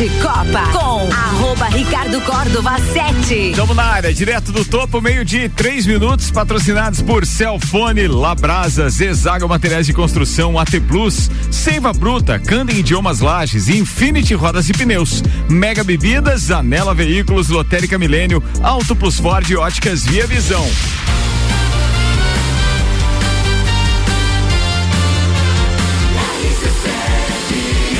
de 0.00 0.08
Copa 0.18 0.62
com 0.72 1.12
arroba 1.12 1.66
Ricardo 1.66 2.22
Córdova 2.22 2.78
7. 2.78 3.50
Estamos 3.50 3.76
na 3.76 3.84
área, 3.84 4.14
direto 4.14 4.50
do 4.50 4.64
topo, 4.64 4.98
meio 4.98 5.26
de 5.26 5.46
três 5.50 5.86
minutos, 5.86 6.30
patrocinados 6.30 7.02
por 7.02 7.26
Celfone, 7.26 8.08
Labrasa, 8.08 8.88
Zezago 8.88 9.46
Materiais 9.46 9.84
de 9.84 9.92
Construção, 9.92 10.58
AT 10.58 10.80
Plus, 10.88 11.30
Seiva 11.50 11.92
Bruta, 11.92 12.38
Candem 12.38 12.78
Idiomas 12.78 13.20
Lages, 13.20 13.68
Infinity 13.68 14.32
Rodas 14.32 14.70
e 14.70 14.72
Pneus, 14.72 15.22
Mega 15.50 15.84
Bebidas, 15.84 16.50
Anela 16.50 16.94
Veículos, 16.94 17.50
Lotérica 17.50 17.98
Milênio, 17.98 18.42
Auto 18.62 18.96
Plus 18.96 19.20
Ford 19.20 19.50
e 19.50 19.56
Óticas 19.56 20.02
Via 20.06 20.26
Visão. 20.26 20.64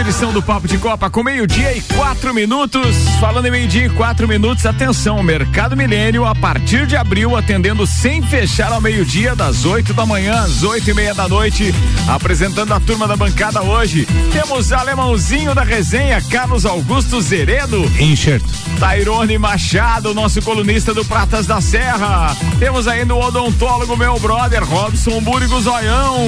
Edição 0.00 0.32
do 0.32 0.42
Papo 0.42 0.68
de 0.68 0.78
Copa 0.78 1.10
com 1.10 1.22
meio-dia 1.22 1.76
e 1.76 1.80
quatro 1.80 2.32
minutos. 2.32 2.96
Falando 3.20 3.46
em 3.46 3.50
meio-dia 3.50 3.86
e 3.86 3.90
quatro 3.90 4.28
minutos, 4.28 4.64
atenção, 4.64 5.22
Mercado 5.22 5.76
Milênio 5.76 6.24
a 6.24 6.34
partir 6.34 6.86
de 6.86 6.96
abril 6.96 7.36
atendendo 7.36 7.86
sem 7.86 8.22
fechar 8.22 8.72
ao 8.72 8.80
meio-dia 8.80 9.34
das 9.34 9.64
8 9.64 9.92
da 9.94 10.06
manhã 10.06 10.42
às 10.42 10.62
oito 10.62 10.90
e 10.90 10.94
meia 10.94 11.14
da 11.14 11.28
noite. 11.28 11.74
Apresentando 12.06 12.72
a 12.72 12.80
turma 12.80 13.08
da 13.08 13.16
bancada 13.16 13.62
hoje, 13.62 14.06
temos 14.32 14.72
alemãozinho 14.72 15.54
da 15.54 15.62
resenha, 15.62 16.20
Carlos 16.22 16.64
Augusto 16.64 17.20
Zeredo. 17.20 17.84
Enxerto. 17.98 18.48
Tairone 18.78 19.38
Machado, 19.38 20.14
nosso 20.14 20.40
colunista 20.42 20.94
do 20.94 21.04
Pratas 21.04 21.46
da 21.46 21.60
Serra. 21.60 22.36
Temos 22.58 22.86
ainda 22.86 23.14
o 23.14 23.20
odontólogo, 23.20 23.96
meu 23.96 24.18
brother, 24.20 24.64
Robson 24.64 25.20
Búrigo 25.20 25.60
Zoião. 25.60 26.24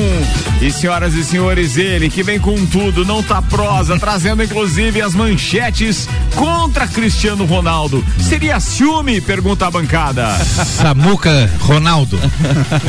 E 0.61 0.71
senhoras 0.71 1.15
e 1.15 1.25
senhores, 1.25 1.77
ele 1.77 2.11
que 2.11 2.23
vem 2.23 2.41
com 2.41 2.67
tudo, 2.67 3.05
não 3.05 3.23
tá 3.23 3.41
prosa, 3.61 3.99
trazendo 3.99 4.43
inclusive 4.43 5.03
as 5.03 5.15
manchetes 5.15 6.09
contra 6.35 6.89
Cristiano 6.89 7.45
Ronaldo. 7.45 8.03
Seria 8.19 8.59
ciúme? 8.59 9.21
Pergunta 9.21 9.67
a 9.67 9.71
bancada. 9.71 10.35
Samuca 10.39 11.51
Ronaldo, 11.61 12.19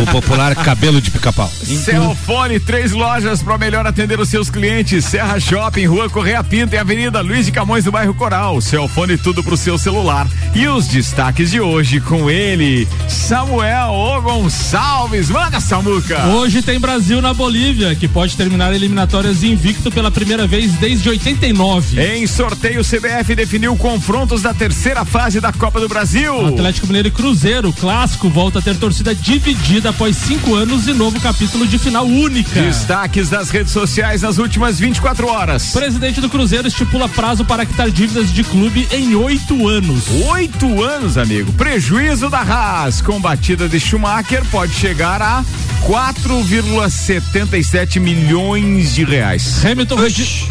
o 0.01 0.09
popular 0.09 0.55
cabelo 0.55 1.01
de 1.01 1.11
pica-pau. 1.11 1.49
Celfone, 1.49 2.57
três 2.57 2.93
lojas 2.93 3.43
para 3.43 3.57
melhor 3.57 3.85
atender 3.85 4.17
os 4.17 4.29
seus 4.29 4.49
clientes. 4.49 5.03
Serra 5.03 5.41
Shopping, 5.41 5.87
Rua 5.87 6.09
Correia 6.09 6.41
Pinto 6.41 6.73
e 6.73 6.77
Avenida 6.77 7.19
Luiz 7.19 7.47
de 7.47 7.51
Camões 7.51 7.83
do 7.83 7.91
bairro 7.91 8.13
Coral. 8.13 8.61
Celfone 8.61 9.17
tudo 9.17 9.43
pro 9.43 9.57
seu 9.57 9.77
celular. 9.77 10.25
E 10.55 10.69
os 10.69 10.87
destaques 10.87 11.51
de 11.51 11.59
hoje 11.59 11.99
com 11.99 12.31
ele, 12.31 12.87
Samuel 13.09 13.91
O 13.91 14.21
Gonçalves. 14.21 15.29
Manda, 15.29 15.59
Samuca! 15.59 16.27
Hoje 16.27 16.61
tem 16.61 16.79
Brasil 16.79 17.21
na 17.21 17.33
Bolívia, 17.33 17.93
que 17.93 18.07
pode 18.07 18.37
terminar 18.37 18.73
eliminatórias 18.73 19.43
invicto 19.43 19.91
pela 19.91 20.09
primeira 20.09 20.47
vez 20.47 20.60
desde 20.67 21.09
89. 21.09 22.01
Em 22.01 22.27
sorteio, 22.27 22.81
o 22.81 22.83
CBF 22.83 23.35
definiu 23.35 23.75
confrontos 23.75 24.41
da 24.41 24.53
terceira 24.53 25.03
fase 25.03 25.39
da 25.39 25.51
Copa 25.51 25.79
do 25.79 25.87
Brasil. 25.87 26.47
Atlético 26.47 26.87
Mineiro 26.87 27.07
e 27.07 27.11
Cruzeiro, 27.11 27.73
clássico, 27.73 28.29
volta 28.29 28.59
a 28.59 28.61
ter 28.61 28.75
torcida 28.77 29.15
dividida 29.15 29.89
após 29.89 30.15
cinco 30.15 30.55
anos 30.55 30.87
e 30.87 30.93
novo 30.93 31.19
capítulo 31.19 31.65
de 31.65 31.79
final 31.79 32.05
única. 32.05 32.61
Destaques 32.61 33.29
das 33.29 33.49
redes 33.49 33.71
sociais 33.71 34.21
nas 34.21 34.37
últimas 34.37 34.79
24 34.79 35.27
horas. 35.27 35.71
Presidente 35.71 36.21
do 36.21 36.29
Cruzeiro 36.29 36.67
estipula 36.67 37.09
prazo 37.09 37.43
para 37.45 37.65
quitar 37.65 37.89
dívidas 37.89 38.31
de 38.31 38.43
clube 38.43 38.87
em 38.91 39.15
oito 39.15 39.67
anos. 39.67 40.03
Oito 40.31 40.83
anos, 40.83 41.17
amigo. 41.17 41.51
Prejuízo 41.53 42.29
da 42.29 42.41
Haas 42.41 43.01
com 43.01 43.19
batida 43.19 43.67
de 43.67 43.79
Schumacher 43.79 44.43
pode 44.51 44.73
chegar 44.73 45.21
a 45.21 45.43
4,77 45.87 47.99
milhões 47.99 48.93
de 48.93 49.03
reais. 49.03 49.65
Hamilton, 49.65 49.95
regi 49.95 50.50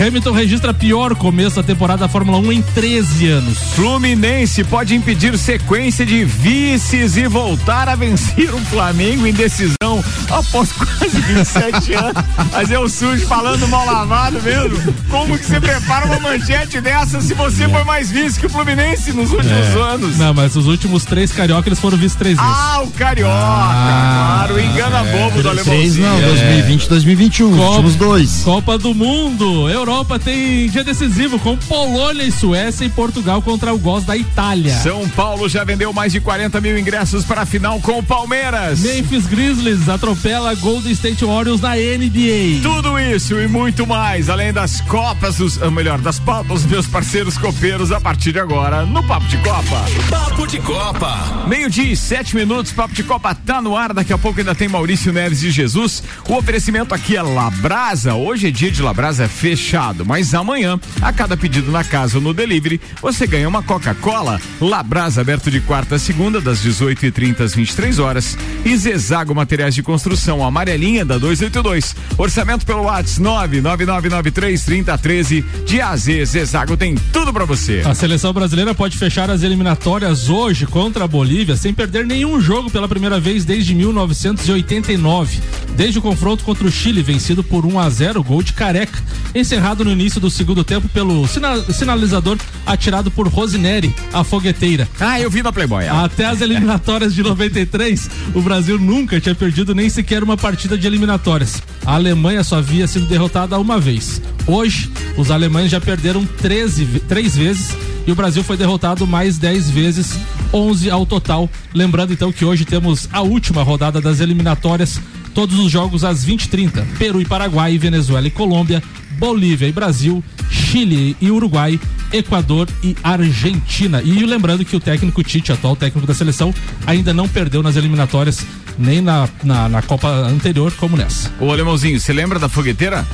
Hamilton 0.00 0.32
registra 0.32 0.74
pior 0.74 1.14
começo 1.14 1.56
da 1.56 1.62
temporada 1.62 2.00
da 2.00 2.08
Fórmula 2.08 2.38
1 2.38 2.52
em 2.52 2.62
13 2.62 3.28
anos. 3.28 3.58
Fluminense 3.74 4.64
pode 4.64 4.94
impedir 4.94 5.38
sequência 5.38 6.04
de 6.04 6.24
vices 6.24 7.16
e 7.16 7.28
voltar 7.28 7.88
a 7.88 7.94
vencer 7.94 8.52
o 8.52 8.58
Flamengo 8.66 9.24
em 9.26 9.32
decisão 9.32 10.04
após 10.28 10.72
quase 10.74 11.20
27 11.20 11.94
anos. 11.94 12.24
Mas 12.52 12.70
é 12.72 12.78
o 12.78 12.88
sujo 12.88 13.24
falando 13.26 13.68
mal 13.68 13.86
lavado 13.86 14.42
mesmo. 14.42 14.94
Como 15.08 15.38
que 15.38 15.44
você 15.46 15.60
prepara 15.60 16.06
uma 16.06 16.18
manchete 16.18 16.80
dessa 16.80 17.20
se 17.20 17.32
você 17.32 17.68
foi 17.68 17.84
mais 17.84 18.10
vice 18.10 18.38
que 18.40 18.46
o 18.46 18.50
Fluminense 18.50 19.12
nos 19.12 19.30
últimos 19.30 19.76
É. 19.76 19.80
anos? 19.80 20.18
Não, 20.18 20.34
mas 20.34 20.56
os 20.56 20.66
últimos 20.66 21.04
três 21.04 21.30
carioca 21.30 21.68
eles 21.68 21.78
foram 21.78 21.96
vice 21.96 22.16
três 22.16 22.36
vezes. 22.36 22.52
Ah, 22.52 22.80
o 22.82 22.90
Carioca, 22.90 23.30
claro, 23.32 24.60
engana 24.60 25.04
bobo 25.04 25.40
do 25.40 25.50
Três 25.50 25.66
alemãozinho. 25.68 26.06
não, 26.08 26.20
2020 26.20 26.88
2021, 26.88 27.50
Copa- 27.56 27.70
últimos 27.70 27.94
dois. 27.94 28.42
Copa 28.44 28.76
do 28.76 28.92
Mundo. 28.92 29.68
Europa 29.84 30.18
tem 30.18 30.66
dia 30.70 30.82
decisivo 30.82 31.38
com 31.38 31.58
Polônia 31.58 32.22
e 32.22 32.32
Suécia 32.32 32.86
e 32.86 32.88
Portugal 32.88 33.42
contra 33.42 33.74
o 33.74 33.78
Gols 33.78 34.02
da 34.02 34.16
Itália. 34.16 34.74
São 34.78 35.06
Paulo 35.10 35.46
já 35.46 35.62
vendeu 35.62 35.92
mais 35.92 36.10
de 36.10 36.20
40 36.22 36.58
mil 36.62 36.78
ingressos 36.78 37.22
para 37.22 37.42
a 37.42 37.46
final 37.46 37.78
com 37.80 37.98
o 37.98 38.02
Palmeiras. 38.02 38.80
Memphis 38.80 39.26
Grizzlies 39.26 39.86
atropela 39.86 40.54
Golden 40.54 40.90
State 40.90 41.22
Warriors 41.22 41.60
na 41.60 41.74
NBA. 41.74 42.62
Tudo 42.62 42.98
isso 42.98 43.38
e 43.38 43.46
muito 43.46 43.86
mais, 43.86 44.30
além 44.30 44.54
das 44.54 44.80
copas, 44.80 45.36
dos, 45.36 45.60
ou 45.60 45.70
melhor, 45.70 45.98
das 45.98 46.18
pautas 46.18 46.62
dos 46.62 46.64
meus 46.64 46.86
parceiros 46.86 47.36
copeiros 47.36 47.92
a 47.92 48.00
partir 48.00 48.32
de 48.32 48.38
agora 48.38 48.86
no 48.86 49.06
Papo 49.06 49.26
de 49.26 49.36
Copa. 49.36 49.84
Papo 50.08 50.46
de 50.46 50.60
Copa. 50.60 51.44
Meio-dia 51.46 51.92
e 51.92 51.94
sete 51.96 52.34
minutos, 52.34 52.72
Papo 52.72 52.94
de 52.94 53.02
Copa 53.02 53.34
tá 53.34 53.60
no 53.60 53.76
ar. 53.76 53.92
Daqui 53.92 54.14
a 54.14 54.18
pouco 54.18 54.40
ainda 54.40 54.54
tem 54.54 54.66
Maurício 54.66 55.12
Neves 55.12 55.40
de 55.40 55.50
Jesus. 55.50 56.02
O 56.26 56.36
oferecimento 56.36 56.94
aqui 56.94 57.16
é 57.16 57.22
Labrasa. 57.22 58.14
Hoje 58.14 58.48
é 58.48 58.50
dia 58.50 58.70
de 58.70 58.80
Labrasa 58.80 59.28
fechado, 59.74 60.06
mas 60.06 60.32
amanhã, 60.34 60.78
a 61.02 61.12
cada 61.12 61.36
pedido 61.36 61.72
na 61.72 61.82
casa 61.82 62.18
ou 62.18 62.22
no 62.22 62.32
delivery, 62.32 62.80
você 63.02 63.26
ganha 63.26 63.48
uma 63.48 63.60
Coca-Cola. 63.60 64.40
Labrasa 64.60 65.20
aberto 65.20 65.50
de 65.50 65.60
quarta 65.60 65.96
a 65.96 65.98
segunda, 65.98 66.40
das 66.40 66.64
18h30 66.64 67.40
às 67.40 67.56
23 67.56 67.98
horas. 67.98 68.38
E 68.64 68.76
Zezago 68.76 69.34
Materiais 69.34 69.74
de 69.74 69.82
Construção, 69.82 70.44
amarelinha 70.44 71.04
da 71.04 71.18
282. 71.18 71.96
Orçamento 72.16 72.64
pelo 72.64 72.84
WhatsApp 72.84 73.60
999933013. 73.60 75.44
De 75.66 75.80
AZ, 75.80 76.04
Zezago 76.24 76.76
tem 76.76 76.94
tudo 77.12 77.32
pra 77.32 77.44
você. 77.44 77.82
A 77.84 77.94
seleção 77.94 78.32
brasileira 78.32 78.72
pode 78.76 78.96
fechar 78.96 79.28
as 79.28 79.42
eliminatórias 79.42 80.28
hoje 80.28 80.66
contra 80.66 81.02
a 81.04 81.08
Bolívia 81.08 81.56
sem 81.56 81.74
perder 81.74 82.06
nenhum 82.06 82.40
jogo 82.40 82.70
pela 82.70 82.86
primeira 82.86 83.18
vez 83.18 83.44
desde 83.44 83.74
1989. 83.74 85.40
Desde 85.76 85.98
o 85.98 86.02
confronto 86.02 86.44
contra 86.44 86.66
o 86.66 86.70
Chile, 86.70 87.02
vencido 87.02 87.42
por 87.42 87.66
1 87.66 87.78
a 87.80 87.90
0 87.90 88.22
gol 88.22 88.42
de 88.42 88.52
careca, 88.52 89.02
encerrado 89.34 89.84
no 89.84 89.90
início 89.90 90.20
do 90.20 90.30
segundo 90.30 90.62
tempo 90.62 90.88
pelo 90.88 91.26
sina- 91.26 91.60
sinalizador 91.72 92.38
atirado 92.64 93.10
por 93.10 93.26
Rosineri, 93.26 93.92
a 94.12 94.22
fogueteira. 94.22 94.88
Ah, 95.00 95.20
eu 95.20 95.28
vi 95.28 95.42
na 95.42 95.52
Playboy. 95.52 95.84
ela. 95.84 96.04
Até 96.04 96.26
as 96.26 96.40
eliminatórias 96.40 97.12
de 97.12 97.22
93, 97.24 98.08
o 98.34 98.40
Brasil 98.40 98.78
nunca 98.78 99.20
tinha 99.20 99.34
perdido 99.34 99.74
nem 99.74 99.88
sequer 99.90 100.22
uma 100.22 100.36
partida 100.36 100.78
de 100.78 100.86
eliminatórias. 100.86 101.60
A 101.84 101.94
Alemanha 101.94 102.44
só 102.44 102.58
havia 102.58 102.86
sido 102.86 103.06
derrotada 103.06 103.58
uma 103.58 103.80
vez. 103.80 104.22
Hoje, 104.46 104.88
os 105.16 105.30
alemães 105.30 105.70
já 105.70 105.80
perderam 105.80 106.24
13, 106.24 106.84
ve- 106.84 107.00
três 107.00 107.36
vezes 107.36 107.76
e 108.06 108.12
o 108.12 108.14
Brasil 108.14 108.44
foi 108.44 108.56
derrotado 108.56 109.06
mais 109.06 109.38
10 109.38 109.70
vezes, 109.70 110.16
11 110.52 110.88
ao 110.88 111.04
total. 111.04 111.50
Lembrando 111.74 112.12
então 112.12 112.30
que 112.30 112.44
hoje 112.44 112.64
temos 112.64 113.08
a 113.12 113.22
última 113.22 113.62
rodada 113.62 114.00
das 114.00 114.20
eliminatórias, 114.20 115.00
todos 115.34 115.58
os 115.58 115.70
jogos 115.70 116.04
às 116.04 116.24
20h30. 116.24 116.84
Peru 116.98 117.20
e 117.20 117.24
Paraguai, 117.24 117.76
Venezuela 117.76 118.26
e 118.26 118.30
Colômbia, 118.30 118.82
Bolívia 119.18 119.66
e 119.66 119.72
Brasil, 119.72 120.22
Chile 120.50 121.16
e 121.20 121.30
Uruguai, 121.30 121.78
Equador 122.12 122.68
e 122.82 122.96
Argentina. 123.02 124.00
E 124.02 124.24
lembrando 124.24 124.64
que 124.64 124.76
o 124.76 124.80
técnico 124.80 125.22
Tite, 125.22 125.52
atual 125.52 125.76
técnico 125.76 126.06
da 126.06 126.14
seleção, 126.14 126.54
ainda 126.86 127.12
não 127.12 127.28
perdeu 127.28 127.62
nas 127.62 127.76
eliminatórias, 127.76 128.46
nem 128.78 129.00
na, 129.00 129.28
na, 129.42 129.68
na 129.68 129.82
Copa 129.82 130.08
anterior, 130.08 130.72
como 130.76 130.96
nessa. 130.96 131.32
Ô, 131.40 131.50
Alemãozinho, 131.50 131.98
você 131.98 132.12
lembra 132.12 132.38
da 132.38 132.48
fogueteira? 132.48 133.06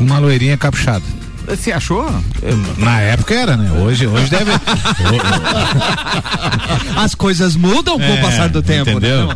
Uma 0.00 0.18
loirinha 0.18 0.56
capuchada. 0.56 1.21
Você 1.46 1.72
achou? 1.72 2.08
Na 2.78 3.00
época 3.00 3.34
era, 3.34 3.56
né? 3.56 3.70
Hoje, 3.80 4.06
hoje 4.06 4.30
deve. 4.30 4.50
as 6.96 7.14
coisas 7.14 7.56
mudam 7.56 7.98
com 7.98 8.04
o 8.06 8.16
É, 8.16 8.20
passar 8.22 8.48
do 8.48 8.62
tempo, 8.62 8.90
entendeu? 8.90 9.28
né? 9.28 9.34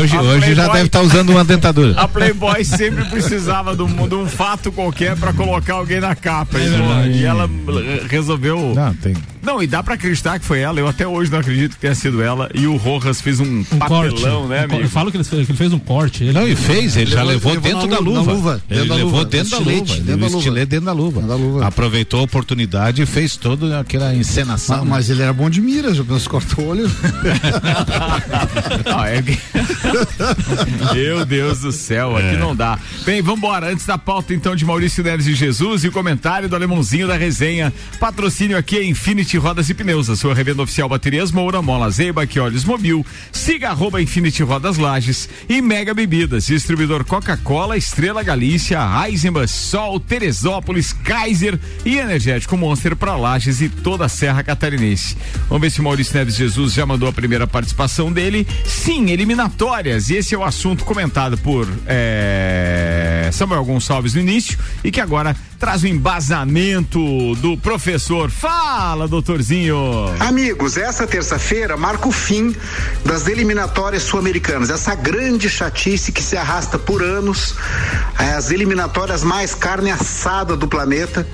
Hoje, 0.00 0.16
hoje 0.16 0.54
já 0.54 0.64
Playboy- 0.64 0.72
deve 0.74 0.86
estar 0.86 1.00
usando 1.02 1.30
uma 1.30 1.44
dentadura. 1.44 2.00
A 2.00 2.08
Playboy 2.08 2.64
sempre 2.64 3.04
precisava 3.06 3.76
de 3.76 3.82
um, 3.82 4.08
de 4.08 4.14
um 4.14 4.26
fato 4.26 4.70
qualquer 4.72 5.16
pra 5.16 5.32
colocar 5.32 5.74
alguém 5.74 6.00
na 6.00 6.14
capa. 6.14 6.58
verdade. 6.58 7.10
e 7.10 7.24
ela 7.24 7.48
resolveu. 8.08 8.72
Não, 8.74 8.94
tem. 8.94 9.14
Não, 9.48 9.62
e 9.62 9.66
dá 9.66 9.82
pra 9.82 9.94
acreditar 9.94 10.38
que 10.38 10.44
foi 10.44 10.60
ela. 10.60 10.78
Eu 10.78 10.86
até 10.86 11.06
hoje 11.08 11.30
não 11.30 11.38
acredito 11.38 11.72
que 11.72 11.78
tenha 11.80 11.94
sido 11.94 12.20
ela. 12.22 12.50
E 12.54 12.66
o 12.66 12.76
Rojas 12.76 13.18
fez 13.20 13.40
um, 13.40 13.60
Um 13.72 13.78
papelão, 13.78 14.10
corte. 14.10 14.22
né, 14.48 14.60
Um 14.60 14.64
amigo? 14.64 14.74
Eu 14.82 14.88
falo 14.90 15.10
que 15.10 15.16
ele 15.16 15.24
fez, 15.24 15.46
que 15.46 15.52
ele 15.52 15.58
fez 15.58 15.72
um 15.72 15.78
corte. 15.78 16.24
Ele, 16.24 16.32
Não, 16.32 16.46
e 16.46 16.54
fez, 16.54 16.96
ele 16.98 17.10
já 17.10 17.22
Levou- 17.22 17.52
levou, 17.54 17.70
dentro 17.72 17.88
da 17.88 17.98
lu- 17.98 18.12
luva. 18.14 18.32
luva, 18.32 18.62
ele 18.68 18.80
dentro 18.80 18.88
da 18.90 18.94
levou 18.96 19.10
luva, 19.12 19.24
dentro 19.24 19.50
da 19.50 19.56
estilete, 19.56 19.80
luva. 19.80 19.94
dentro 19.94 20.00
Ele 20.00 20.04
da 20.20 20.26
levou 20.26 20.40
luva. 20.40 20.66
dentro 20.66 20.84
da 20.84 20.92
luva. 20.92 21.20
Dentro 21.20 21.28
da 21.28 21.34
luva. 21.36 21.66
Aproveitou 21.66 22.20
a 22.20 22.22
oportunidade 22.24 23.00
e 23.00 23.06
fez 23.06 23.36
toda 23.36 23.80
aquela 23.80 24.14
encenação. 24.14 24.78
Mas, 24.80 24.88
mas 24.88 25.10
ele 25.10 25.22
era 25.22 25.32
bom 25.32 25.48
de 25.48 25.62
mira, 25.62 25.94
já 25.94 26.04
pensou, 26.04 26.30
cortou 26.30 26.64
o 26.66 26.68
olho. 26.68 26.90
Não, 28.84 29.04
é 29.08 29.22
Meu 30.94 31.24
Deus 31.24 31.60
do 31.60 31.72
céu, 31.72 32.16
aqui 32.18 32.36
não 32.36 32.54
dá. 32.54 32.78
Bem, 33.04 33.22
vambora. 33.22 33.70
Antes 33.72 33.86
da 33.86 33.96
pauta, 33.96 34.34
então, 34.34 34.54
de 34.54 34.64
Maurício 34.64 35.02
Neves 35.02 35.26
e 35.26 35.34
Jesus 35.34 35.84
e 35.84 35.88
o 35.88 35.92
comentário 35.92 36.48
do 36.50 36.54
alemãozinho 36.56 37.06
da 37.06 37.16
resenha. 37.16 37.72
Patrocínio 37.98 38.56
aqui 38.58 38.76
é 38.76 38.84
Infinity 38.84 39.37
Rodas 39.38 39.70
e 39.70 39.74
Pneus, 39.74 40.10
a 40.10 40.16
sua 40.16 40.34
revenda 40.34 40.62
oficial 40.62 40.88
Baterias 40.88 41.32
Moura, 41.32 41.62
Mola 41.62 41.90
Zeiba, 41.90 42.26
que 42.26 42.38
olhos 42.38 42.64
mobil. 42.64 43.04
Siga 43.32 43.70
arroba 43.70 44.02
Infinity 44.02 44.42
Rodas 44.42 44.76
Lages 44.76 45.28
e 45.48 45.62
Mega 45.62 45.94
Bebidas, 45.94 46.46
distribuidor 46.46 47.04
Coca-Cola, 47.04 47.76
Estrela 47.76 48.22
Galícia, 48.22 48.80
Eisenbach, 49.06 49.48
Sol, 49.48 49.98
Teresópolis, 50.00 50.92
Kaiser 50.92 51.58
e 51.84 51.98
Energético 51.98 52.56
Monster 52.56 52.94
para 52.96 53.16
Lages 53.16 53.60
e 53.60 53.68
toda 53.68 54.04
a 54.04 54.08
Serra 54.08 54.42
Catarinense. 54.42 55.16
Vamos 55.48 55.62
ver 55.62 55.70
se 55.70 55.80
Maurício 55.80 56.16
Neves 56.16 56.36
Jesus 56.36 56.72
já 56.72 56.84
mandou 56.84 57.08
a 57.08 57.12
primeira 57.12 57.46
participação 57.46 58.12
dele. 58.12 58.46
Sim, 58.64 59.10
eliminatórias. 59.10 60.10
E 60.10 60.16
esse 60.16 60.34
é 60.34 60.38
o 60.38 60.44
assunto 60.44 60.84
comentado 60.84 61.38
por 61.38 61.68
eh, 61.86 63.30
Samuel 63.32 63.64
Gonçalves 63.64 64.14
no 64.14 64.20
início 64.20 64.58
e 64.82 64.90
que 64.90 65.00
agora 65.00 65.36
traz 65.58 65.82
o 65.82 65.88
embasamento 65.88 67.34
do 67.36 67.56
professor. 67.56 68.30
Fala, 68.30 69.08
doutorzinho. 69.08 69.76
Amigos, 70.20 70.76
essa 70.76 71.06
terça-feira 71.06 71.76
marca 71.76 72.08
o 72.08 72.12
fim 72.12 72.54
das 73.04 73.26
eliminatórias 73.26 74.04
sul-americanas. 74.04 74.70
Essa 74.70 74.94
grande 74.94 75.50
chatice 75.50 76.12
que 76.12 76.22
se 76.22 76.36
arrasta 76.36 76.78
por 76.78 77.02
anos, 77.02 77.56
as 78.16 78.50
eliminatórias 78.50 79.24
mais 79.24 79.54
carne 79.54 79.90
assada 79.90 80.56
do 80.56 80.68
planeta. 80.68 81.26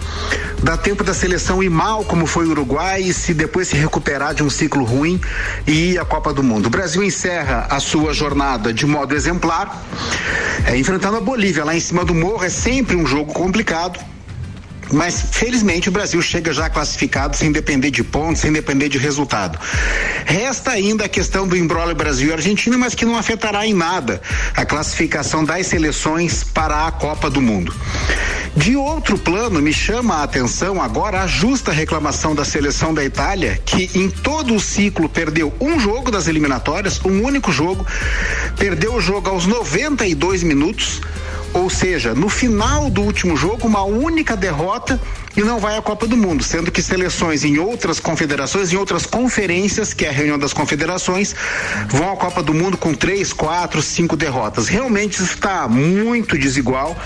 Dá 0.63 0.77
tempo 0.79 1.05
da 1.05 1.13
seleção 1.13 1.63
ir 1.63 1.69
mal, 1.69 2.05
como 2.05 2.27
foi 2.27 2.47
o 2.47 2.51
Uruguai, 2.51 3.03
e 3.03 3.13
se 3.13 3.35
depois 3.35 3.69
se 3.69 3.77
recuperar 3.77 4.35
de 4.35 4.43
um 4.43 4.49
ciclo 4.49 4.85
ruim 4.85 5.21
e 5.67 5.93
ir 5.93 5.99
à 5.99 6.05
Copa 6.05 6.33
do 6.33 6.43
Mundo. 6.43 6.67
O 6.67 6.71
Brasil 6.71 7.03
encerra 7.03 7.67
a 7.69 7.79
sua 7.79 8.15
jornada 8.15 8.73
de 8.73 8.87
modo 8.87 9.15
exemplar, 9.15 9.85
é, 10.67 10.77
enfrentando 10.79 11.19
a 11.19 11.21
Bolívia 11.21 11.65
lá 11.65 11.77
em 11.77 11.81
cima 11.81 12.05
do 12.05 12.15
morro. 12.15 12.43
É 12.43 12.49
sempre 12.49 12.97
um 12.97 13.05
jogo 13.05 13.33
complicado. 13.33 14.14
Mas 14.93 15.27
felizmente 15.33 15.89
o 15.89 15.93
Brasil 15.93 16.21
chega 16.23 16.53
já 16.53 16.69
classificado 16.69 17.37
sem 17.37 17.51
depender 17.51 17.91
de 17.91 18.05
pontos, 18.05 18.41
sem 18.43 18.53
depender 18.53 18.89
de 18.89 18.99
resultado. 18.99 19.59
Resta 20.25 20.71
ainda 20.71 21.05
a 21.05 21.09
questão 21.09 21.47
do 21.47 21.57
embrólio 21.57 21.95
Brasil 21.95 22.31
e 22.31 22.33
Argentina, 22.33 22.77
mas 22.77 22.95
que 22.95 23.05
não 23.05 23.17
afetará 23.17 23.67
em 23.67 23.75
nada 23.75 24.21
a 24.55 24.65
classificação 24.65 25.45
das 25.45 25.67
seleções 25.67 26.45
para 26.45 26.87
a 26.87 26.93
Copa 26.93 27.29
do 27.31 27.41
Mundo. 27.41 27.75
De 28.57 28.77
outro 28.77 29.19
plano, 29.19 29.61
me 29.61 29.73
chama 29.73 30.17
a 30.17 30.23
atenção 30.23 30.81
agora 30.81 31.23
a 31.23 31.27
justa 31.27 31.73
reclamação 31.73 32.37
da 32.37 32.45
seleção 32.45 32.95
da 32.95 33.05
Itália, 33.05 33.61
que 33.65 33.91
em 33.99 34.09
todo 34.09 34.55
o 34.55 34.61
ciclo 34.61 35.09
perdeu 35.09 35.53
um 35.61 35.81
jogo 35.81 36.09
das 36.09 36.29
eliminatórias, 36.29 37.01
um 37.05 37.23
único 37.23 37.51
jogo, 37.51 37.85
perdeu 38.57 38.95
o 38.95 39.01
jogo 39.01 39.29
aos 39.29 39.45
92 39.45 40.45
minutos. 40.45 41.01
Ou 41.55 41.71
seja, 41.71 42.15
no 42.15 42.29
final 42.29 42.91
do 42.91 43.01
último 43.01 43.37
jogo, 43.37 43.67
uma 43.67 43.85
única 43.85 44.37
derrota 44.37 45.01
e 45.37 45.41
não 45.41 45.59
vai 45.59 45.77
à 45.77 45.83
Copa 45.83 46.07
do 46.07 46.17
Mundo, 46.17 46.43
sendo 46.43 46.71
que 46.71 46.83
seleções 46.83 47.45
em 47.45 47.59
outras 47.59 48.01
confederações, 48.01 48.73
em 48.73 48.77
outras 48.77 49.07
conferências, 49.07 49.95
que 49.95 50.05
é 50.05 50.09
a 50.09 50.13
reunião 50.13 50.39
das 50.39 50.53
confederações, 50.53 51.35
vão 51.89 52.13
à 52.13 52.17
Copa 52.17 52.43
do 52.43 52.53
Mundo 52.53 52.77
com 52.77 52.93
três, 52.93 53.33
quatro, 53.33 53.81
cinco 53.81 54.17
derrotas. 54.17 54.67
Realmente 54.67 55.23
está 55.23 55.69
muito 55.69 56.37
desigual. 56.37 56.97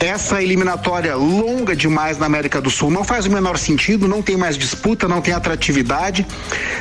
Essa 0.00 0.40
eliminatória 0.40 1.16
longa 1.16 1.74
demais 1.74 2.18
na 2.18 2.26
América 2.26 2.60
do 2.60 2.70
Sul 2.70 2.88
não 2.88 3.02
faz 3.02 3.26
o 3.26 3.30
menor 3.30 3.58
sentido, 3.58 4.06
não 4.06 4.22
tem 4.22 4.36
mais 4.36 4.56
disputa, 4.56 5.08
não 5.08 5.20
tem 5.20 5.34
atratividade. 5.34 6.24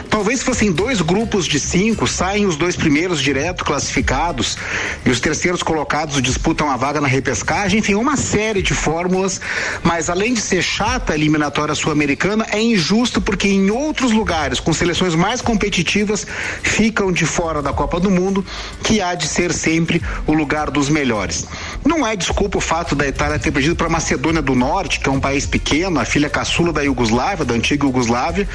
Talvez 0.07 0.43
fossem 0.43 0.71
dois 0.71 1.01
grupos 1.01 1.47
de 1.47 1.59
cinco, 1.59 2.05
saem 2.05 2.45
os 2.45 2.55
dois 2.55 2.75
primeiros 2.75 3.19
direto 3.19 3.65
classificados 3.65 4.55
e 5.03 5.09
os 5.09 5.19
terceiros 5.19 5.63
colocados 5.63 6.21
disputam 6.21 6.69
a 6.69 6.77
vaga 6.77 7.01
na 7.01 7.07
repescagem, 7.07 7.79
enfim, 7.79 7.95
uma 7.95 8.15
série 8.15 8.61
de 8.61 8.75
fórmulas, 8.75 9.41
mas 9.83 10.11
além 10.11 10.35
de 10.35 10.41
ser 10.41 10.61
chata 10.61 11.13
a 11.13 11.15
eliminatória 11.15 11.73
sul-americana, 11.73 12.45
é 12.51 12.61
injusto 12.61 13.19
porque 13.19 13.47
em 13.47 13.71
outros 13.71 14.11
lugares, 14.11 14.59
com 14.59 14.71
seleções 14.71 15.15
mais 15.15 15.41
competitivas, 15.41 16.27
ficam 16.61 17.11
de 17.11 17.25
fora 17.25 17.63
da 17.63 17.73
Copa 17.73 17.99
do 17.99 18.11
Mundo, 18.11 18.45
que 18.83 19.01
há 19.01 19.15
de 19.15 19.27
ser 19.27 19.51
sempre 19.51 20.03
o 20.27 20.33
lugar 20.33 20.69
dos 20.69 20.87
melhores. 20.87 21.47
Não 21.83 22.05
é 22.05 22.15
desculpa 22.15 22.59
o 22.59 22.61
fato 22.61 22.95
da 22.95 23.06
Itália 23.07 23.39
ter 23.39 23.51
perdido 23.51 23.75
para 23.75 23.87
a 23.87 23.89
Macedônia 23.89 24.41
do 24.41 24.55
Norte, 24.55 24.99
que 24.99 25.09
é 25.09 25.11
um 25.11 25.19
país 25.19 25.45
pequeno, 25.45 25.99
a 25.99 26.05
filha 26.05 26.29
caçula 26.29 26.73
da 26.73 26.81
Iugoslávia, 26.81 27.45
da 27.45 27.53
antiga 27.53 27.85
Iugoslávia, 27.85 28.47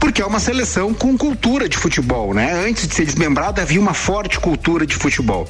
porque 0.00 0.22
é 0.22 0.26
uma 0.26 0.40
seleção 0.40 0.94
com 0.94 1.16
cultura 1.16 1.68
de 1.68 1.76
futebol, 1.76 2.32
né? 2.34 2.64
Antes 2.66 2.86
de 2.86 2.94
ser 2.94 3.04
desmembrada, 3.04 3.62
havia 3.62 3.80
uma 3.80 3.94
forte 3.94 4.38
cultura 4.38 4.86
de 4.86 4.94
futebol. 4.94 5.48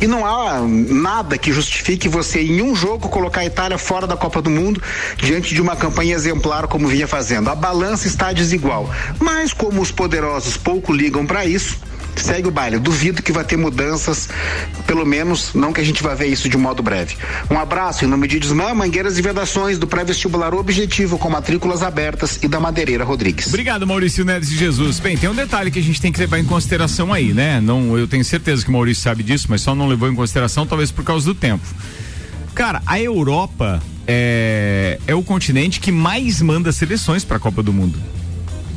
E 0.00 0.06
não 0.06 0.24
há 0.24 0.60
nada 0.60 1.36
que 1.36 1.52
justifique 1.52 2.08
você, 2.08 2.40
em 2.40 2.62
um 2.62 2.74
jogo, 2.74 3.08
colocar 3.08 3.40
a 3.40 3.46
Itália 3.46 3.76
fora 3.76 4.06
da 4.06 4.16
Copa 4.16 4.40
do 4.40 4.50
Mundo 4.50 4.80
diante 5.16 5.54
de 5.54 5.60
uma 5.60 5.74
campanha 5.74 6.14
exemplar 6.14 6.68
como 6.68 6.86
vinha 6.86 7.08
fazendo. 7.08 7.50
A 7.50 7.54
balança 7.54 8.06
está 8.06 8.32
desigual. 8.32 8.88
Mas, 9.18 9.52
como 9.52 9.80
os 9.80 9.90
poderosos 9.90 10.56
pouco 10.56 10.92
ligam 10.92 11.26
para 11.26 11.44
isso, 11.44 11.80
segue 12.18 12.48
o 12.48 12.50
baile. 12.50 12.78
Duvido 12.78 13.22
que 13.22 13.32
vai 13.32 13.44
ter 13.44 13.56
mudanças, 13.56 14.28
pelo 14.86 15.04
menos 15.04 15.54
não 15.54 15.72
que 15.72 15.80
a 15.80 15.84
gente 15.84 16.02
vai 16.02 16.14
ver 16.14 16.26
isso 16.26 16.48
de 16.48 16.56
modo 16.56 16.82
breve. 16.82 17.16
Um 17.50 17.58
abraço 17.58 18.04
em 18.04 18.08
nome 18.08 18.28
de 18.28 18.38
Desmã, 18.38 18.74
Mangueiras 18.74 19.18
e 19.18 19.22
Vedações 19.22 19.78
do 19.78 19.86
pré-vestibular 19.86 20.54
Objetivo 20.54 21.18
com 21.18 21.30
matrículas 21.30 21.82
abertas 21.82 22.38
e 22.42 22.48
da 22.48 22.60
Madeireira 22.60 23.04
Rodrigues. 23.04 23.46
Obrigado, 23.46 23.86
Maurício 23.86 24.24
Neves 24.24 24.48
de 24.48 24.56
Jesus. 24.56 25.00
Bem, 25.00 25.16
tem 25.16 25.28
um 25.28 25.34
detalhe 25.34 25.70
que 25.70 25.78
a 25.78 25.82
gente 25.82 26.00
tem 26.00 26.12
que 26.12 26.20
levar 26.20 26.38
em 26.38 26.44
consideração 26.44 27.12
aí, 27.12 27.32
né? 27.32 27.60
Não, 27.60 27.96
eu 27.96 28.06
tenho 28.06 28.24
certeza 28.24 28.62
que 28.62 28.70
o 28.70 28.72
Maurício 28.72 29.02
sabe 29.02 29.22
disso, 29.22 29.46
mas 29.48 29.60
só 29.60 29.74
não 29.74 29.86
levou 29.86 30.10
em 30.10 30.14
consideração, 30.14 30.66
talvez 30.66 30.90
por 30.90 31.04
causa 31.04 31.26
do 31.26 31.34
tempo. 31.34 31.66
Cara, 32.54 32.82
a 32.86 33.00
Europa 33.00 33.80
é, 34.06 34.98
é 35.06 35.14
o 35.14 35.22
continente 35.22 35.78
que 35.78 35.92
mais 35.92 36.42
manda 36.42 36.72
seleções 36.72 37.24
para 37.24 37.36
a 37.36 37.40
Copa 37.40 37.62
do 37.62 37.72
Mundo. 37.72 37.98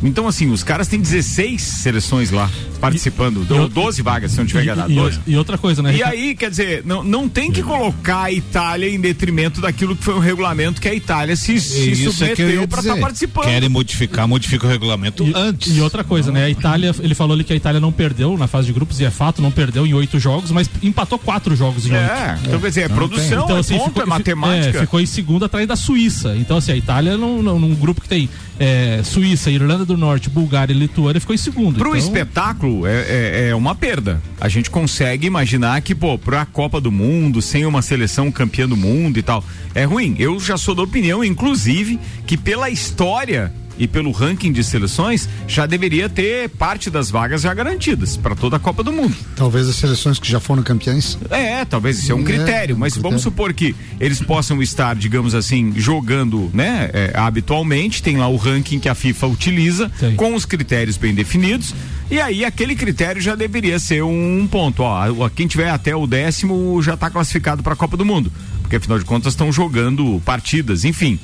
Então, 0.04 0.28
assim, 0.28 0.50
os 0.52 0.64
caras 0.64 0.88
têm 0.88 1.00
16 1.00 1.62
seleções 1.62 2.32
lá 2.32 2.50
participando, 2.80 3.46
e 3.48 3.54
ou 3.54 3.60
eu- 3.62 3.70
12 3.70 4.02
vagas, 4.02 4.32
se 4.32 4.38
eu 4.40 4.42
não 4.44 4.48
tiver 4.48 4.64
enganado. 4.64 4.92
E, 4.92 4.96
12. 4.96 5.20
e 5.28 5.36
outra 5.38 5.58
coisa, 5.58 5.84
né? 5.84 5.96
E 5.96 6.02
aí, 6.04 6.36
quer 6.36 6.50
dizer, 6.50 6.82
não, 6.86 7.04
não 7.04 7.30
tem 7.30 7.52
que 7.52 7.62
colocar 7.62 8.24
a 8.24 8.32
Itália 8.32 8.90
em 8.90 9.00
detrimento 9.00 9.62
daquilo 9.62 9.96
que 9.96 10.04
foi 10.04 10.16
o 10.16 10.20
regulamento 10.20 10.82
que 10.82 10.88
a 10.88 10.94
Itália 10.96 11.36
se, 11.36 11.60
se 11.60 11.92
é 11.92 11.96
submeteu 12.12 12.68
para 12.68 12.80
estar 12.80 12.94
dizer. 12.94 13.02
participando. 13.02 13.46
Querem 13.46 13.70
modificar, 13.70 14.28
modifica 14.28 14.66
o 14.66 14.70
regulamento 14.70 15.24
E, 15.24 15.32
antes. 15.36 15.76
e 15.76 15.82
outra 15.82 16.04
coisa, 16.04 16.32
né? 16.32 16.46
A 16.46 16.50
Itália, 16.50 16.96
ele 17.00 17.14
falou 17.14 17.36
ali 17.36 17.44
que 17.44 17.54
a 17.54 17.56
Itália 17.56 17.80
não 17.80 17.92
perdeu 17.92 18.36
na 18.38 18.48
fase 18.48 18.68
de 18.68 18.74
grupos, 18.74 19.00
e 19.00 19.06
é 19.06 19.12
fato, 19.12 19.42
não 19.42 19.52
perdeu 19.52 19.86
em 19.86 19.94
oito 19.94 20.18
jogos, 20.20 20.50
mas 20.52 20.68
empatou 20.82 21.20
quatro 21.20 21.56
jogos 21.56 21.86
em 21.86 21.92
oito. 21.94 22.02
É, 22.04 22.40
então 22.44 22.60
quer 22.60 22.70
dizer, 22.70 22.82
é 22.82 22.90
produção, 22.90 23.44
Então, 23.44 23.58
é 23.58 23.60
assim, 23.60 23.78
ponto, 23.78 23.88
ficou, 23.90 24.04
é 24.04 24.06
matemática. 24.08 24.78
é, 24.78 24.82
ficou 24.82 25.00
em 25.00 25.06
segundo 25.06 25.46
atrás 25.46 25.68
da 25.68 25.76
Suíça. 25.76 26.36
Então, 26.38 26.58
assim, 26.58 26.72
a 26.72 26.76
Itália, 26.78 27.16
num, 27.18 27.44
num, 27.44 27.60
num 27.60 27.76
grupo 27.76 28.02
que 28.02 28.10
tem 28.10 28.28
é, 28.60 29.02
Suíça, 29.04 29.50
Irlanda 29.52 29.86
do 29.92 29.98
Norte, 29.98 30.30
Bulgária 30.30 30.74
e 30.74 30.78
Lituânia, 30.78 31.20
ficou 31.20 31.34
em 31.34 31.38
segundo. 31.38 31.78
Pro 31.78 31.90
então, 31.90 32.00
espetáculo 32.00 32.88
é, 32.88 33.02
é, 33.02 33.48
é 33.50 33.56
uma 33.56 33.76
perda. 33.76 34.22
A 34.40 34.48
gente 34.48 34.70
consegue 34.70 35.28
imaginar 35.28 35.82
que, 35.82 35.94
pô, 35.94 36.18
pra 36.18 36.46
Copa 36.46 36.80
do 36.80 36.92
Mundo, 36.92 37.42
sem 37.42 37.66
uma 37.66 37.82
seleção 37.82 38.32
campeã 38.32 38.68
do 38.68 38.78
mundo 38.78 39.20
e 39.20 39.22
tal, 39.22 39.44
é 39.76 39.84
ruim. 39.84 40.16
Eu 40.18 40.40
já 40.40 40.58
sou 40.58 40.74
da 40.74 40.84
opinião, 40.84 41.24
inclusive, 41.24 42.00
que 42.26 42.38
pela 42.38 42.70
história 42.70 43.54
e 43.82 43.88
pelo 43.88 44.12
ranking 44.12 44.52
de 44.52 44.64
seleções, 44.64 45.28
já 45.48 45.66
deveria 45.66 46.08
ter 46.08 46.48
parte 46.50 46.88
das 46.90 47.10
vagas 47.10 47.42
já 47.42 47.52
garantidas 47.52 48.16
para 48.16 48.36
toda 48.36 48.58
a 48.58 48.60
Copa 48.60 48.84
do 48.84 48.92
Mundo. 48.94 49.16
Talvez 49.36 49.68
as 49.68 49.76
seleções 49.76 50.20
que 50.20 50.30
já 50.30 50.40
foram 50.40 50.62
campeãs. 50.62 51.18
É, 51.32 51.66
talvez 51.66 51.98
isso 51.98 52.12
é 52.12 52.16
um 52.16 52.20
É, 52.22 52.24
critério, 52.24 52.76
um 52.76 52.80
mas 52.80 52.94
critério. 52.94 53.10
vamos 53.10 53.24
supor 53.24 53.52
que 53.54 53.76
eles 54.00 54.22
possam 54.22 54.62
estar, 54.62 54.96
digamos 54.96 55.34
assim, 55.34 55.74
jogando, 55.76 56.52
né, 56.54 56.92
é, 56.94 57.12
habitualmente, 57.16 58.04
tem 58.04 58.18
lá 58.18 58.28
o 58.28 58.36
ranking 58.36 58.80
que 58.80 58.88
a 58.88 58.94
FIFA 58.94 59.28
utiliza, 59.28 59.92
Sim. 60.00 60.16
com 60.16 60.36
os 60.36 60.46
critérios 60.46 60.96
bem 60.96 61.16
definidos, 61.16 61.74
e 62.12 62.20
aí 62.22 62.46
aquele 62.46 62.76
critério 62.76 63.20
já 63.20 63.34
deveria 63.34 63.80
ser 63.80 64.04
um 64.04 64.48
ponto, 64.52 64.84
ó, 64.84 65.28
quem 65.30 65.48
tiver 65.48 65.72
até 65.72 65.96
o 65.96 66.06
décimo 66.06 66.80
já 66.84 66.94
está 66.94 67.10
classificado 67.10 67.64
para 67.64 67.74
a 67.74 67.76
Copa 67.76 67.98
do 67.98 68.06
Mundo, 68.06 68.32
porque 68.62 68.76
afinal 68.76 69.00
de 69.00 69.06
contas 69.06 69.34
estão 69.34 69.52
jogando 69.52 70.22
partidas, 70.24 70.86
enfim. 70.86 71.20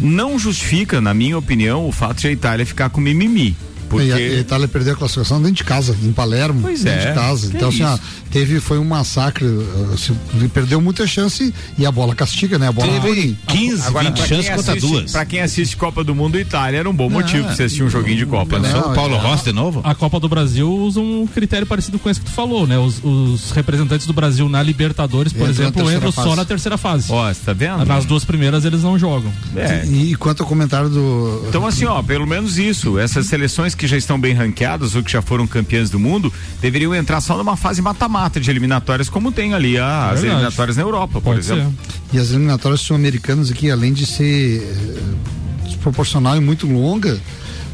Não 0.00 0.38
justifica, 0.38 1.00
na 1.00 1.14
minha 1.14 1.38
opinião, 1.38 1.86
o 1.86 1.92
fato 1.92 2.20
de 2.20 2.28
a 2.28 2.32
Itália 2.32 2.66
ficar 2.66 2.90
com 2.90 3.00
mimimi. 3.00 3.56
Porque... 3.88 4.06
E 4.06 4.12
a, 4.12 4.40
Itália 4.40 4.68
perdeu 4.68 4.94
a 4.94 4.96
classificação 4.96 5.38
dentro 5.38 5.56
de 5.56 5.64
casa, 5.64 5.96
em 6.02 6.12
Palermo, 6.12 6.60
Pois 6.62 6.82
dentro 6.82 7.00
é, 7.00 7.08
de 7.08 7.14
casa. 7.14 7.50
que 7.50 7.56
Então, 7.56 7.68
assim, 7.68 7.82
ó, 7.82 7.98
teve, 8.30 8.60
foi 8.60 8.78
um 8.78 8.84
massacre, 8.84 9.44
uh, 9.44 10.16
ele 10.34 10.48
perdeu 10.48 10.80
muita 10.80 11.06
chance 11.06 11.52
e 11.78 11.86
a 11.86 11.90
bola 11.90 12.14
castiga, 12.14 12.58
né? 12.58 12.68
A 12.68 12.72
bola 12.72 13.00
Teve 13.00 13.36
15, 13.46 13.86
Agora, 13.86 14.08
20 14.08 14.16
pra 14.16 14.26
chances 14.26 14.54
contra 14.54 14.76
duas. 14.76 15.12
Pra 15.12 15.24
quem 15.24 15.40
assiste 15.40 15.76
Copa 15.76 16.04
do 16.04 16.14
Mundo, 16.14 16.38
Itália 16.38 16.78
era 16.78 16.90
um 16.90 16.94
bom 16.94 17.08
motivo 17.08 17.44
pra 17.44 17.54
você 17.54 17.64
assistir 17.64 17.82
um 17.82 17.90
joguinho 17.90 18.18
de 18.18 18.26
Copa, 18.26 18.58
né? 18.58 18.70
Não, 18.72 18.92
o 18.92 18.94
Paulo 18.94 19.14
é. 19.14 19.18
Rossi 19.18 19.44
de 19.44 19.52
novo? 19.52 19.80
A 19.84 19.94
Copa 19.94 20.18
do 20.20 20.28
Brasil 20.28 20.70
usa 20.70 21.00
um 21.00 21.26
critério 21.26 21.66
parecido 21.66 21.98
com 21.98 22.10
esse 22.10 22.20
que 22.20 22.26
tu 22.26 22.32
falou, 22.32 22.66
né? 22.66 22.78
Os, 22.78 23.00
os 23.02 23.50
representantes 23.50 24.06
do 24.06 24.12
Brasil 24.12 24.48
na 24.48 24.62
Libertadores, 24.62 25.32
por 25.32 25.48
Entram 25.48 25.64
na 25.64 25.70
exemplo, 25.70 25.92
entram 25.92 26.12
só 26.12 26.36
na 26.36 26.44
terceira 26.44 26.76
fase. 26.76 27.10
Ó, 27.10 27.32
você 27.32 27.40
tá 27.44 27.52
vendo? 27.52 27.84
Nas 27.84 28.04
duas 28.04 28.24
primeiras 28.24 28.64
eles 28.64 28.82
não 28.82 28.98
jogam. 28.98 29.32
É. 29.54 29.84
E, 29.86 30.12
e 30.12 30.14
quanto 30.16 30.42
ao 30.42 30.48
comentário 30.48 30.88
do. 30.88 31.44
Então, 31.48 31.66
assim, 31.66 31.84
ó, 31.84 32.02
pelo 32.02 32.26
menos 32.26 32.58
isso. 32.58 32.98
Essas 32.98 33.26
seleções 33.26 33.74
que 33.76 33.86
já 33.86 33.96
estão 33.96 34.18
bem 34.18 34.32
ranqueadas 34.34 34.94
ou 34.94 35.02
que 35.02 35.10
já 35.12 35.20
foram 35.22 35.46
campeãs 35.46 35.90
do 35.90 35.98
mundo 35.98 36.32
deveriam 36.60 36.94
entrar 36.94 37.20
só 37.20 37.36
numa 37.36 37.56
fase 37.56 37.80
mata-mata 37.82 38.40
de 38.40 38.50
eliminatórias, 38.50 39.08
como 39.08 39.30
tem 39.30 39.54
ali 39.54 39.78
a- 39.78 40.06
as 40.10 40.20
Verdade. 40.20 40.26
eliminatórias 40.34 40.76
na 40.76 40.82
Europa, 40.82 41.14
por 41.14 41.22
Pode 41.22 41.40
exemplo. 41.40 41.72
ser. 42.10 42.16
E 42.16 42.20
as 42.20 42.30
eliminatórias 42.30 42.80
sul-americanas 42.80 43.50
aqui, 43.50 43.70
além 43.70 43.92
de 43.92 44.06
ser 44.06 44.62
eh, 44.62 45.66
desproporcional 45.66 46.36
e 46.36 46.40
muito 46.40 46.66
longa, 46.66 47.18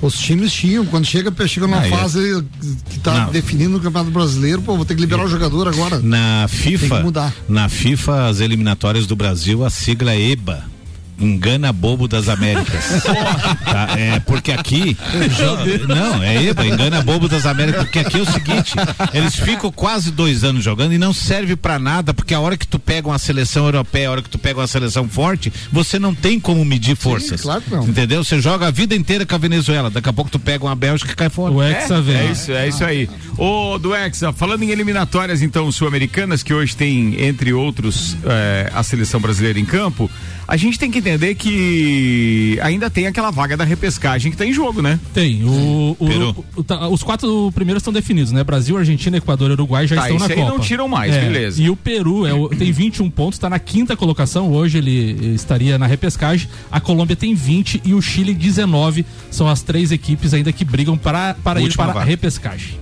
os 0.00 0.18
times 0.18 0.52
tinham, 0.52 0.84
quando 0.84 1.04
chega, 1.06 1.32
chega 1.46 1.66
numa 1.66 1.78
Ah, 1.80 1.86
é. 1.86 1.90
fase 1.90 2.44
que 2.90 2.98
tá 2.98 3.26
Não. 3.26 3.32
definindo 3.32 3.76
o 3.76 3.80
Campeonato 3.80 4.10
Brasileiro, 4.10 4.60
pô, 4.62 4.74
vou 4.76 4.84
ter 4.84 4.94
que 4.96 5.00
liberar 5.00 5.24
o 5.24 5.28
jogador 5.28 5.68
agora. 5.68 6.00
Na 6.00 6.46
Tem 6.48 6.58
FIFA, 6.58 6.96
que 6.98 7.02
mudar. 7.04 7.32
na 7.48 7.68
FIFA, 7.68 8.26
as 8.26 8.40
eliminatórias 8.40 9.06
do 9.06 9.14
Brasil, 9.14 9.64
a 9.64 9.70
sigla 9.70 10.12
é 10.12 10.20
EBA. 10.30 10.64
Engana 11.18 11.72
bobo 11.72 12.08
das 12.08 12.28
Américas. 12.28 12.84
Tá? 13.72 13.88
É, 13.98 14.20
porque 14.20 14.52
aqui. 14.52 14.96
Não, 15.88 16.22
é 16.22 16.44
EBA, 16.44 16.66
engana 16.66 17.00
bobo 17.00 17.26
das 17.28 17.46
Américas. 17.46 17.84
Porque 17.84 18.00
aqui 18.00 18.18
é 18.18 18.20
o 18.20 18.26
seguinte: 18.26 18.74
eles 19.14 19.34
ficam 19.34 19.72
quase 19.72 20.10
dois 20.10 20.44
anos 20.44 20.62
jogando 20.62 20.92
e 20.92 20.98
não 20.98 21.12
serve 21.12 21.56
pra 21.56 21.78
nada, 21.78 22.12
porque 22.12 22.34
a 22.34 22.40
hora 22.40 22.56
que 22.56 22.66
tu 22.66 22.78
pega 22.78 23.08
uma 23.08 23.18
seleção 23.18 23.64
europeia, 23.64 24.08
a 24.08 24.10
hora 24.10 24.22
que 24.22 24.28
tu 24.28 24.38
pega 24.38 24.60
uma 24.60 24.66
seleção 24.66 25.08
forte, 25.08 25.50
você 25.72 25.98
não 25.98 26.14
tem 26.14 26.38
como 26.38 26.64
medir 26.64 26.96
forças. 26.96 27.40
claro 27.40 27.62
que 27.62 27.70
não. 27.70 27.88
Entendeu? 27.88 28.22
Você 28.22 28.40
joga 28.40 28.66
a 28.66 28.70
vida 28.70 28.94
inteira 28.94 29.24
com 29.24 29.34
a 29.34 29.38
Venezuela. 29.38 29.88
Daqui 29.90 30.08
a 30.08 30.12
pouco 30.12 30.30
tu 30.30 30.38
pega 30.38 30.64
uma 30.64 30.76
Bélgica 30.76 31.12
e 31.12 31.16
cai 31.16 31.30
fora. 31.30 31.52
O 31.52 31.62
Hexa 31.62 32.02
vem. 32.02 32.16
É 32.16 32.32
isso, 32.32 32.52
é 32.52 32.68
isso 32.68 32.84
aí. 32.84 33.08
Ô, 33.38 33.78
do 33.78 33.94
Hexa, 33.94 34.32
falando 34.32 34.62
em 34.64 34.70
eliminatórias, 34.70 35.40
então, 35.40 35.70
sul-americanas, 35.72 36.42
que 36.42 36.52
hoje 36.52 36.76
tem, 36.76 37.22
entre 37.24 37.52
outros, 37.52 38.16
eh, 38.24 38.70
a 38.74 38.82
seleção 38.82 39.20
brasileira 39.20 39.58
em 39.58 39.64
campo, 39.64 40.10
a 40.46 40.56
gente 40.56 40.78
tem 40.78 40.90
que 40.90 41.00
entender 41.02 41.34
que 41.34 42.58
ainda 42.62 42.88
tem 42.88 43.06
aquela 43.06 43.30
vaga 43.30 43.56
da 43.56 43.64
repescagem 43.64 44.30
que 44.30 44.36
tá 44.38 44.46
em 44.46 44.52
jogo, 44.52 44.80
né? 44.80 44.98
Tem. 45.12 45.42
O, 45.44 45.96
o- 45.98 46.44
o- 46.56 46.64
tá, 46.64 46.88
os 46.88 47.02
quatro 47.02 47.50
primeiros 47.54 47.80
estão 47.80 47.92
definidos, 47.92 48.32
né? 48.32 48.42
Brasil, 48.44 48.76
Argentina, 48.78 49.16
Equador 49.16 49.50
e 49.50 49.52
Uruguai 49.54 49.86
já 49.86 49.96
Tá, 49.96 50.02
estão 50.10 50.18
na 50.18 50.32
aí 50.32 50.40
Copa. 50.40 50.50
não 50.52 50.60
tiram 50.60 50.88
mais, 50.88 51.12
É, 51.14 51.20
beleza. 51.20 51.62
E 51.62 51.68
o 51.68 51.76
Peru 51.76 52.26
é 52.26 52.56
tem 52.56 52.70
21 52.72 53.10
pontos, 53.10 53.36
está 53.36 53.50
na 53.50 53.58
quinta 53.58 53.96
colocação. 53.96 54.52
Hoje 54.52 54.78
ele 54.78 55.18
eh, 55.20 55.26
estaria 55.34 55.76
na 55.78 55.86
repescagem. 55.86 56.48
A 56.70 56.80
Colômbia 56.80 57.16
tem 57.16 57.34
20 57.34 57.82
e 57.84 57.94
o 57.94 58.00
Chile 58.00 58.32
19. 58.34 59.04
São 59.30 59.48
as 59.48 59.62
três 59.62 59.90
equipes 59.92 60.32
ainda 60.32 60.52
que 60.52 60.64
brigam 60.64 60.96
para, 60.96 61.34
para 61.42 61.60
ir 61.60 61.74
para 61.74 61.92
a 62.00 62.04
repescagem. 62.04 62.81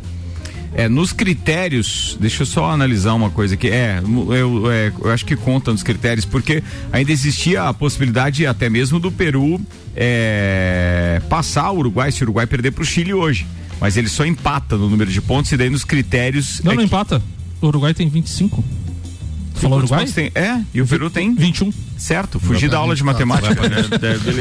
É, 0.72 0.88
nos 0.88 1.12
critérios, 1.12 2.16
deixa 2.20 2.42
eu 2.42 2.46
só 2.46 2.70
analisar 2.70 3.14
uma 3.14 3.28
coisa 3.30 3.54
aqui. 3.54 3.68
É, 3.68 4.00
eu, 4.38 4.70
é, 4.70 4.92
eu 5.02 5.10
acho 5.10 5.24
que 5.26 5.34
conta 5.34 5.72
nos 5.72 5.82
critérios, 5.82 6.24
porque 6.24 6.62
ainda 6.92 7.10
existia 7.10 7.64
a 7.64 7.74
possibilidade 7.74 8.46
até 8.46 8.68
mesmo 8.70 9.00
do 9.00 9.10
Peru 9.10 9.60
é, 9.96 11.20
passar 11.28 11.70
o 11.72 11.78
Uruguai, 11.78 12.12
se 12.12 12.22
o 12.22 12.24
Uruguai 12.24 12.46
perder 12.46 12.70
pro 12.72 12.84
Chile 12.84 13.12
hoje. 13.12 13.46
Mas 13.80 13.96
ele 13.96 14.08
só 14.08 14.24
empata 14.26 14.76
no 14.76 14.88
número 14.88 15.10
de 15.10 15.20
pontos 15.22 15.50
e 15.52 15.56
daí 15.56 15.70
nos 15.70 15.84
critérios. 15.84 16.60
Não, 16.62 16.72
é 16.72 16.74
não 16.74 16.82
que- 16.82 16.86
empata. 16.86 17.22
O 17.60 17.66
Uruguai 17.66 17.92
tem 17.94 18.08
25. 18.08 18.62
Falou 19.62 19.78
Uruguai? 19.78 20.06
tem? 20.06 20.30
É, 20.34 20.60
e 20.72 20.80
o 20.80 20.86
Peru 20.86 21.10
tem 21.10 21.34
21. 21.34 21.72
Certo, 21.96 22.40
fugir 22.40 22.68
da 22.70 22.78
aula 22.78 22.94
de 22.94 23.04
matemática. 23.04 23.68
né? 23.68 23.76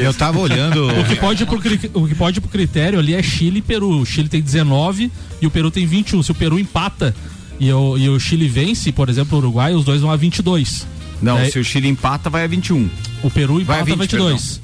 Eu 0.06 0.14
tava 0.14 0.38
olhando. 0.38 0.88
O 1.00 1.04
que 1.04 1.16
pode 1.16 1.42
ir 1.42 1.46
pro, 1.46 1.58
o 1.94 2.08
que 2.08 2.14
pode 2.14 2.38
ir 2.38 2.40
pro 2.40 2.50
critério 2.50 2.98
ali 2.98 3.14
é 3.14 3.22
Chile 3.22 3.58
e 3.58 3.62
Peru. 3.62 4.00
O 4.00 4.06
Chile 4.06 4.28
tem 4.28 4.40
19 4.40 5.10
e 5.40 5.46
o 5.46 5.50
Peru 5.50 5.70
tem 5.70 5.86
21. 5.86 6.22
Se 6.22 6.30
o 6.30 6.34
Peru 6.34 6.58
empata 6.58 7.14
e 7.58 7.70
o, 7.72 7.98
e 7.98 8.08
o 8.08 8.18
Chile 8.18 8.48
vence, 8.48 8.90
por 8.92 9.08
exemplo, 9.08 9.36
o 9.36 9.40
Uruguai, 9.40 9.74
os 9.74 9.84
dois 9.84 10.00
vão 10.00 10.10
a 10.10 10.16
22. 10.16 10.86
Não, 11.20 11.38
É, 11.38 11.50
se 11.50 11.58
o 11.58 11.64
Chile 11.64 11.88
empata, 11.88 12.30
vai 12.30 12.44
a 12.44 12.46
21. 12.46 12.88
O 13.22 13.30
Peru 13.30 13.62
Vai 13.62 13.80
a 13.80 13.82
empata 13.82 13.98
20, 13.98 14.10
22. 14.12 14.60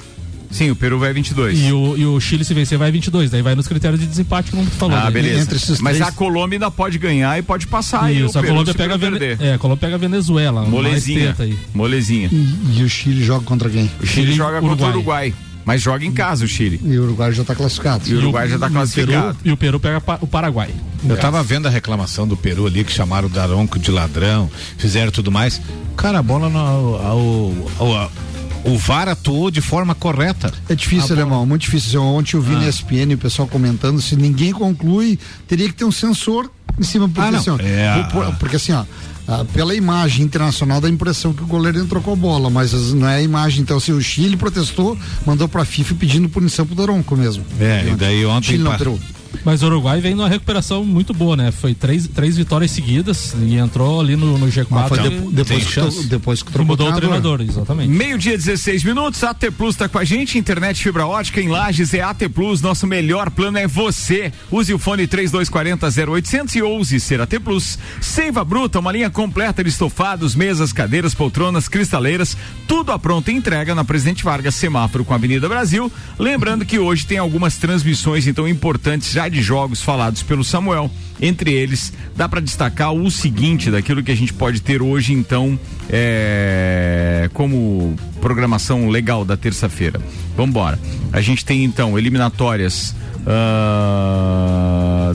Sim, 0.50 0.70
o 0.70 0.76
Peru 0.76 0.98
vai 0.98 1.10
a 1.10 1.12
22. 1.12 1.58
E 1.58 1.72
o, 1.72 1.96
e 1.96 2.06
o 2.06 2.18
Chile, 2.20 2.44
se 2.44 2.54
vencer, 2.54 2.78
vai 2.78 2.88
a 2.88 2.92
22. 2.92 3.30
Daí 3.30 3.42
vai 3.42 3.54
nos 3.54 3.66
critérios 3.68 4.00
de 4.00 4.06
desempate 4.06 4.50
que 4.50 4.56
não 4.56 4.64
falou. 4.66 4.96
Ah, 4.96 5.02
Daí- 5.04 5.12
beleza. 5.12 5.40
Entre 5.42 5.56
esses 5.56 5.80
Mas 5.80 5.96
três- 5.96 6.08
a 6.08 6.12
Colômbia 6.12 6.56
ainda 6.56 6.70
pode 6.70 6.98
ganhar 6.98 7.38
e 7.38 7.42
pode 7.42 7.66
passar. 7.66 8.12
e 8.12 8.22
o 8.22 8.26
Isso, 8.26 8.38
a 8.38 8.40
Peru, 8.40 8.52
Colômbia 8.54 8.74
pega 8.74 8.94
a, 8.94 8.96
Vene... 8.96 9.18
é, 9.40 9.54
a 9.54 9.58
Colômbia 9.58 9.80
pega 9.80 9.94
a 9.96 9.98
Venezuela. 9.98 10.62
Molezinha. 10.64 11.34
aí. 11.38 11.58
Molezinha. 11.74 12.28
E, 12.32 12.78
e 12.80 12.82
o 12.84 12.88
Chile 12.88 13.22
joga 13.24 13.44
contra 13.44 13.68
quem? 13.68 13.90
O 14.00 14.06
Chile, 14.06 14.26
Chile, 14.26 14.32
joga 14.36 14.60
contra 14.60 14.86
o 14.86 14.88
Uruguai. 14.90 15.28
Uruguai. 15.28 15.34
Mas 15.64 15.82
joga 15.82 16.04
em 16.04 16.12
casa 16.12 16.44
o 16.44 16.48
Chile. 16.48 16.80
E 16.84 16.96
o 16.96 17.02
Uruguai 17.02 17.32
já 17.32 17.42
está 17.42 17.52
classificado. 17.52 18.08
E 18.08 18.14
o 18.14 18.18
Uruguai 18.18 18.48
já 18.48 18.56
tá 18.56 18.66
e 18.66 18.70
o 18.70 18.72
classificado. 18.72 19.34
Peru, 19.34 19.36
e 19.44 19.50
o 19.52 19.56
Peru 19.56 19.80
pega 19.80 20.00
o 20.20 20.26
Paraguai. 20.28 20.70
Eu 21.08 21.16
tava 21.16 21.42
vendo 21.42 21.66
a 21.66 21.70
reclamação 21.70 22.26
do 22.26 22.36
Peru 22.36 22.66
ali, 22.66 22.84
que 22.84 22.92
chamaram 22.92 23.26
o 23.26 23.30
Daronco 23.30 23.76
de 23.76 23.90
ladrão, 23.90 24.48
fizeram 24.78 25.10
tudo 25.10 25.32
mais. 25.32 25.60
Cara, 25.96 26.20
a 26.20 26.22
bola 26.22 26.48
no. 26.48 26.56
ao- 26.58 27.02
ao- 27.04 27.94
ao- 27.94 28.12
o 28.66 28.76
VAR 28.78 29.08
atuou 29.08 29.50
de 29.50 29.60
forma 29.60 29.94
correta. 29.94 30.52
É 30.68 30.74
difícil, 30.74 31.14
alemão, 31.14 31.46
muito 31.46 31.62
difícil. 31.62 32.02
Ontem 32.02 32.36
eu 32.36 32.42
vi 32.42 32.54
Ah. 32.54 32.58
na 32.58 32.68
ESPN 32.68 33.14
o 33.14 33.18
pessoal 33.18 33.46
comentando, 33.48 34.00
se 34.00 34.16
ninguém 34.16 34.52
conclui, 34.52 35.18
teria 35.46 35.66
que 35.68 35.74
ter 35.74 35.84
um 35.84 35.92
sensor 35.92 36.50
em 36.78 36.82
cima, 36.82 37.08
porque 37.08 37.34
Ah, 37.34 37.38
assim, 37.38 37.50
ó, 37.50 37.58
É 37.60 37.88
a- 37.88 38.04
por- 38.04 38.24
por- 38.26 38.34
porque 38.36 38.56
assim, 38.56 38.72
ó, 38.72 38.84
ah, 39.28 39.44
pela 39.52 39.74
imagem 39.74 40.24
internacional 40.24 40.80
dá 40.80 40.88
a 40.88 40.90
impressão 40.90 41.32
que 41.32 41.42
o 41.42 41.46
goleiro 41.46 41.78
entrou 41.78 42.02
com 42.02 42.12
a 42.12 42.16
bola, 42.16 42.50
mas 42.50 42.74
as- 42.74 42.92
não 42.92 43.08
é 43.08 43.16
a 43.16 43.22
imagem. 43.22 43.62
Então, 43.62 43.76
assim, 43.78 43.92
o 43.92 44.00
Chile 44.00 44.36
protestou, 44.36 44.96
mandou 45.24 45.48
pra 45.48 45.64
FIFA 45.64 45.94
pedindo 45.94 46.28
punição 46.28 46.66
pro 46.66 46.74
Daronco 46.74 47.16
mesmo. 47.16 47.44
É, 47.60 47.88
e 47.88 47.94
daí 47.94 48.26
ontem 48.26 48.48
Chile 48.52 48.62
não, 48.64 48.76
Peru. 48.76 49.00
Mas 49.44 49.62
o 49.62 49.66
Uruguai 49.66 50.00
vem 50.00 50.14
numa 50.14 50.28
recuperação 50.28 50.84
muito 50.84 51.14
boa, 51.14 51.36
né? 51.36 51.50
Foi 51.52 51.74
três, 51.74 52.06
três 52.08 52.36
vitórias 52.36 52.70
seguidas 52.70 53.34
e 53.40 53.56
entrou 53.56 54.00
ali 54.00 54.16
no, 54.16 54.36
no 54.38 54.46
G4. 54.48 54.66
Mas 54.70 54.88
foi 54.88 54.98
de- 54.98 55.08
depois, 55.32 55.64
que, 55.64 55.72
tro- 55.74 56.02
depois 56.04 56.42
que 56.42 56.52
trocou 56.52 56.66
mudou 56.66 56.90
o 56.90 56.96
treinador, 56.96 57.40
exatamente. 57.40 57.88
Meio-dia, 57.90 58.36
16 58.36 58.82
minutos. 58.84 59.22
AT 59.22 59.50
Plus 59.56 59.76
tá 59.76 59.88
com 59.88 59.98
a 59.98 60.04
gente. 60.04 60.38
Internet 60.38 60.82
fibra 60.82 61.06
ótica 61.06 61.40
em 61.40 61.48
Lages 61.48 61.94
é 61.94 62.00
AT 62.02 62.28
Plus. 62.34 62.60
Nosso 62.60 62.86
melhor 62.86 63.30
plano 63.30 63.58
é 63.58 63.66
você. 63.66 64.32
Use 64.50 64.72
o 64.74 64.78
fone 64.78 65.06
3240-0800 65.06 66.54
e 66.56 66.62
ouse 66.62 66.98
ser 67.00 67.20
AT 67.20 67.38
Plus. 67.42 67.78
Seiva 68.00 68.44
Bruta, 68.44 68.78
uma 68.80 68.92
linha 68.92 69.10
completa 69.10 69.62
de 69.62 69.70
estofados, 69.70 70.34
mesas, 70.34 70.72
cadeiras, 70.72 71.14
poltronas, 71.14 71.68
cristaleiras. 71.68 72.36
Tudo 72.66 72.92
à 72.92 72.98
pronta 72.98 73.30
entrega 73.30 73.74
na 73.74 73.84
Presidente 73.84 74.24
Vargas, 74.24 74.54
semáforo 74.54 75.04
com 75.04 75.12
a 75.12 75.16
Avenida 75.16 75.48
Brasil. 75.48 75.90
Lembrando 76.18 76.64
que 76.64 76.78
hoje 76.78 77.06
tem 77.06 77.18
algumas 77.18 77.56
transmissões 77.56 78.26
então 78.26 78.46
importantes 78.48 79.12
já 79.16 79.28
de 79.30 79.40
jogos 79.40 79.80
falados 79.80 80.22
pelo 80.22 80.44
Samuel. 80.44 80.90
Entre 81.18 81.50
eles, 81.50 81.90
dá 82.14 82.28
para 82.28 82.38
destacar 82.38 82.92
o 82.92 83.10
seguinte 83.10 83.70
daquilo 83.70 84.02
que 84.02 84.12
a 84.12 84.14
gente 84.14 84.34
pode 84.34 84.60
ter 84.60 84.82
hoje, 84.82 85.14
então, 85.14 85.58
é, 85.88 87.30
como 87.32 87.96
programação 88.20 88.90
legal 88.90 89.24
da 89.24 89.34
terça-feira. 89.34 89.98
Vamos 90.36 90.50
embora. 90.50 90.78
A 91.14 91.22
gente 91.22 91.46
tem 91.46 91.64
então 91.64 91.98
eliminatórias 91.98 92.94
ah, 93.26 95.14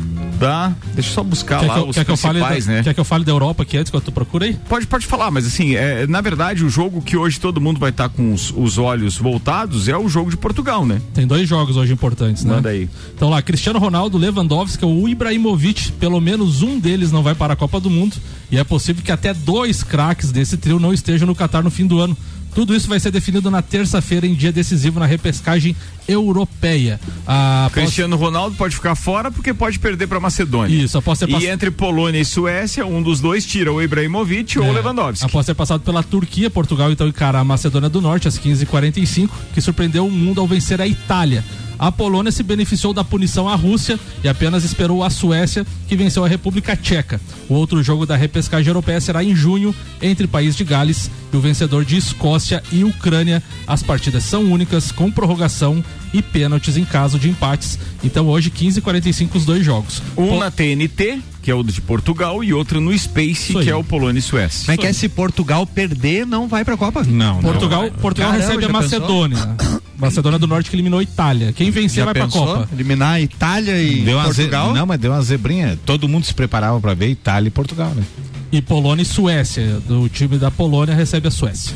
Deixa 0.96 1.10
eu 1.10 1.14
só 1.14 1.24
buscar 1.24 1.60
Quer 1.60 1.68
lá 1.68 1.74
que, 1.74 1.80
eu, 1.80 1.88
os 1.90 1.96
quer, 1.96 2.06
que 2.06 2.12
eu 2.12 2.18
fale 2.18 2.40
da, 2.40 2.46
principais, 2.48 2.68
né? 2.68 2.84
quer 2.84 2.94
que 2.94 3.00
eu 3.00 3.06
fale 3.06 3.24
da 3.24 3.32
Europa 3.32 3.64
aqui 3.64 3.78
antes 3.78 3.92
que 3.92 4.02
tu 4.02 4.12
procura 4.12 4.46
aí? 4.46 4.54
Pode, 4.68 4.88
pode 4.88 5.06
falar, 5.06 5.30
mas 5.30 5.46
assim, 5.46 5.76
é, 5.76 6.08
na 6.08 6.22
verdade, 6.22 6.66
o 6.66 6.70
jogo 6.70 7.02
que 7.02 7.16
hoje 7.16 7.40
todo 7.40 7.62
mundo 7.62 7.80
vai 7.80 7.92
estar 7.92 8.10
com 8.10 8.34
os, 8.34 8.52
os 8.56 8.78
olhos 8.78 9.18
voltados 9.18 9.88
é 9.88 9.98
o 9.98 10.10
jogo 10.10 10.30
de 10.30 10.38
Portugal, 10.38 10.86
né? 10.86 11.02
Tem 11.14 11.28
dois 11.28 11.48
jogos 11.48 11.78
hoje 11.78 11.94
importantes, 11.94 12.44
né? 12.44 12.56
Manda 12.56 12.70
aí. 12.70 12.90
Então 13.16 13.30
lá, 13.30 13.42
Cristiano 13.42 13.80
Ronaldo, 13.80 14.18
Lewandowski, 14.18 14.86
o 14.86 15.08
Ibrahimovic, 15.08 15.92
pelo 15.94 16.20
menos 16.20 16.62
um 16.62 16.80
deles 16.80 17.12
não 17.12 17.22
vai 17.22 17.36
para 17.36 17.54
a 17.54 17.56
Copa 17.56 17.80
do 17.80 17.90
Mundo 17.90 18.16
e 18.50 18.58
é 18.58 18.64
possível 18.64 19.04
que 19.04 19.12
até 19.12 19.34
dois 19.34 19.84
craques 19.84 20.32
desse 20.32 20.58
trio 20.58 20.80
não 20.80 20.94
estejam 20.94 21.28
no 21.28 21.36
Catar 21.36 21.64
no 21.64 21.72
fim 21.72 21.86
do 21.86 22.00
ano. 22.00 22.18
Tudo 22.54 22.76
isso 22.76 22.88
vai 22.88 23.00
ser 23.00 23.12
definido 23.12 23.50
na 23.50 23.62
terça-feira 23.62 24.28
em 24.28 24.34
dia 24.34 24.52
decisivo 24.52 25.00
na 25.00 25.06
repescagem 25.06 25.76
Europeia. 26.08 27.00
A 27.28 27.70
Cristiano 27.74 28.16
Ronaldo 28.16 28.56
pode 28.56 28.76
ficar 28.76 28.96
fora 28.96 29.32
porque 29.32 29.54
pode 29.54 29.80
perder 29.80 30.08
para 30.08 30.20
Macedônia. 30.20 30.76
Isso, 30.84 30.98
após 30.98 31.20
ter 31.20 31.30
E 31.30 31.32
pass- 31.34 31.44
entre 31.44 31.72
Polônia 31.72 32.20
e 32.20 32.26
Suécia, 32.26 32.86
um 32.86 33.02
dos 33.02 33.20
dois 33.20 33.46
tira 33.46 33.72
o 33.72 33.82
Ibrahimovic 33.82 34.60
ou 34.60 34.66
o 34.66 34.70
É, 34.70 34.72
Lewandowski. 34.74 35.26
Após 35.26 35.46
ter 35.46 35.54
passado 35.54 35.82
pela 35.82 36.04
Turquia, 36.04 36.50
Portugal 36.50 36.92
então 36.92 37.08
encara 37.08 37.40
a 37.40 37.44
Macedônia 37.44 37.90
do 37.90 38.02
Norte 38.02 38.28
às 38.28 38.38
15h45, 38.38 39.30
que 39.54 39.62
surpreendeu 39.62 40.06
o 40.06 40.12
mundo 40.12 40.42
ao 40.42 40.48
vencer 40.48 40.82
a 40.82 40.88
Itália. 40.88 41.44
A 41.80 41.92
Polônia 41.92 42.32
se 42.32 42.44
beneficiou 42.44 42.94
da 42.94 43.04
punição 43.04 43.50
à 43.50 43.56
Rússia 43.56 44.00
e 44.24 44.28
apenas 44.30 44.64
esperou 44.64 45.04
a 45.04 45.10
Suécia, 45.10 45.66
que 45.88 45.96
venceu 45.96 46.24
a 46.24 46.28
República 46.28 46.76
Tcheca. 46.76 47.20
O 47.50 47.56
outro 47.56 47.82
jogo 47.82 48.06
da 48.06 48.16
repescagem 48.16 48.68
europeia 48.68 49.02
será 49.02 49.24
em 49.24 49.36
junho, 49.36 49.74
entre 50.00 50.28
País 50.28 50.56
de 50.56 50.64
Gales 50.64 51.10
e 51.34 51.36
o 51.36 51.40
vencedor 51.42 51.84
de 51.84 51.98
Escócia 51.98 52.62
e 52.72 52.84
Ucrânia. 52.84 53.42
As 53.66 53.82
partidas 53.82 54.24
são 54.24 54.44
únicas, 54.44 54.92
com 54.92 55.10
prorrogação 55.10 55.84
e 56.14 56.22
pênaltis 56.22 56.76
em 56.78 56.84
caso 56.86 57.18
de 57.18 57.30
empates. 57.30 57.80
Então 58.04 58.28
hoje, 58.28 58.50
15h45, 58.52 59.30
os 59.36 59.46
dois 59.46 59.64
jogos. 59.66 60.02
Um 60.18 60.28
Po- 60.30 60.40
na 60.40 60.52
TNT, 60.52 61.20
que 61.42 61.50
é 61.50 61.56
o 61.56 61.64
de 61.64 61.80
Portugal, 61.82 62.44
e 62.44 62.54
outro 62.54 62.82
no 62.82 62.98
Space, 62.98 63.54
que 63.54 63.70
é 63.70 63.76
o 63.76 63.84
Polônia 63.84 64.20
e 64.20 64.22
Suécia. 64.22 64.66
Como 64.66 64.74
é 64.74 64.78
que 64.78 64.86
é 64.88 64.94
se 64.94 65.08
Portugal 65.10 65.66
perder, 65.66 66.26
não 66.26 66.48
vai 66.48 66.66
pra 66.66 66.76
Copa? 66.78 67.04
Não, 67.04 67.36
não. 67.36 67.42
Portugal, 67.42 67.90
Portugal 68.02 68.32
Caramba, 68.32 68.48
recebe 68.48 68.66
a 68.66 68.70
Macedônia. 68.70 69.38
Macedônia 69.98 70.40
do 70.40 70.48
Norte 70.48 70.70
que 70.70 70.76
eliminou 70.76 71.00
a 71.00 71.04
Itália. 71.04 71.54
Quem 71.54 71.70
vencer 71.70 71.98
Já 71.98 72.06
vai 72.06 72.14
pra 72.16 72.24
pensou? 72.24 72.46
Copa. 72.46 72.70
Eliminar 72.74 73.14
a 73.14 73.22
Itália 73.22 73.82
e 73.82 74.02
Deu 74.02 74.18
ze- 74.20 74.24
Portugal? 74.26 74.74
Não, 74.74 74.86
mas 74.86 75.00
deu 75.00 75.12
uma 75.12 75.22
zebrinha. 75.22 75.78
Todo 75.86 76.08
mundo 76.10 76.26
se 76.26 76.34
preparava 76.34 76.80
para 76.82 76.94
ver 76.96 77.10
Itália 77.10 77.48
e 77.48 77.52
Portugal, 77.52 77.92
né? 77.96 78.04
E 78.52 78.62
Polônia 78.64 79.04
e 79.04 79.06
Suécia. 79.06 79.80
Do 79.88 80.10
time 80.10 80.38
da 80.40 80.50
Polônia 80.50 80.96
recebe 80.96 81.28
a 81.28 81.32
Suécia. 81.32 81.76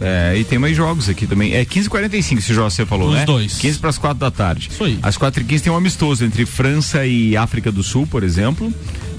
É, 0.00 0.36
e 0.36 0.44
tem 0.44 0.58
mais 0.58 0.76
jogos 0.76 1.08
aqui 1.08 1.26
também. 1.26 1.54
É 1.54 1.64
15h45 1.64 2.38
esse 2.38 2.52
jogo 2.54 2.70
você 2.70 2.84
falou, 2.84 3.08
Os 3.08 3.14
né? 3.14 3.24
dois. 3.24 3.58
15 3.58 3.78
para 3.78 3.90
as 3.90 3.98
4 3.98 4.18
da 4.18 4.30
tarde. 4.30 4.68
Isso 4.70 4.84
aí. 4.84 4.98
Às 5.02 5.16
4h15 5.16 5.60
tem 5.62 5.72
um 5.72 5.76
amistoso 5.76 6.24
entre 6.24 6.44
França 6.44 7.06
e 7.06 7.36
África 7.36 7.72
do 7.72 7.82
Sul, 7.82 8.06
por 8.06 8.22
exemplo. 8.22 8.72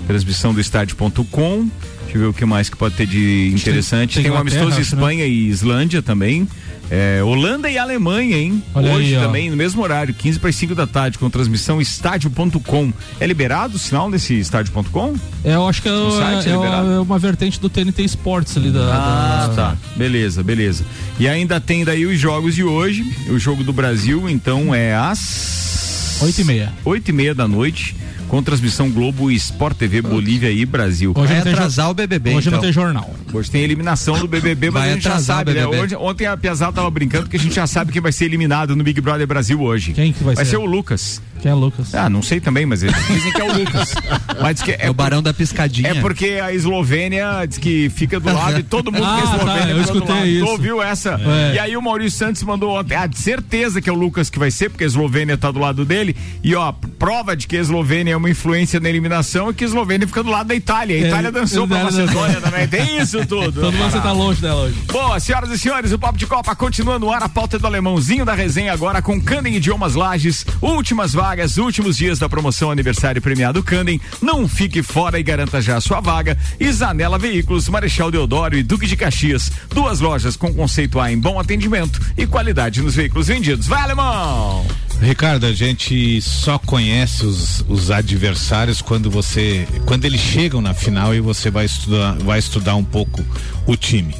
Transmissão 0.06 0.54
do 0.54 0.62
estádio.com. 0.62 1.68
Deixa 2.04 2.18
eu 2.18 2.22
ver 2.22 2.28
o 2.28 2.34
que 2.34 2.46
mais 2.46 2.70
que 2.70 2.78
pode 2.78 2.96
ter 2.96 3.06
de 3.06 3.52
interessante. 3.54 4.16
tem 4.16 4.24
Tem, 4.24 4.32
um 4.32 4.36
Inglaterra, 4.36 4.62
amistoso 4.62 4.76
né? 4.78 4.82
Espanha 4.82 5.26
e 5.26 5.48
Islândia 5.50 6.02
também. 6.02 6.48
É, 6.90 7.22
Holanda 7.24 7.70
e 7.70 7.78
Alemanha, 7.78 8.38
hein? 8.38 8.64
Olha 8.74 8.94
Hoje 8.94 9.16
aí, 9.16 9.22
também, 9.22 9.50
no 9.50 9.58
mesmo 9.58 9.82
horário, 9.82 10.14
15 10.14 10.40
para 10.40 10.50
as 10.50 10.56
5 10.56 10.74
da 10.74 10.88
tarde, 10.88 11.18
com 11.18 11.30
transmissão 11.30 11.82
estádio.com. 11.82 12.94
É 13.20 13.26
liberado 13.28 13.76
o 13.76 13.80
sinal 13.80 14.10
desse 14.10 14.34
estádio.com? 14.40 15.16
É, 15.44 15.56
eu 15.56 15.68
acho 15.68 15.82
que 15.82 15.90
é, 15.90 15.92
O 15.92 16.12
site 16.12 16.48
é 16.48 16.52
é, 16.52 16.56
liberado. 16.56 16.92
é 16.92 17.00
uma 17.00 17.20
vertente 17.20 17.60
do 17.60 17.70
TNT 17.70 18.04
Sports 18.06 18.56
ali 18.58 18.72
da. 18.72 18.80
Ah, 18.94 19.48
da- 19.48 19.54
tá. 19.54 19.78
Beleza, 19.96 20.42
beleza. 20.44 20.86
E 21.20 21.28
ainda 21.28 21.60
tem 21.60 21.84
daí 21.84 22.06
os 22.06 22.20
jogos 22.20 22.56
de 22.56 22.64
hoje. 22.64 23.04
O 23.30 23.38
jogo 23.38 23.64
do 23.64 23.74
Brasil, 23.74 24.30
então, 24.30 24.74
é 24.74 24.96
às. 24.96 26.20
Oito 26.22 26.42
e 26.42 26.44
meia. 26.44 26.74
Oito 26.86 27.10
e 27.10 27.14
meia 27.14 27.36
da 27.36 27.48
noite. 27.48 27.96
Com 28.28 28.44
transmissão 28.44 28.90
Globo 28.92 29.32
e 29.32 29.36
Sport 29.36 29.78
TV 29.78 30.02
Bolívia 30.02 30.52
e 30.52 30.66
Brasil. 30.66 31.14
Hoje 31.16 31.28
Vai 31.34 31.38
não 31.38 31.44
jo- 31.46 31.50
atrasar 31.52 31.90
o 31.90 31.94
BBB, 31.94 32.36
Hoje 32.36 32.48
não 32.50 32.58
então. 32.58 32.62
tem 32.62 32.74
jornal. 32.74 33.10
Hoje 33.32 33.50
tem 33.50 33.62
eliminação 33.62 34.20
do 34.20 34.28
BBB, 34.28 34.70
mas 34.70 34.82
Vai 34.84 34.92
a 34.92 34.94
gente 34.96 35.04
já 35.06 35.20
sabe, 35.20 35.54
né? 35.54 35.66
Hoje- 35.66 35.96
ontem 35.96 36.26
a 36.26 36.36
Piazada 36.36 36.74
tava 36.74 36.90
brincando 36.92 37.30
que 37.30 37.38
a 37.38 37.40
gente 37.40 37.56
já 37.56 37.66
sabe 37.66 37.94
quem 37.94 38.02
vai 38.02 38.12
ser 38.12 38.26
eliminado 38.26 38.76
no 38.76 38.84
Big 38.84 39.00
Brother 39.00 39.26
Brasil 39.26 39.62
hoje. 39.62 39.94
Quem 39.94 40.12
que 40.12 40.24
vai 40.26 40.36
Vai 40.36 40.44
ser? 40.44 40.52
ser 40.52 40.58
o 40.58 40.66
Lucas. 40.66 41.22
Quem 41.42 41.52
é 41.52 41.54
Lucas? 41.54 41.94
Ah, 41.96 42.10
não 42.10 42.22
sei 42.22 42.40
também, 42.42 42.66
mas 42.66 42.84
eles 42.84 42.96
dizem 43.08 43.32
que 43.32 43.40
é 43.40 43.44
o 43.44 43.58
Lucas. 43.60 43.94
Mas 44.42 44.56
diz 44.56 44.64
que 44.64 44.72
É 44.78 44.90
o 44.90 44.94
Barão 44.94 45.22
da 45.22 45.34
Piscadinha. 45.34 45.90
É 45.90 45.94
porque 46.02 46.40
a 46.44 46.52
Eslovênia 46.54 47.46
diz 47.48 47.58
que 47.60 47.90
fica 47.90 48.20
do 48.20 48.32
lado 48.34 48.60
e 48.60 48.64
todo 48.64 48.92
mundo 48.92 49.02
que 49.06 49.08
é 49.08 49.08
Ah, 49.08 49.22
tá, 49.22 49.36
Eslovênia 49.38 49.62
eu 49.62 49.68
fica 49.68 49.74
do 49.76 49.82
escutei 49.98 50.16
lado. 50.16 50.28
isso. 50.28 50.46
Tu 50.46 50.52
ouviu 50.52 50.82
essa? 50.82 51.20
É. 51.52 51.56
E 51.56 51.60
aí 51.60 51.78
o 51.78 51.82
Maurício 51.82 52.18
Santos 52.20 52.42
mandou 52.44 52.78
ontem, 52.80 52.96
ah, 52.96 53.06
de 53.08 53.18
certeza 53.20 53.80
que 53.82 53.90
é 53.90 53.94
o 53.94 53.96
Lucas 53.96 54.30
que 54.32 54.38
vai 54.40 54.50
ser, 54.52 54.70
porque 54.70 54.84
a 54.84 54.88
Eslovênia 54.88 55.38
tá 55.38 55.50
do 55.52 55.60
lado 55.60 55.86
dele. 55.86 56.16
E 56.44 56.54
ó, 56.56 56.72
prova 56.72 57.36
de 57.38 57.48
que 57.48 57.56
a 57.56 57.62
Eslovênia 57.62 58.14
é 58.14 58.17
uma 58.18 58.30
influência 58.30 58.80
na 58.80 58.90
eliminação 58.90 59.50
é 59.50 59.54
que 59.54 59.64
a 59.64 59.68
Eslovênia 59.68 60.08
fica 60.08 60.24
do 60.24 60.30
lado 60.30 60.48
da 60.48 60.56
Itália. 60.56 60.96
A 60.96 61.06
É, 61.06 61.08
Itália 61.08 61.32
dançou 61.32 61.68
pra. 61.68 61.84
Macedônia 61.84 62.42
também. 62.42 62.68
Tem 62.68 62.98
isso 63.02 63.26
tudo. 63.26 63.62
Todo 63.62 63.74
mundo 63.74 63.92
você 63.92 64.00
tá 64.00 64.12
longe 64.12 64.42
dela 64.42 64.62
hoje. 64.64 64.76
Boa, 64.92 65.20
senhoras 65.20 65.50
e 65.52 65.58
senhores, 65.58 65.92
o 65.92 66.00
Papo 66.00 66.18
de 66.18 66.26
Copa 66.28 66.56
continua 66.56 66.98
no 67.00 67.12
ar. 67.12 67.24
A 67.24 67.30
pauta 67.30 67.56
é 67.58 67.60
do 67.60 67.68
alemãozinho 67.68 68.26
da 68.26 68.34
resenha 68.34 68.74
agora 68.74 69.02
com 69.02 69.22
Candem 69.22 69.56
Idiomas 69.56 69.96
Lages. 69.96 70.46
Últimas 70.62 71.14
vagas, 71.14 71.58
últimos 71.58 71.98
dias 71.98 72.20
da 72.20 72.28
promoção 72.30 72.72
aniversário 72.72 73.22
premiado 73.22 73.64
Candem. 73.64 74.00
Não 74.22 74.48
fique 74.48 74.82
fora 74.84 75.20
e 75.20 75.24
garanta 75.24 75.62
já 75.62 75.78
a 75.78 75.82
sua 75.82 76.00
vaga. 76.02 76.38
E 76.60 76.72
Zanela 76.72 77.18
Veículos, 77.18 77.70
Marechal 77.70 78.12
Deodoro 78.12 78.58
e 78.58 78.64
Duque 78.64 78.88
de 78.88 78.96
Caxias. 78.98 79.52
Duas 79.74 80.00
lojas 80.00 80.36
com 80.36 80.54
conceito 80.54 81.00
A 81.00 81.12
em 81.12 81.18
bom 81.20 81.40
atendimento 81.40 82.00
e 82.18 82.26
qualidade 82.26 82.82
nos 82.82 82.96
veículos 82.96 83.28
vendidos. 83.28 83.68
Vai, 83.68 83.82
alemão! 83.82 84.66
Ricardo, 85.02 85.46
a 85.46 85.54
gente 85.54 86.20
só 86.22 86.58
conhece 86.58 87.24
os, 87.26 87.64
os 87.68 87.92
adversários 87.92 88.82
quando 88.82 89.12
você, 89.12 89.68
quando 89.86 90.06
eles 90.06 90.20
chegam 90.20 90.60
na 90.60 90.74
final 90.74 91.14
e 91.14 91.20
você 91.20 91.52
vai 91.52 91.66
estudar, 91.66 92.18
vai 92.18 92.40
estudar 92.40 92.76
um 92.76 92.84
pouco 92.84 93.24
o 93.68 93.76
time. 93.76 94.16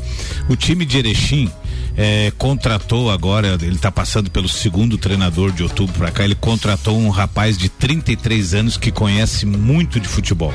O 0.48 0.56
time 0.56 0.86
de 0.86 1.00
Erechim 1.00 1.52
eh, 1.98 2.32
contratou 2.38 3.10
agora, 3.10 3.58
ele 3.60 3.76
está 3.76 3.92
passando 3.92 4.30
pelo 4.30 4.48
segundo 4.48 5.00
treinador 5.00 5.52
de 5.52 5.64
outubro 5.64 5.94
para 5.98 6.12
cá, 6.12 6.24
ele 6.24 6.36
contratou 6.36 6.98
um 6.98 7.10
rapaz 7.10 7.58
de 7.58 7.70
33 7.70 8.54
anos 8.54 8.78
que 8.78 8.92
conhece 8.92 9.48
muito 9.48 10.00
de 10.00 10.08
futebol. 10.08 10.54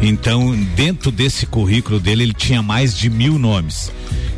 Então, 0.00 0.54
dentro 0.76 1.10
desse 1.10 1.46
currículo 1.46 1.98
dele, 1.98 2.24
ele 2.24 2.34
tinha 2.34 2.62
mais 2.62 2.96
de 2.96 3.08
mil 3.08 3.38
nomes. 3.38 3.90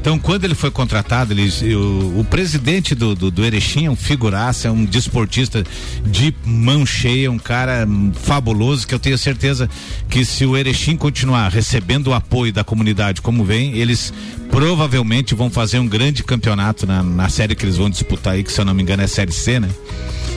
Então, 0.06 0.20
quando 0.20 0.44
ele 0.44 0.54
foi 0.54 0.70
contratado, 0.70 1.32
ele, 1.32 1.74
o, 1.74 2.20
o 2.20 2.24
presidente 2.24 2.94
do, 2.94 3.12
do, 3.12 3.28
do 3.28 3.44
Erechim 3.44 3.86
é 3.86 3.90
um 3.90 3.96
figuraça, 3.96 4.68
é 4.68 4.70
um 4.70 4.84
desportista 4.84 5.64
de 6.04 6.32
mão 6.44 6.86
cheia, 6.86 7.28
um 7.28 7.40
cara 7.40 7.88
fabuloso, 8.22 8.86
que 8.86 8.94
eu 8.94 9.00
tenho 9.00 9.18
certeza 9.18 9.68
que 10.08 10.24
se 10.24 10.46
o 10.46 10.56
Erechim 10.56 10.96
continuar 10.96 11.48
recebendo 11.48 12.06
o 12.06 12.14
apoio 12.14 12.52
da 12.52 12.62
comunidade 12.62 13.20
como 13.20 13.44
vem, 13.44 13.76
eles 13.76 14.12
provavelmente 14.48 15.34
vão 15.34 15.50
fazer 15.50 15.80
um 15.80 15.88
grande 15.88 16.22
campeonato 16.22 16.86
na, 16.86 17.02
na 17.02 17.28
série 17.28 17.56
que 17.56 17.64
eles 17.64 17.76
vão 17.76 17.90
disputar 17.90 18.34
aí, 18.34 18.44
que 18.44 18.52
se 18.52 18.60
eu 18.60 18.64
não 18.64 18.74
me 18.74 18.84
engano 18.84 19.02
é 19.02 19.08
Série 19.08 19.32
C, 19.32 19.58
né? 19.58 19.68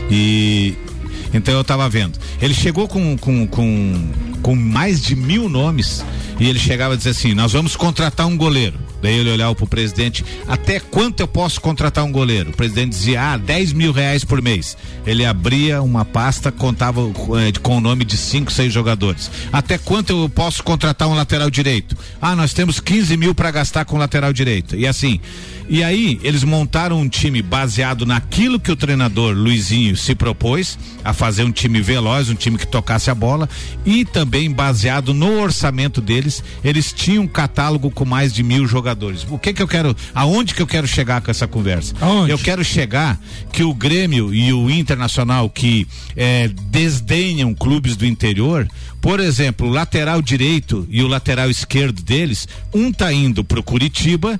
E 0.10 0.74
então 1.34 1.54
eu 1.54 1.64
tava 1.64 1.88
vendo. 1.90 2.18
Ele 2.42 2.54
chegou 2.54 2.88
com, 2.88 3.18
com, 3.18 3.48
com, 3.48 4.12
com 4.42 4.56
mais 4.56 5.02
de 5.02 5.16
mil 5.16 5.50
nomes 5.50 6.04
e 6.40 6.48
ele 6.48 6.60
chegava 6.60 6.94
a 6.94 6.98
dizer 6.98 7.12
assim: 7.12 7.34
nós 7.34 7.54
vamos 7.54 7.76
contratar 7.76 8.28
um 8.28 8.38
goleiro. 8.38 8.89
Daí 9.02 9.16
ele 9.16 9.32
olhava 9.32 9.56
pro 9.56 9.68
presidente: 9.68 10.24
até 10.48 10.80
quanto 10.80 11.22
eu 11.22 11.28
posso 11.28 11.62
contratar 11.62 12.04
um 12.04 12.12
goleiro? 12.12 12.52
O 12.52 12.54
presidente 12.56 12.92
dizia: 12.92 13.34
ah, 13.34 13.38
10 13.38 13.74
mil 13.74 13.92
reais 13.92 14.24
por 14.24 14.42
mês. 14.42 14.78
Ele 15.06 15.26
abria 15.26 15.82
uma 15.82 16.06
pasta, 16.06 16.52
contava 16.52 17.02
eh, 17.02 17.52
com 17.62 17.78
o 17.78 17.82
nome 17.82 18.06
de 18.06 18.18
cinco, 18.18 18.52
seis 18.52 18.72
jogadores. 18.72 19.32
Até 19.52 19.78
quanto 19.78 20.12
eu 20.12 20.30
posso 20.30 20.64
contratar 20.64 21.08
um 21.08 21.16
lateral 21.16 21.50
direito? 21.50 21.98
Ah, 22.22 22.36
nós 22.36 22.54
temos 22.54 22.80
15 22.80 23.16
mil 23.18 23.34
para 23.34 23.52
gastar 23.52 23.86
com 23.86 23.98
lateral 23.98 24.34
direito. 24.34 24.76
E 24.76 24.86
assim. 24.86 25.20
E 25.72 25.84
aí, 25.84 26.20
eles 26.24 26.44
montaram 26.44 27.00
um 27.00 27.08
time 27.08 27.44
baseado 27.44 28.04
naquilo 28.04 28.60
que 28.60 28.72
o 28.72 28.76
treinador 28.76 29.36
Luizinho 29.36 29.96
se 29.96 30.16
propôs, 30.16 30.80
a 31.06 31.14
fazer 31.14 31.44
um 31.44 31.52
time 31.52 31.80
veloz, 31.80 32.28
um 32.28 32.34
time 32.34 32.58
que 32.58 32.66
tocasse 32.66 33.12
a 33.12 33.14
bola, 33.14 33.48
e 33.86 34.04
também 34.04 34.52
baseado 34.52 35.14
no 35.14 35.40
orçamento 35.40 36.02
deles, 36.02 36.44
eles 36.64 36.92
tinham 36.92 37.26
um 37.26 37.28
catálogo 37.28 37.92
com 37.92 38.04
mais 38.04 38.34
de 38.34 38.42
mil 38.42 38.66
jogadores. 38.66 38.89
O 39.30 39.40
que 39.40 39.54
que 39.54 39.62
eu 39.62 39.68
quero, 39.68 39.96
aonde 40.14 40.54
que 40.54 40.62
eu 40.62 40.68
quero 40.68 40.88
chegar 40.88 41.22
com 41.22 41.32
essa 41.32 41.48
conversa? 41.48 41.94
Aonde? 42.00 42.32
Eu 42.32 42.38
quero 42.38 42.64
chegar 42.64 43.20
que 43.52 43.64
o 43.64 43.74
Grêmio 43.74 44.34
e 44.34 44.52
o 44.54 44.70
Internacional 44.70 45.50
que 45.50 45.88
eh, 46.16 46.50
desdenham 46.70 47.54
clubes 47.54 47.96
do 47.96 48.06
interior, 48.06 48.68
por 49.02 49.20
exemplo, 49.20 49.68
o 49.68 49.72
lateral 49.72 50.22
direito 50.22 50.88
e 50.90 51.02
o 51.02 51.08
lateral 51.08 51.50
esquerdo 51.50 52.02
deles, 52.02 52.48
um 52.74 52.92
tá 52.92 53.12
indo 53.12 53.44
pro 53.44 53.64
Curitiba, 53.64 54.40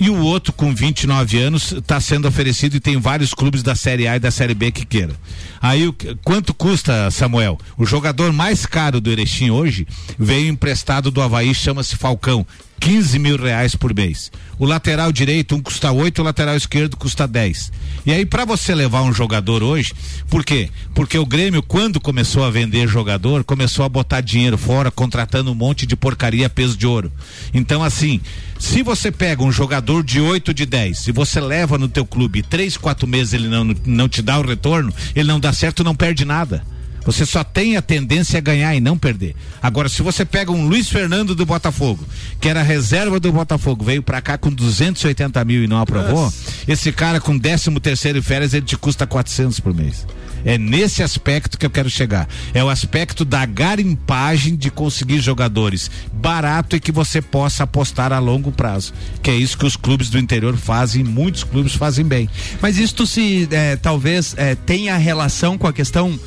e 0.00 0.08
o 0.08 0.20
outro 0.20 0.52
com 0.52 0.72
29 0.72 1.38
anos 1.38 1.72
está 1.72 2.00
sendo 2.00 2.28
oferecido 2.28 2.76
e 2.76 2.80
tem 2.80 2.96
vários 2.98 3.34
clubes 3.34 3.62
da 3.62 3.74
Série 3.74 4.06
A 4.06 4.16
e 4.16 4.20
da 4.20 4.30
Série 4.30 4.54
B 4.54 4.70
que 4.70 4.86
queira. 4.86 5.14
Aí 5.60 5.88
o 5.88 5.94
quanto 6.22 6.54
custa, 6.54 7.10
Samuel? 7.10 7.58
O 7.76 7.84
jogador 7.84 8.32
mais 8.32 8.64
caro 8.64 9.00
do 9.00 9.10
Erechim 9.10 9.50
hoje 9.50 9.86
veio 10.16 10.48
emprestado 10.48 11.10
do 11.10 11.20
Havaí, 11.20 11.52
chama-se 11.54 11.96
Falcão. 11.96 12.46
15 12.80 13.18
mil 13.18 13.36
reais 13.36 13.74
por 13.74 13.94
mês. 13.94 14.30
O 14.58 14.64
lateral 14.64 15.12
direito, 15.12 15.54
um 15.54 15.60
custa 15.60 15.92
8, 15.92 16.20
o 16.20 16.24
lateral 16.24 16.56
esquerdo 16.56 16.96
custa 16.96 17.26
10. 17.26 17.72
E 18.06 18.12
aí, 18.12 18.24
para 18.24 18.44
você 18.44 18.74
levar 18.74 19.02
um 19.02 19.12
jogador 19.12 19.62
hoje, 19.62 19.92
por 20.28 20.44
quê? 20.44 20.68
Porque 20.94 21.18
o 21.18 21.26
Grêmio, 21.26 21.62
quando 21.62 22.00
começou 22.00 22.44
a 22.44 22.50
vender 22.50 22.88
jogador, 22.88 23.44
começou 23.44 23.84
a 23.84 23.88
botar 23.88 24.20
dinheiro 24.20 24.56
fora, 24.56 24.90
contratando 24.90 25.52
um 25.52 25.54
monte 25.54 25.86
de 25.86 25.96
porcaria 25.96 26.48
peso 26.48 26.76
de 26.76 26.86
ouro. 26.86 27.12
Então, 27.52 27.82
assim, 27.82 28.20
se 28.58 28.82
você 28.82 29.12
pega 29.12 29.42
um 29.42 29.52
jogador 29.52 30.02
de 30.02 30.20
8 30.20 30.52
de 30.54 30.66
10 30.66 31.08
e 31.08 31.12
você 31.12 31.40
leva 31.40 31.78
no 31.78 31.88
teu 31.88 32.06
clube 32.06 32.42
três, 32.42 32.76
quatro 32.76 33.06
meses 33.06 33.34
ele 33.34 33.48
não, 33.48 33.64
não 33.84 34.08
te 34.08 34.22
dá 34.22 34.38
o 34.38 34.46
retorno, 34.46 34.92
ele 35.14 35.28
não 35.28 35.38
dá 35.38 35.52
certo, 35.52 35.84
não 35.84 35.94
perde 35.94 36.24
nada. 36.24 36.64
Você 37.08 37.24
só 37.24 37.42
tem 37.42 37.74
a 37.74 37.80
tendência 37.80 38.36
a 38.36 38.40
ganhar 38.42 38.74
e 38.74 38.80
não 38.80 38.98
perder. 38.98 39.34
Agora, 39.62 39.88
se 39.88 40.02
você 40.02 40.26
pega 40.26 40.52
um 40.52 40.68
Luiz 40.68 40.90
Fernando 40.90 41.34
do 41.34 41.46
Botafogo, 41.46 42.04
que 42.38 42.50
era 42.50 42.60
reserva 42.60 43.18
do 43.18 43.32
Botafogo, 43.32 43.82
veio 43.82 44.02
pra 44.02 44.20
cá 44.20 44.36
com 44.36 44.52
280 44.52 45.42
mil 45.46 45.64
e 45.64 45.66
não 45.66 45.80
aprovou, 45.80 46.30
esse 46.68 46.92
cara 46.92 47.18
com 47.18 47.38
13 47.38 47.80
terceiro 47.80 48.18
e 48.18 48.22
férias, 48.22 48.52
ele 48.52 48.66
te 48.66 48.76
custa 48.76 49.06
400 49.06 49.58
por 49.58 49.74
mês. 49.74 50.06
É 50.44 50.58
nesse 50.58 51.02
aspecto 51.02 51.56
que 51.56 51.64
eu 51.64 51.70
quero 51.70 51.88
chegar. 51.88 52.28
É 52.52 52.62
o 52.62 52.68
aspecto 52.68 53.24
da 53.24 53.46
garimpagem 53.46 54.54
de 54.54 54.70
conseguir 54.70 55.18
jogadores 55.20 55.90
barato 56.12 56.76
e 56.76 56.80
que 56.80 56.92
você 56.92 57.22
possa 57.22 57.64
apostar 57.64 58.12
a 58.12 58.18
longo 58.18 58.52
prazo. 58.52 58.92
Que 59.22 59.30
é 59.30 59.34
isso 59.34 59.56
que 59.56 59.64
os 59.64 59.76
clubes 59.76 60.10
do 60.10 60.18
interior 60.18 60.58
fazem, 60.58 61.02
muitos 61.02 61.42
clubes 61.42 61.74
fazem 61.74 62.04
bem. 62.04 62.28
Mas 62.60 62.76
isto 62.76 63.06
se 63.06 63.48
é, 63.50 63.76
talvez 63.76 64.34
é, 64.36 64.54
tenha 64.54 64.94
relação 64.98 65.56
com 65.56 65.66
a 65.66 65.72
questão 65.72 66.20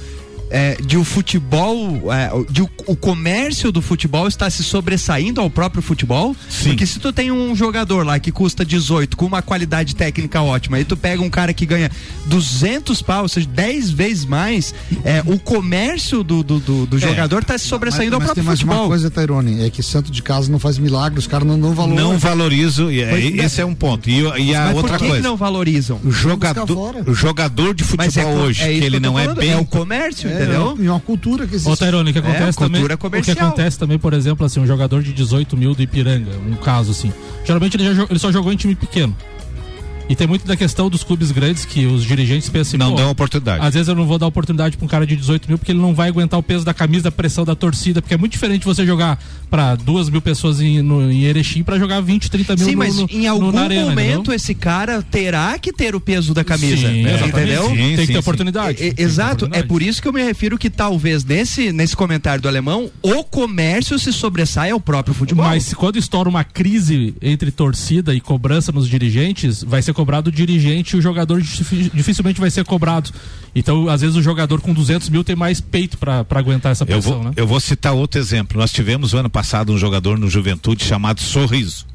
é, 0.51 0.75
de 0.85 0.97
o 0.97 1.03
futebol, 1.03 2.11
é, 2.13 2.29
de 2.51 2.61
o, 2.61 2.69
o 2.87 2.95
comércio 2.95 3.71
do 3.71 3.81
futebol 3.81 4.27
está 4.27 4.49
se 4.49 4.63
sobressaindo 4.63 5.39
ao 5.41 5.49
próprio 5.49 5.81
futebol? 5.81 6.35
Sim. 6.49 6.69
Porque 6.69 6.85
se 6.85 6.99
tu 6.99 7.11
tem 7.13 7.31
um 7.31 7.55
jogador 7.55 8.05
lá 8.05 8.19
que 8.19 8.31
custa 8.31 8.63
18 8.65 9.15
com 9.17 9.25
uma 9.25 9.41
qualidade 9.41 9.95
técnica 9.95 10.41
ótima, 10.41 10.79
e 10.79 10.83
tu 10.85 10.95
pega 10.97 11.21
um 11.21 11.29
cara 11.29 11.53
que 11.53 11.65
ganha 11.65 11.89
200 12.25 13.01
pau, 13.01 13.23
ou 13.23 13.27
seja, 13.29 13.47
10 13.47 13.89
vezes 13.91 14.25
mais, 14.25 14.73
é, 15.03 15.23
o 15.25 15.39
comércio 15.39 16.23
do, 16.23 16.43
do, 16.43 16.59
do, 16.59 16.85
do 16.85 16.99
jogador 16.99 17.41
está 17.41 17.57
se 17.57 17.65
sobressaindo 17.67 18.11
mas, 18.17 18.19
mas 18.21 18.29
ao 18.29 18.35
tem 18.35 18.43
próprio 18.43 18.45
mais 18.45 18.59
futebol. 18.59 18.79
uma 18.83 18.87
coisa, 18.89 19.09
Tairone, 19.11 19.65
é 19.65 19.69
que 19.69 19.81
santo 19.81 20.11
de 20.11 20.21
casa 20.21 20.51
não 20.51 20.59
faz 20.59 20.77
milagre, 20.77 21.17
os 21.19 21.27
caras 21.27 21.47
não 21.47 21.59
dão 21.59 21.73
valor. 21.73 21.95
Não 21.95 22.17
valorizo, 22.17 22.91
e 22.91 23.01
é- 23.01 23.11
Mas, 23.11 23.45
esse 23.45 23.61
é 23.61 23.65
um 23.65 23.73
ponto. 23.75 24.09
E, 24.09 24.19
e 24.19 24.55
a 24.55 24.65
Mas 24.67 24.75
outra 24.75 24.91
por 24.91 24.97
que, 24.99 25.03
que 25.05 25.09
coisa. 25.11 25.27
não 25.27 25.35
valorizam? 25.37 25.99
O 26.03 26.11
jogador, 26.11 26.95
o 27.07 27.13
jogador 27.13 27.73
de 27.73 27.83
futebol 27.83 28.21
é, 28.21 28.23
co- 28.25 28.41
hoje, 28.41 28.63
é 28.63 28.67
que 28.79 28.85
ele 28.85 28.99
não 28.99 29.17
é 29.17 29.33
bem. 29.33 29.51
É 29.51 29.57
o 29.57 29.65
comércio, 29.65 30.29
É, 30.29 30.40
entendeu? 30.43 30.77
é 30.79 30.91
uma 30.91 30.99
cultura 30.99 31.47
que 31.47 31.55
existe. 31.55 31.71
Ô, 31.71 31.77
Tairone, 31.77 32.09
o 32.09 32.13
que 32.13 32.19
acontece 32.19 32.57
cultura 32.57 32.67
também. 32.67 32.83
O 32.83 32.87
que 32.89 32.97
comercial. 32.97 33.47
acontece 33.47 33.79
também, 33.79 33.99
por 33.99 34.13
exemplo, 34.13 34.45
assim, 34.45 34.59
um 34.59 34.67
jogador 34.67 35.01
de 35.01 35.13
18 35.13 35.57
mil 35.57 35.73
do 35.73 35.81
Ipiranga, 35.81 36.31
um 36.47 36.55
caso 36.55 36.91
assim. 36.91 37.11
Geralmente 37.45 37.77
ele, 37.77 37.93
já 37.93 38.05
ele 38.09 38.19
só 38.19 38.31
jogou 38.31 38.51
em 38.51 38.55
time 38.55 38.75
pequeno. 38.75 39.15
E 40.11 40.15
tem 40.15 40.27
muito 40.27 40.45
da 40.45 40.55
questão 40.57 40.89
dos 40.89 41.03
clubes 41.03 41.31
grandes 41.31 41.63
que 41.65 41.85
os 41.85 42.03
dirigentes 42.03 42.49
pensam 42.49 42.77
Não 42.77 42.93
dão 42.95 43.09
oportunidade. 43.11 43.65
Às 43.65 43.73
vezes 43.73 43.87
eu 43.87 43.95
não 43.95 44.05
vou 44.05 44.17
dar 44.19 44.27
oportunidade 44.27 44.75
pra 44.77 44.85
um 44.85 44.87
cara 44.89 45.05
de 45.07 45.15
18 45.15 45.47
mil 45.47 45.57
porque 45.57 45.71
ele 45.71 45.79
não 45.79 45.93
vai 45.93 46.09
aguentar 46.09 46.39
o 46.39 46.43
peso 46.43 46.65
da 46.65 46.73
camisa, 46.73 47.07
a 47.09 47.11
pressão 47.11 47.45
da 47.45 47.55
torcida, 47.55 48.01
porque 48.01 48.13
é 48.13 48.17
muito 48.17 48.33
diferente 48.33 48.65
você 48.65 48.85
jogar 48.85 49.17
pra 49.49 49.75
duas 49.75 50.09
mil 50.09 50.21
pessoas 50.21 50.59
em, 50.61 50.81
no, 50.81 51.09
em 51.11 51.23
Erechim 51.23 51.63
pra 51.63 51.79
jogar 51.79 52.01
20, 52.01 52.29
30 52.29 52.55
mil 52.55 52.65
Sim, 52.65 52.71
no, 52.71 52.77
mas 52.77 52.95
no- 52.97 53.07
em 53.09 53.27
algum 53.27 53.51
na 53.51 53.61
arena, 53.63 53.85
momento 53.85 54.11
entendeu? 54.19 54.33
esse 54.33 54.53
cara 54.53 55.01
terá 55.01 55.57
que 55.59 55.71
ter 55.73 55.95
o 55.95 55.99
peso 56.01 56.33
da 56.33 56.43
camisa. 56.43 56.87
Sim, 56.89 57.03
né? 57.03 57.27
Entendeu? 57.27 57.69
Sim, 57.69 57.75
Tem 57.75 57.89
que 57.95 58.01
sim, 58.01 58.07
ter 58.07 58.13
sim. 58.13 58.19
oportunidade. 58.19 58.71
E- 58.73 58.75
Tem 58.75 58.89
que 58.91 58.95
ter 58.97 59.03
exato, 59.03 59.29
é 59.29 59.47
oportunidade. 59.47 59.67
por 59.67 59.81
isso 59.81 60.01
que 60.01 60.07
eu 60.07 60.13
me 60.13 60.23
refiro 60.23 60.57
que 60.57 60.69
talvez 60.69 61.23
nesse, 61.23 61.71
nesse 61.71 61.95
comentário 61.95 62.41
do 62.41 62.47
alemão, 62.47 62.89
o 63.01 63.23
comércio 63.23 63.97
se 63.97 64.11
sobressai 64.11 64.71
ao 64.71 64.79
próprio 64.79 65.13
futebol. 65.13 65.45
Mas 65.45 65.63
se 65.63 65.75
quando 65.75 65.97
estoura 65.97 66.27
uma 66.29 66.43
crise 66.43 67.13
entre 67.21 67.49
torcida 67.51 68.13
e 68.13 68.19
cobrança 68.19 68.71
nos 68.71 68.87
dirigentes, 68.89 69.63
vai 69.63 69.81
ser 69.81 69.93
cobrado 70.01 70.29
o 70.29 70.31
dirigente 70.31 70.97
o 70.97 71.01
jogador 71.01 71.39
difi- 71.41 71.91
dificilmente 71.93 72.39
vai 72.39 72.49
ser 72.49 72.65
cobrado. 72.65 73.11
Então, 73.53 73.87
às 73.87 74.01
vezes, 74.01 74.15
o 74.15 74.21
jogador 74.21 74.59
com 74.61 74.73
200 74.73 75.09
mil 75.09 75.23
tem 75.23 75.35
mais 75.35 75.61
peito 75.61 75.97
pra 75.97 76.25
aguentar 76.31 76.71
essa 76.71 76.83
Eu 76.83 76.87
pressão, 76.87 77.13
vou, 77.13 77.23
né? 77.25 77.31
eu 77.35 77.45
vou 77.45 77.59
citar 77.59 77.93
outro 77.93 78.19
exemplo. 78.19 78.57
Nós 78.59 78.71
tivemos 78.71 79.13
ano 79.13 79.29
passado 79.29 79.71
um 79.71 79.77
jogador 79.77 80.17
no 80.17 80.29
Juventude 80.29 80.83
chamado 80.83 81.21
Sorriso. 81.21 81.85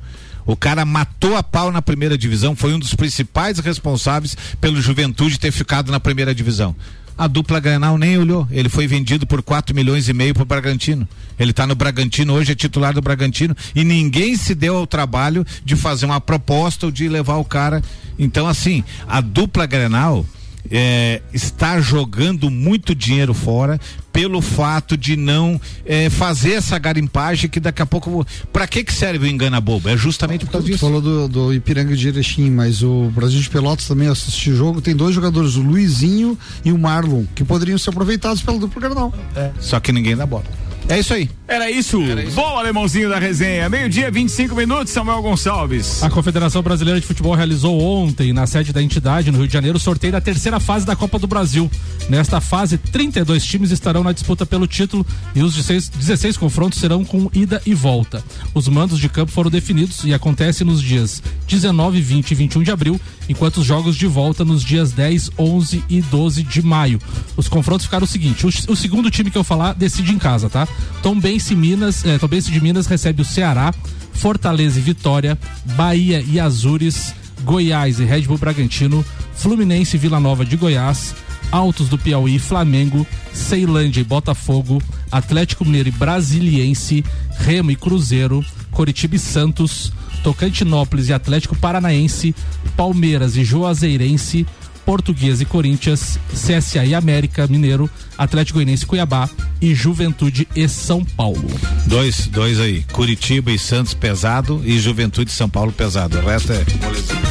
O 0.47 0.55
cara 0.57 0.85
matou 0.85 1.37
a 1.37 1.43
pau 1.43 1.73
na 1.73 1.83
primeira 1.83 2.17
divisão, 2.17 2.55
foi 2.55 2.73
um 2.73 2.79
dos 2.79 2.95
principais 2.95 3.59
responsáveis 3.59 4.37
pelo 4.61 4.81
Juventude 4.81 5.39
ter 5.41 5.51
ficado 5.51 5.91
na 5.91 5.99
primeira 5.99 6.33
divisão. 6.33 6.77
A 7.19 7.27
dupla 7.27 7.61
Granal 7.61 7.97
nem 7.97 8.19
olhou. 8.19 8.47
Ele 8.51 8.69
foi 8.69 8.87
vendido 8.87 9.27
por 9.27 9.43
4 9.43 9.75
milhões 9.75 10.09
e 10.09 10.13
meio 10.13 10.35
para 10.35 10.43
o 10.43 10.47
Bragantino. 10.47 11.09
Ele 11.39 11.51
está 11.51 11.67
no 11.67 11.75
Bragantino, 11.75 12.35
hoje 12.35 12.53
é 12.53 12.55
titular 12.55 12.93
do 12.93 13.01
Bragantino. 13.01 13.57
E 13.75 13.85
ninguém 13.85 14.37
se 14.37 14.55
deu 14.55 14.77
ao 14.77 14.87
trabalho 14.87 15.45
de 15.65 15.77
fazer 15.77 16.07
uma 16.07 16.21
proposta 16.21 16.87
ou 16.87 16.93
de 16.93 17.09
levar 17.09 17.37
o 17.37 17.45
cara. 17.45 17.83
Então, 18.19 18.47
assim, 18.47 18.85
a 19.09 19.21
dupla 19.21 19.67
Grenal 19.67 20.27
é, 20.71 21.23
está 21.33 21.81
jogando 21.81 22.51
muito 22.51 22.95
dinheiro 22.95 23.35
fora 23.35 23.81
pelo 24.13 24.41
fato 24.41 24.97
de 24.97 25.15
não 25.15 25.61
é, 25.85 26.09
fazer 26.09 26.53
essa 26.53 26.79
garimpagem 26.79 27.51
que 27.51 27.61
daqui 27.61 27.83
a 27.83 27.87
pouco. 27.87 28.27
Para 28.53 28.67
que 28.67 28.83
que 28.83 28.93
serve 28.93 29.27
o 29.27 29.29
engana 29.29 29.61
bobo? 29.61 29.89
É 29.89 29.97
justamente 29.97 30.45
por 30.47 30.53
causa 30.53 30.67
disso. 30.67 30.79
falou 30.79 31.01
do, 31.01 31.29
do 31.29 31.55
Ipiranga 31.55 31.95
de 31.95 32.09
Erechim, 32.09 32.51
mas 32.51 32.83
o 32.83 33.11
Brasil 33.15 33.41
de 33.41 33.51
Pelotas 33.51 33.87
também 33.87 34.09
assisti 34.09 34.51
o 34.51 34.57
jogo. 34.57 34.81
Tem 34.81 34.97
dois 34.97 35.15
jogadores, 35.15 35.57
o 35.57 35.63
Luizinho 35.63 36.39
e 36.65 36.73
o 36.73 36.79
Marlon, 36.79 37.25
que 37.35 37.45
poderiam 37.45 37.77
ser 37.79 37.91
aproveitados 37.91 38.43
pela 38.43 38.59
dupla 38.59 38.81
Granal. 38.81 39.13
Só 39.61 39.79
que 39.81 39.93
ninguém 39.93 40.17
dá 40.17 40.25
bola. 40.25 40.66
É 40.89 41.01
isso 41.01 41.13
aí. 41.15 41.29
Era 41.49 41.69
isso. 41.71 42.01
Bom, 42.35 42.57
alemãozinho 42.59 43.09
da 43.09 43.19
resenha. 43.19 43.69
Meio-dia, 43.69 44.11
25 44.11 44.55
minutos, 44.55 44.93
Samuel 44.93 45.21
Gonçalves. 45.21 46.03
A 46.03 46.11
Confederação 46.11 46.63
Brasileira 46.63 47.01
de 47.01 47.07
Futebol 47.07 47.35
realizou 47.35 47.81
ontem, 47.81 48.33
na 48.33 48.47
sede 48.47 48.73
da 48.73 48.83
entidade, 48.83 49.31
no 49.31 49.39
Rio 49.39 49.47
de 49.49 49.53
Janeiro, 49.53 49.79
o 49.79 49.81
sorteio 49.81 50.13
da 50.13 50.21
terceira 50.21 50.61
fase 50.61 50.87
da 50.87 50.95
Copa 50.95 51.19
do 51.19 51.27
Brasil. 51.27 51.71
Nesta 52.09 52.41
fase, 52.41 52.79
32 52.79 53.45
times 53.45 53.71
estarão 53.73 54.05
na 54.05 54.13
disputa 54.13 54.47
pelo 54.47 54.67
título 54.67 55.05
e 55.35 55.43
os 55.43 55.55
16, 55.55 55.89
16 55.89 56.37
confrontos 56.37 56.79
serão 56.79 57.05
com 57.05 57.29
ida 57.33 57.61
e 57.67 57.75
volta. 57.75 58.25
Os 58.55 58.69
mandos 58.69 58.99
de 58.99 59.09
campo 59.09 59.33
foram 59.33 59.51
definidos 59.51 60.05
e 60.05 60.15
acontece 60.15 60.63
nos 60.63 60.81
dias 60.81 61.23
19, 61.49 62.01
20 62.01 62.31
e 62.31 62.35
21 62.35 62.63
de 62.63 62.71
abril, 62.71 63.01
enquanto 63.29 63.59
os 63.59 63.67
jogos 63.67 63.97
de 63.97 64.07
volta 64.07 64.45
nos 64.45 64.63
dias 64.63 64.93
10, 64.93 65.31
11 65.39 65.85
e 65.89 66.01
12 66.01 66.43
de 66.45 66.63
maio. 66.63 67.01
Os 67.37 67.49
confrontos 67.49 67.87
ficaram 67.87 68.05
o 68.05 68.09
seguinte: 68.09 68.47
o, 68.47 68.73
o 68.73 68.77
segundo 68.77 69.11
time 69.11 69.31
que 69.31 69.39
eu 69.39 69.45
falar 69.45 69.75
decide 69.75 70.13
em 70.13 70.19
casa, 70.19 70.49
tá? 70.49 70.67
Tombense 71.03 71.55
Minas, 71.55 72.05
eh, 72.05 72.19
Tombense 72.19 72.51
de 72.51 72.61
Minas 72.61 72.87
recebe 72.87 73.23
o 73.23 73.25
Ceará, 73.25 73.73
Fortaleza 74.13 74.79
e 74.79 74.83
Vitória, 74.83 75.39
Bahia 75.77 76.25
e 76.27 76.41
Azures, 76.41 77.15
Goiás 77.43 78.01
e 78.01 78.05
Red 78.05 78.23
Bull 78.23 78.39
Bragantino, 78.39 79.05
Fluminense 79.35 79.97
e 79.97 79.99
Vila 79.99 80.19
Nova 80.19 80.45
de 80.45 80.57
Goiás, 80.57 81.15
Altos 81.53 81.89
do 81.89 81.99
Piauí, 81.99 82.39
Flamengo, 82.39 83.07
Ceilândia 83.33 84.01
e 84.01 84.05
Botafogo, 84.05 84.83
Atlético 85.13 85.65
Mineiro 85.65 85.89
e 85.89 85.93
Brasiliense, 85.93 87.05
Remo 87.39 87.71
e 87.71 87.77
Cruzeiro, 87.77 88.45
Coritiba 88.71 89.17
e 89.17 89.19
Santos, 89.19 89.93
Tocantinópolis 90.23 91.09
e 91.09 91.13
Atlético 91.13 91.57
Paranaense, 91.57 92.35
Palmeiras 92.77 93.37
e 93.37 93.45
Juazeirense, 93.45 94.47
Português 94.87 95.41
e 95.41 95.45
Corinthians, 95.45 96.19
CSA 96.33 96.85
e 96.85 96.95
América 96.95 97.47
Mineiro, 97.49 97.91
Atlético 98.17 98.59
Goianiense 98.59 98.85
e 98.85 98.87
Cuiabá 98.87 99.29
e 99.61 99.75
Juventude 99.75 100.47
e 100.55 100.69
São 100.69 101.05
Paulo. 101.05 101.51
Dois, 101.87 102.29
dois 102.29 102.61
aí. 102.61 102.85
Curitiba 102.93 103.51
e 103.51 103.59
Santos 103.59 103.93
pesado 103.93 104.63
e 104.65 104.79
Juventude 104.79 105.31
e 105.31 105.35
São 105.35 105.49
Paulo 105.49 105.73
pesado. 105.73 106.19
O 106.19 106.25
resto 106.25 106.53
é. 106.53 106.65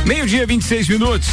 Meio-dia, 0.05 0.45
26 0.45 0.89
minutos. 0.89 1.29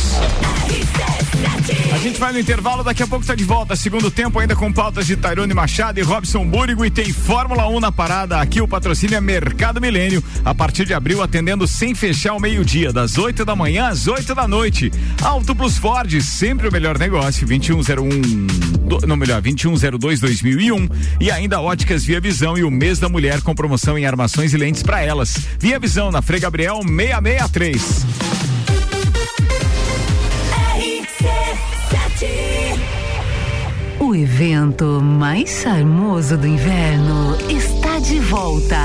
A 1.92 1.98
gente 1.98 2.18
vai 2.18 2.32
no 2.32 2.38
intervalo, 2.38 2.82
daqui 2.82 3.02
a 3.02 3.06
pouco 3.06 3.22
está 3.22 3.34
de 3.34 3.44
volta. 3.44 3.76
Segundo 3.76 4.10
tempo, 4.10 4.38
ainda 4.38 4.54
com 4.56 4.72
pautas 4.72 5.06
de 5.06 5.16
Tairone 5.16 5.52
Machado 5.54 5.98
e 6.00 6.02
Robson 6.02 6.44
Búrigo. 6.46 6.84
E 6.84 6.90
tem 6.90 7.12
Fórmula 7.12 7.68
1 7.68 7.80
na 7.80 7.92
parada. 7.92 8.40
Aqui 8.40 8.60
o 8.60 8.68
patrocínio 8.68 9.16
é 9.16 9.20
Mercado 9.20 9.80
Milênio. 9.80 10.22
A 10.44 10.54
partir 10.54 10.84
de 10.84 10.94
abril, 10.94 11.22
atendendo 11.22 11.66
sem 11.66 11.94
fechar 11.94 12.34
o 12.34 12.40
meio-dia, 12.40 12.92
das 12.92 13.18
8 13.18 13.44
da 13.44 13.54
manhã 13.54 13.88
às 13.88 14.06
8 14.06 14.34
da 14.34 14.48
noite. 14.48 14.90
Auto 15.20 15.54
Plus 15.54 15.76
Ford, 15.78 16.20
sempre 16.22 16.68
o 16.68 16.72
melhor 16.72 16.98
negócio. 16.98 17.46
2101. 17.46 18.46
do- 18.88 19.06
Não, 19.06 19.16
melhor, 19.16 19.40
2102 19.40 20.20
2001. 20.20 20.88
E 21.20 21.30
ainda 21.30 21.60
Óticas 21.60 22.04
Via 22.04 22.20
Visão 22.20 22.56
e 22.58 22.64
o 22.64 22.70
mês 22.70 22.98
da 22.98 23.08
mulher 23.08 23.40
com 23.42 23.54
promoção 23.54 23.96
em 23.98 24.06
armações 24.06 24.52
e 24.52 24.56
lentes 24.56 24.82
para 24.82 25.02
elas. 25.02 25.36
Via 25.58 25.78
Visão 25.78 26.10
na 26.10 26.22
Frei 26.22 26.40
Gabriel 26.40 26.80
663. 26.82 28.41
O 34.12 34.14
evento 34.14 35.00
mais 35.02 35.62
charmoso 35.62 36.36
do 36.36 36.46
inverno 36.46 37.34
está 37.48 37.98
de 37.98 38.20
volta. 38.20 38.82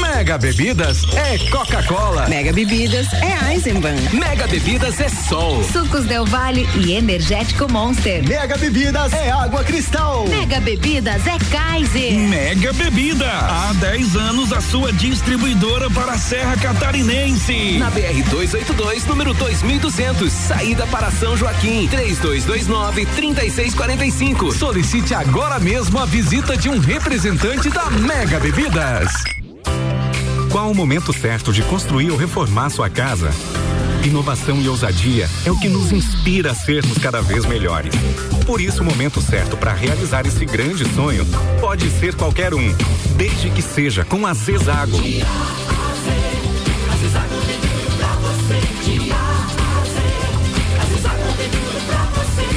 Mega 0.00 0.38
Bebidas 0.38 1.02
é 1.14 1.38
Coca-Cola. 1.50 2.28
Mega 2.28 2.52
Bebidas 2.52 3.06
é 3.14 3.52
Eisenbahn. 3.52 3.96
Mega 4.12 4.46
Bebidas 4.46 5.00
é 5.00 5.08
Sol. 5.08 5.62
Sucos 5.64 6.04
Del 6.04 6.24
Vale 6.24 6.66
e 6.76 6.94
Energético 6.94 7.70
Monster. 7.70 8.26
Mega 8.26 8.56
Bebidas 8.56 9.12
é 9.12 9.30
Água 9.30 9.62
Cristal. 9.62 10.26
Mega 10.26 10.60
Bebidas 10.60 11.26
é 11.26 11.38
Kaiser. 11.50 12.12
Mega 12.12 12.72
Bebida. 12.72 13.30
Há 13.30 13.72
10 13.74 14.16
anos 14.16 14.52
a 14.52 14.60
sua 14.60 14.92
distribuidora 14.92 15.88
para 15.90 16.12
a 16.12 16.18
Serra 16.18 16.56
Catarinense. 16.56 17.78
Na 17.78 17.90
BR 17.90 18.22
282, 18.30 19.06
número 19.06 19.32
2200, 19.34 20.32
saída 20.32 20.86
para 20.88 21.10
São 21.10 21.36
Joaquim. 21.36 21.88
3229 22.64 23.06
3645. 23.06 24.52
Solicite 24.52 25.14
agora 25.14 25.58
mesmo 25.60 25.98
a 25.98 26.06
visita 26.06 26.56
de 26.56 26.68
um 26.68 26.78
representante 26.78 27.68
da 27.68 27.90
Mega 27.90 28.40
Bebidas. 28.40 29.12
Qual 30.50 30.70
o 30.70 30.74
momento 30.74 31.12
certo 31.12 31.52
de 31.52 31.62
construir 31.62 32.10
ou 32.10 32.16
reformar 32.16 32.70
sua 32.70 32.88
casa? 32.88 33.30
Inovação 34.04 34.60
e 34.60 34.68
ousadia 34.68 35.28
é 35.44 35.50
o 35.50 35.58
que 35.58 35.68
nos 35.68 35.90
inspira 35.90 36.52
a 36.52 36.54
sermos 36.54 36.98
cada 36.98 37.20
vez 37.20 37.44
melhores. 37.46 37.94
Por 38.46 38.60
isso, 38.60 38.82
o 38.82 38.84
momento 38.84 39.20
certo 39.20 39.56
para 39.56 39.72
realizar 39.72 40.26
esse 40.26 40.44
grande 40.44 40.84
sonho 40.94 41.26
pode 41.60 41.90
ser 41.90 42.14
qualquer 42.14 42.54
um, 42.54 42.74
desde 43.16 43.50
que 43.50 43.62
seja 43.62 44.04
com 44.04 44.26
a 44.26 44.34
Zezago. 44.34 44.98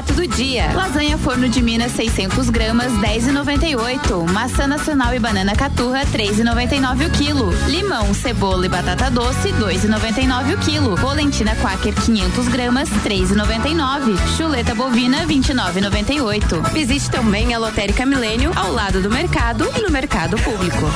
barato 0.00 0.14
do 0.14 0.26
dia. 0.26 0.72
Lasanha 0.72 1.18
forno 1.18 1.46
de 1.48 1.62
Minas 1.62 1.92
600 1.92 2.48
gramas 2.48 2.90
10,98. 2.92 4.26
Maçã 4.30 4.66
nacional 4.66 5.14
e 5.14 5.18
banana 5.18 5.54
caturra 5.54 6.06
3,99 6.06 7.06
o 7.06 7.10
quilo. 7.10 7.50
Limão, 7.68 8.14
cebola 8.14 8.64
e 8.64 8.68
batata 8.68 9.10
doce 9.10 9.52
2,99 9.52 10.54
o 10.54 10.58
quilo. 10.58 10.96
Polentina 10.96 11.54
Quaker 11.56 11.94
500 11.94 12.48
gramas 12.48 12.88
3,99. 12.88 14.16
Chuleta 14.36 14.74
bovina 14.74 15.26
29,98. 15.26 16.72
Visite 16.72 17.10
também 17.10 17.54
a 17.54 17.58
Lotérica 17.58 18.06
Milênio 18.06 18.52
ao 18.56 18.72
lado 18.72 19.02
do 19.02 19.10
mercado 19.10 19.70
e 19.76 19.82
no 19.82 19.90
mercado 19.90 20.38
público. 20.38 20.86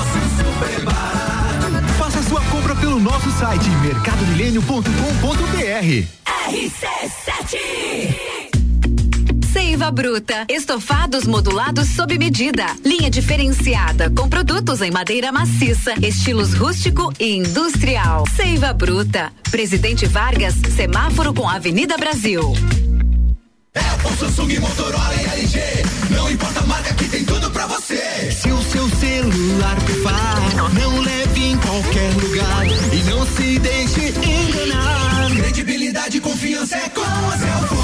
Faça 1.99 2.23
sua 2.23 2.41
compra 2.43 2.75
pelo 2.77 2.99
nosso 2.99 3.31
site 3.33 3.69
mercadomilênio.com.br. 3.83 6.25
RC7 6.47 8.34
Seiva 9.55 9.89
Bruta. 9.89 10.47
Estofados 10.49 11.25
modulados 11.25 11.91
sob 11.91 12.19
medida. 12.19 12.67
Linha 12.85 13.09
diferenciada 13.09 14.11
com 14.11 14.29
produtos 14.29 14.83
em 14.83 14.91
madeira 14.91 15.31
maciça, 15.31 15.95
estilos 16.03 16.55
rústico 16.55 17.13
e 17.21 17.37
industrial. 17.37 18.25
Seiva 18.35 18.73
Bruta. 18.73 19.33
Presidente 19.53 20.07
Vargas, 20.07 20.55
semáforo 20.75 21.33
com 21.33 21.49
Avenida 21.49 21.97
Brasil. 21.97 22.53
É 23.75 24.09
o 24.09 24.17
Samsung, 24.17 24.59
Motorola 24.59 25.15
e 25.15 25.25
LG. 25.25 25.61
Não 26.11 26.29
importa 26.33 26.59
a 26.59 26.67
marca 26.67 26.93
que 26.95 27.09
tem 27.09 27.25
tudo 27.25 27.49
pra 27.53 27.69
você. 27.69 28.33
Se 28.33 28.51
o 28.51 28.61
seu 28.61 28.89
celular 28.89 29.81
pifar, 29.83 30.73
não 30.75 31.01
leve 31.01 31.45
em 31.45 31.57
qualquer 31.59 32.13
lugar 32.15 32.67
e 32.93 33.03
não 33.05 33.25
se 33.25 33.61
deixe 33.61 34.09
enganar. 34.09 35.31
Credibilidade 35.31 36.17
e 36.17 36.21
confiança 36.21 36.77
é 36.77 36.89
com 36.89 37.03
a 37.03 37.39
Cellfone. 37.39 37.84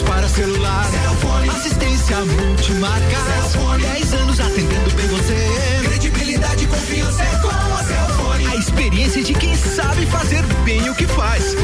Para 0.00 0.26
celular. 0.26 0.86
Cellfone. 0.90 1.48
Assistência 1.50 2.16
multimarca. 2.24 3.16
Cellfone. 3.50 3.82
10 3.82 4.14
anos 4.14 4.40
atendendo 4.40 4.90
bem 4.94 5.06
você. 5.08 5.36
Credibilidade 5.84 6.64
e 6.64 6.66
confiança 6.66 7.22
é 7.22 7.36
com 7.42 7.48
a 7.48 7.84
Cellfone. 7.84 8.46
A 8.46 8.56
experiência 8.56 9.22
de 9.22 9.34
quem 9.34 9.54
sabe 9.54 10.06
fazer 10.06 10.42
bem 10.64 10.88
o 10.88 10.94
que 10.94 11.06
faz. 11.06 11.54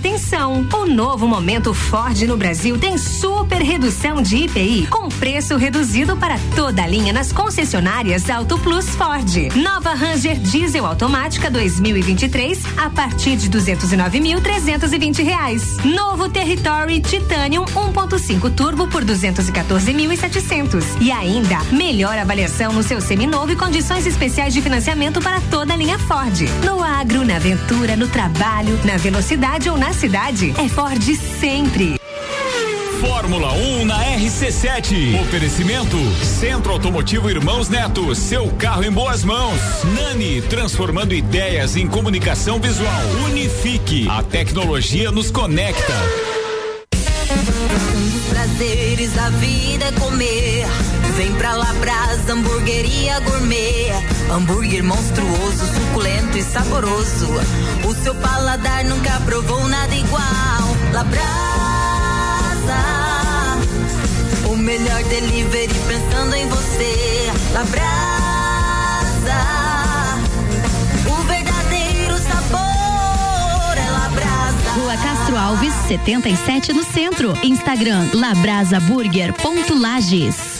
Atenção! 0.00 0.66
O 0.72 0.86
novo 0.86 1.28
momento 1.28 1.74
Ford 1.74 2.18
no 2.22 2.34
Brasil 2.34 2.78
tem 2.78 2.96
super 2.96 3.60
redução 3.60 4.22
de 4.22 4.44
IPI 4.44 4.86
com 4.86 5.10
preço 5.10 5.58
reduzido 5.58 6.16
para 6.16 6.38
toda 6.56 6.82
a 6.82 6.86
linha 6.86 7.12
nas 7.12 7.32
concessionárias 7.32 8.30
Auto 8.30 8.58
Plus 8.58 8.88
Ford. 8.96 9.54
Nova 9.54 9.92
Ranger 9.92 10.38
Diesel 10.38 10.86
automática 10.86 11.50
2023 11.50 12.62
a 12.78 12.88
partir 12.88 13.36
de 13.36 13.50
209.320 13.50 15.22
reais. 15.22 15.76
Novo 15.84 16.30
Territory 16.30 17.02
Titanium 17.02 17.66
1.5 17.66 18.54
Turbo 18.54 18.86
por 18.86 19.04
214.700 19.04 20.82
e 21.02 21.12
ainda 21.12 21.58
melhor 21.70 22.16
avaliação 22.16 22.72
no 22.72 22.82
seu 22.82 23.02
seminovo 23.02 23.52
e 23.52 23.56
condições 23.56 24.06
especiais 24.06 24.54
de 24.54 24.62
financiamento 24.62 25.20
para 25.20 25.42
toda 25.50 25.74
a 25.74 25.76
linha 25.76 25.98
Ford. 25.98 26.40
No 26.64 26.82
agro, 26.82 27.22
na 27.22 27.36
aventura, 27.36 27.96
no 27.96 28.08
trabalho, 28.08 28.80
na 28.82 28.96
velocidade 28.96 29.68
ou 29.68 29.76
na 29.76 29.89
cidade, 29.92 30.54
é 30.58 30.68
Ford 30.68 31.02
sempre. 31.40 32.00
Fórmula 33.00 33.52
1 33.52 33.84
na 33.86 34.04
RC7. 34.04 35.20
Oferecimento 35.22 35.96
Centro 36.22 36.72
Automotivo 36.72 37.30
Irmãos 37.30 37.68
Neto, 37.68 38.14
seu 38.14 38.48
carro 38.52 38.84
em 38.84 38.90
boas 38.90 39.24
mãos. 39.24 39.58
Nani, 39.94 40.42
transformando 40.42 41.14
ideias 41.14 41.76
em 41.76 41.86
comunicação 41.86 42.60
visual. 42.60 43.02
Unifique, 43.24 44.06
a 44.08 44.22
tecnologia 44.22 45.10
nos 45.10 45.30
conecta. 45.30 45.94
Um 47.96 48.10
dos 48.10 48.24
prazeres 48.28 49.12
da 49.14 49.30
vida 49.30 49.86
é 49.86 49.92
comer. 49.92 50.66
Vem 51.20 51.34
pra 51.34 51.52
Labrasa, 51.52 52.32
hamburgueria 52.32 53.20
gourmet. 53.20 53.92
Hambúrguer 54.32 54.82
monstruoso, 54.82 55.66
suculento 55.66 56.38
e 56.38 56.42
saboroso. 56.42 57.28
O 57.86 57.94
seu 57.94 58.14
paladar 58.14 58.86
nunca 58.86 59.20
provou 59.26 59.68
nada 59.68 59.94
igual. 59.94 60.22
Labrasa, 60.94 61.20
o 64.46 64.56
melhor 64.56 65.04
delivery 65.04 65.74
pensando 65.86 66.34
em 66.36 66.48
você. 66.48 67.30
Labrasa, 67.52 67.84
o 71.06 71.16
verdadeiro 71.24 72.16
sabor 72.16 73.76
é 73.76 73.90
Labrasa. 73.90 74.70
Rua 74.74 74.96
Castro 74.96 75.36
Alves, 75.36 75.74
77 75.86 76.72
no 76.72 76.82
centro. 76.82 77.36
Instagram 77.42 78.08
labrasaburger.lages. 78.14 80.59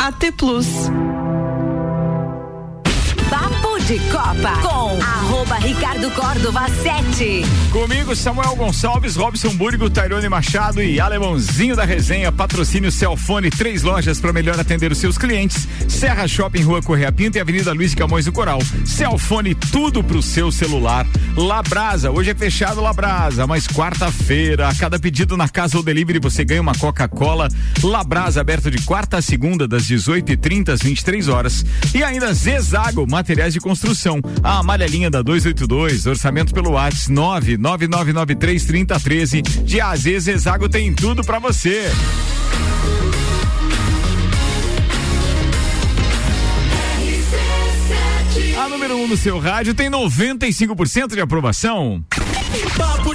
AT 0.00 0.32
Plus. 0.34 0.66
Papo 3.28 3.78
de 3.80 3.98
Copa 4.10 4.52
com 4.62 4.98
arroba 5.40 5.56
Ricardo 5.56 6.10
Córdova 6.10 6.66
7. 6.68 7.42
Comigo, 7.72 8.14
Samuel 8.14 8.54
Gonçalves, 8.56 9.16
Robson 9.16 9.54
Burgo, 9.56 9.88
Tairone 9.88 10.28
Machado 10.28 10.82
e 10.82 11.00
Alemãozinho 11.00 11.74
da 11.74 11.84
Resenha. 11.84 12.30
Patrocínio 12.30 12.92
Celfone, 12.92 13.48
três 13.48 13.82
lojas 13.82 14.20
para 14.20 14.34
melhor 14.34 14.60
atender 14.60 14.92
os 14.92 14.98
seus 14.98 15.16
clientes. 15.16 15.66
Serra 15.88 16.28
Shopping, 16.28 16.62
Rua 16.62 16.82
Correia 16.82 17.10
Pinto 17.10 17.38
e 17.38 17.40
Avenida 17.40 17.72
Luiz 17.72 17.94
Camões 17.94 18.26
do 18.26 18.32
Coral. 18.32 18.58
Celfone, 18.84 19.54
tudo 19.54 20.04
pro 20.04 20.20
seu 20.20 20.52
celular. 20.52 21.06
Labrasa, 21.34 22.10
hoje 22.10 22.30
é 22.30 22.34
fechado 22.34 22.80
Labrasa, 22.80 23.46
mas 23.46 23.66
quarta-feira, 23.66 24.68
a 24.68 24.74
cada 24.74 24.98
pedido 24.98 25.38
na 25.38 25.48
casa 25.48 25.78
ou 25.78 25.82
delivery 25.82 26.18
você 26.18 26.44
ganha 26.44 26.60
uma 26.60 26.74
Coca-Cola. 26.74 27.48
Labrasa, 27.82 28.42
aberto 28.42 28.70
de 28.70 28.82
quarta 28.84 29.16
a 29.16 29.22
segunda, 29.22 29.66
das 29.66 29.84
18h30 29.84 30.68
às 30.70 30.80
23 30.80 31.28
horas. 31.28 31.64
E 31.94 32.02
ainda 32.02 32.32
Zezago, 32.34 33.06
materiais 33.08 33.54
de 33.54 33.60
construção. 33.60 34.20
A 34.42 34.58
amarelinha 34.58 35.10
da 35.10 35.22
282, 35.30 36.06
orçamento 36.06 36.52
pelo 36.52 36.72
WhatsApp 36.72 37.56
999933013. 37.56 39.62
De 39.62 39.80
AZ 39.80 40.02
Zezago 40.02 40.68
tem 40.68 40.92
tudo 40.92 41.22
pra 41.22 41.38
você. 41.38 41.88
A 48.58 48.68
número 48.68 48.96
1 48.96 49.04
um 49.04 49.06
no 49.06 49.16
seu 49.16 49.38
rádio 49.38 49.72
tem 49.72 49.88
95% 49.88 51.14
de 51.14 51.20
aprovação. 51.20 52.04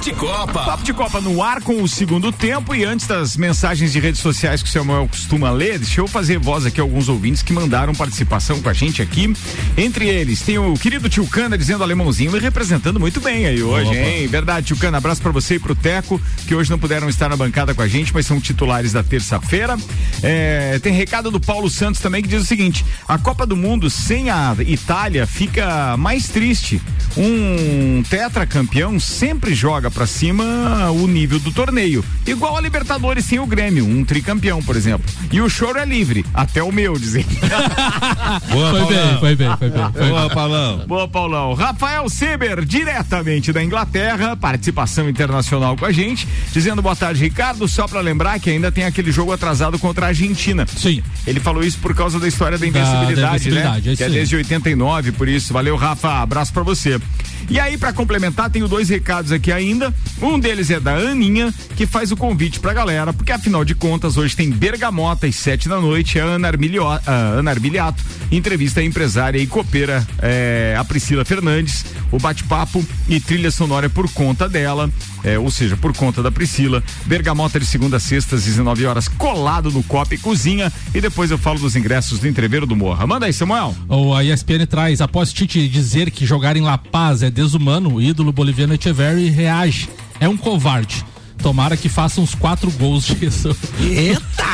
De 0.06 0.12
Copa. 0.12 0.62
Papo 0.62 0.84
de 0.84 0.92
Copa 0.92 1.20
no 1.20 1.42
ar 1.42 1.60
com 1.60 1.82
o 1.82 1.88
segundo 1.88 2.30
tempo 2.30 2.72
e 2.72 2.84
antes 2.84 3.08
das 3.08 3.36
mensagens 3.36 3.92
de 3.92 3.98
redes 3.98 4.20
sociais 4.20 4.62
que 4.62 4.68
o 4.68 4.70
Samuel 4.70 5.08
costuma 5.08 5.50
ler, 5.50 5.80
deixa 5.80 6.00
eu 6.00 6.06
fazer 6.06 6.38
voz 6.38 6.64
aqui 6.64 6.80
a 6.80 6.84
alguns 6.84 7.08
ouvintes 7.08 7.42
que 7.42 7.52
mandaram 7.52 7.92
participação 7.92 8.62
com 8.62 8.68
a 8.68 8.72
gente 8.72 9.02
aqui. 9.02 9.34
Entre 9.76 10.08
eles, 10.08 10.42
tem 10.42 10.58
o 10.58 10.74
querido 10.74 11.08
Tio 11.08 11.26
Cana 11.26 11.58
dizendo 11.58 11.82
alemãozinho 11.82 12.36
e 12.36 12.38
representando 12.38 13.00
muito 13.00 13.20
bem 13.20 13.46
aí 13.46 13.60
hoje, 13.60 13.90
Opa. 13.90 13.96
hein? 13.96 14.28
Verdade, 14.28 14.68
Tio 14.68 14.76
Cana, 14.76 14.98
abraço 14.98 15.20
pra 15.20 15.32
você 15.32 15.56
e 15.56 15.58
pro 15.58 15.74
Teco, 15.74 16.22
que 16.46 16.54
hoje 16.54 16.70
não 16.70 16.78
puderam 16.78 17.08
estar 17.08 17.28
na 17.28 17.36
bancada 17.36 17.74
com 17.74 17.82
a 17.82 17.88
gente, 17.88 18.14
mas 18.14 18.26
são 18.26 18.40
titulares 18.40 18.92
da 18.92 19.02
terça-feira. 19.02 19.76
É, 20.22 20.78
tem 20.78 20.92
recado 20.92 21.32
do 21.32 21.40
Paulo 21.40 21.68
Santos 21.68 22.00
também 22.00 22.22
que 22.22 22.28
diz 22.28 22.42
o 22.42 22.46
seguinte: 22.46 22.86
a 23.08 23.18
Copa 23.18 23.44
do 23.44 23.56
Mundo 23.56 23.90
sem 23.90 24.30
a 24.30 24.54
Itália 24.60 25.26
fica 25.26 25.96
mais 25.96 26.28
triste. 26.28 26.80
Um 27.16 28.04
tetracampeão 28.08 29.00
sempre 29.00 29.52
joga 29.52 29.90
pra 29.96 30.06
cima 30.06 30.90
o 30.90 31.06
nível 31.08 31.38
do 31.40 31.50
torneio. 31.50 32.04
Igual 32.26 32.54
a 32.54 32.60
Libertadores 32.60 33.24
sem 33.24 33.38
o 33.38 33.46
Grêmio, 33.46 33.86
um 33.86 34.04
tricampeão, 34.04 34.62
por 34.62 34.76
exemplo. 34.76 35.06
E 35.32 35.40
o 35.40 35.48
choro 35.48 35.78
é 35.78 35.86
livre, 35.86 36.22
até 36.34 36.62
o 36.62 36.70
meu, 36.70 36.98
dizer. 36.98 37.24
Boa, 38.52 38.70
Foi 38.70 38.94
bem, 38.94 39.18
foi 39.18 39.34
bem, 39.36 39.56
foi 39.56 39.70
bem. 39.70 39.92
Foi 39.92 40.08
Boa, 40.10 40.20
bem. 40.26 40.34
Paulão. 40.34 40.84
Boa, 40.86 41.08
Paulão. 41.08 41.54
Rafael 41.54 42.06
Seber, 42.10 42.62
diretamente 42.64 43.52
da 43.54 43.64
Inglaterra, 43.64 44.36
participação 44.36 45.08
internacional 45.08 45.76
com 45.78 45.86
a 45.86 45.92
gente, 45.92 46.28
dizendo 46.52 46.82
boa 46.82 46.94
tarde, 46.94 47.22
Ricardo. 47.22 47.66
Só 47.66 47.88
pra 47.88 48.00
lembrar 48.02 48.38
que 48.38 48.50
ainda 48.50 48.70
tem 48.70 48.84
aquele 48.84 49.10
jogo 49.10 49.32
atrasado 49.32 49.78
contra 49.78 50.04
a 50.04 50.08
Argentina. 50.08 50.66
Sim. 50.66 51.02
Ele 51.26 51.40
falou 51.40 51.64
isso 51.64 51.78
por 51.78 51.94
causa 51.94 52.20
da 52.20 52.28
história 52.28 52.58
da 52.58 52.62
Da- 52.62 52.68
invencibilidade, 52.68 53.14
da 53.22 53.28
invencibilidade, 53.28 53.84
né? 53.86 53.90
é 53.90 53.92
isso 53.94 53.96
que 53.96 54.04
é 54.04 54.08
desde 54.10 54.36
89, 54.36 55.12
por 55.12 55.26
isso. 55.26 55.54
Valeu, 55.54 55.74
Rafa. 55.76 56.20
Abraço 56.20 56.52
pra 56.52 56.62
você. 56.62 57.00
E 57.48 57.58
aí, 57.60 57.78
pra 57.78 57.92
complementar, 57.92 58.50
tenho 58.50 58.66
dois 58.68 58.88
recados 58.88 59.30
aqui 59.32 59.52
ainda. 59.52 59.85
Um 60.20 60.38
deles 60.38 60.70
é 60.70 60.80
da 60.80 60.94
Aninha, 60.94 61.52
que 61.76 61.86
faz 61.86 62.10
o 62.12 62.16
convite 62.16 62.60
pra 62.60 62.72
galera, 62.72 63.12
porque 63.12 63.32
afinal 63.32 63.64
de 63.64 63.74
contas, 63.74 64.16
hoje 64.16 64.34
tem 64.36 64.50
Bergamota 64.50 65.26
às 65.26 65.36
sete 65.36 65.68
da 65.68 65.80
noite. 65.80 66.18
A 66.18 66.24
Ana, 66.24 66.48
Armilio, 66.48 66.86
a 66.86 67.00
Ana 67.06 67.50
Armiliato 67.50 68.02
entrevista 68.30 68.80
a 68.80 68.84
empresária 68.84 69.38
e 69.38 69.46
copeira, 69.46 70.06
é, 70.20 70.74
a 70.78 70.84
Priscila 70.84 71.24
Fernandes. 71.24 71.84
O 72.10 72.18
bate-papo 72.18 72.84
e 73.08 73.20
trilha 73.20 73.50
sonora 73.50 73.86
é 73.86 73.88
por 73.88 74.10
conta 74.12 74.48
dela, 74.48 74.90
é, 75.24 75.38
ou 75.38 75.50
seja, 75.50 75.76
por 75.76 75.94
conta 75.94 76.22
da 76.22 76.30
Priscila. 76.30 76.82
Bergamota 77.04 77.58
de 77.58 77.66
segunda 77.66 77.96
a 77.96 78.00
sexta, 78.00 78.36
às 78.36 78.44
19 78.44 78.86
horas, 78.86 79.08
colado 79.08 79.70
no 79.70 79.82
Copa 79.82 80.14
e 80.14 80.18
Cozinha. 80.18 80.72
E 80.94 81.00
depois 81.00 81.30
eu 81.30 81.38
falo 81.38 81.58
dos 81.58 81.76
ingressos 81.76 82.20
do 82.20 82.28
Entreveiro 82.28 82.66
do 82.66 82.76
Morra. 82.76 83.06
Manda 83.06 83.26
aí, 83.26 83.32
Samuel. 83.32 83.74
O 83.88 84.14
a 84.14 84.24
ESPN 84.24 84.66
traz, 84.68 85.00
após 85.00 85.32
Tite 85.32 85.68
dizer 85.68 86.10
que 86.10 86.24
jogar 86.24 86.56
em 86.56 86.62
La 86.62 86.78
Paz 86.78 87.22
é 87.22 87.30
desumano, 87.30 87.94
o 87.94 88.02
ídolo 88.02 88.32
boliviano 88.32 88.74
Echeverry 88.74 89.28
reage. 89.28 89.75
É 90.20 90.28
um 90.28 90.36
covarde. 90.36 91.04
Tomara 91.42 91.76
que 91.76 91.88
faça 91.88 92.20
uns 92.20 92.34
quatro 92.34 92.70
gols 92.72 93.04
disso. 93.04 93.54
Eita! 93.80 94.46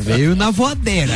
Veio 0.00 0.34
na 0.34 0.50
voadeira. 0.50 1.14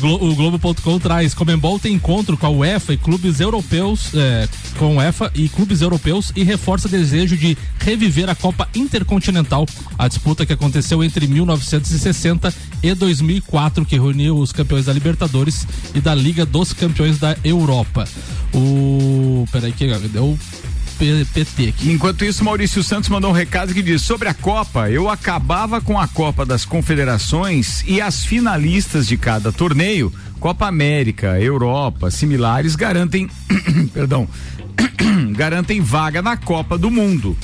Glo- 0.00 0.22
o 0.30 0.34
Globo.com 0.34 0.98
traz 0.98 1.32
Comembol 1.32 1.78
tem 1.78 1.94
encontro 1.94 2.36
com 2.36 2.46
a 2.46 2.50
UEFA 2.50 2.92
e 2.94 2.96
clubes 2.96 3.40
europeus 3.40 4.10
é, 4.14 4.48
com 4.78 4.86
a 4.86 4.88
UEFA 5.04 5.30
e 5.34 5.48
clubes 5.48 5.80
europeus 5.80 6.32
e 6.36 6.42
reforça 6.44 6.88
desejo 6.88 7.36
de 7.36 7.56
reviver 7.78 8.28
a 8.28 8.34
Copa 8.34 8.68
Intercontinental, 8.74 9.66
a 9.98 10.06
disputa 10.08 10.44
que 10.44 10.52
aconteceu 10.52 11.02
entre 11.02 11.26
1960 11.26 12.52
e 12.82 12.94
2004 12.94 13.84
que 13.84 13.94
reuniu 13.96 14.36
os 14.38 14.52
campeões 14.52 14.84
da 14.86 14.92
Libertadores 14.92 15.66
e 15.94 16.00
da 16.00 16.14
Liga 16.14 16.44
dos 16.44 16.72
Campeões 16.72 17.18
da 17.18 17.36
Europa. 17.44 18.06
O 18.52 19.46
peraí 19.50 19.72
que 19.72 19.86
deu 20.08 20.38
PT 20.94 21.68
aqui. 21.68 21.92
Enquanto 21.92 22.24
isso, 22.24 22.44
Maurício 22.44 22.82
Santos 22.82 23.08
mandou 23.08 23.30
um 23.30 23.34
recado 23.34 23.74
que 23.74 23.82
diz: 23.82 24.02
sobre 24.02 24.28
a 24.28 24.34
Copa, 24.34 24.90
eu 24.90 25.08
acabava 25.08 25.80
com 25.80 25.98
a 25.98 26.08
Copa 26.08 26.46
das 26.46 26.64
Confederações 26.64 27.82
e 27.86 28.00
as 28.00 28.24
finalistas 28.24 29.06
de 29.06 29.16
cada 29.16 29.52
torneio, 29.52 30.12
Copa 30.40 30.66
América, 30.66 31.40
Europa, 31.40 32.10
similares, 32.10 32.76
garantem, 32.76 33.28
perdão, 33.92 34.28
garantem 35.36 35.80
vaga 35.80 36.22
na 36.22 36.36
Copa 36.36 36.78
do 36.78 36.90
Mundo. 36.90 37.36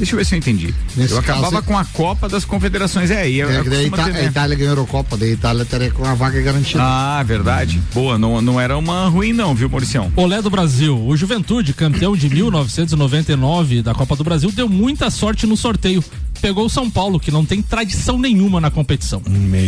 Deixa 0.00 0.14
eu 0.14 0.18
ver 0.18 0.24
se 0.24 0.34
eu 0.34 0.38
entendi. 0.38 0.74
Nesse 0.96 1.12
eu 1.12 1.18
acabava 1.18 1.50
caso, 1.50 1.62
com 1.64 1.76
a 1.78 1.84
Copa 1.84 2.26
das 2.26 2.44
Confederações. 2.44 3.10
É, 3.10 3.28
e 3.28 3.38
eu, 3.38 3.50
É, 3.50 3.58
eu 3.58 3.64
que 3.64 3.68
daí 3.70 3.90
costumo 3.90 4.08
Ita- 4.08 4.18
ter, 4.18 4.24
a? 4.24 4.30
Itália 4.30 4.56
ganhou 4.56 4.70
a 4.70 4.72
Eurocopa, 4.72 5.16
daí 5.18 5.30
a 5.30 5.32
Itália 5.34 5.64
teria 5.66 5.90
com 5.90 6.04
a 6.06 6.14
vaga 6.14 6.40
garantida. 6.40 6.82
Ah, 6.82 7.22
verdade. 7.22 7.80
Boa, 7.92 8.16
não, 8.18 8.40
não 8.40 8.58
era 8.58 8.78
uma 8.78 9.06
ruim, 9.08 9.32
não, 9.34 9.54
viu, 9.54 9.68
Mauricião? 9.68 10.10
Olé 10.16 10.40
do 10.40 10.48
Brasil. 10.48 10.98
O 11.06 11.14
Juventude, 11.16 11.74
campeão 11.74 12.16
de 12.16 12.28
1999 12.34 13.82
da 13.82 13.94
Copa 13.94 14.16
do 14.16 14.24
Brasil, 14.24 14.50
deu 14.50 14.68
muita 14.68 15.10
sorte 15.10 15.46
no 15.46 15.56
sorteio. 15.56 16.02
Pegou 16.40 16.64
o 16.64 16.70
São 16.70 16.88
Paulo, 16.90 17.20
que 17.20 17.30
não 17.30 17.44
tem 17.44 17.60
tradição 17.60 18.18
nenhuma 18.18 18.62
na 18.62 18.70
competição. 18.70 19.20
Meu 19.28 19.60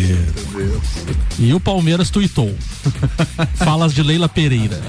Deus. 0.57 0.83
E 1.39 1.53
o 1.53 1.61
Palmeiras 1.61 2.09
tuitou. 2.09 2.55
Falas 3.57 3.93
de 3.93 4.03
Leila 4.03 4.27
Pereira. 4.29 4.81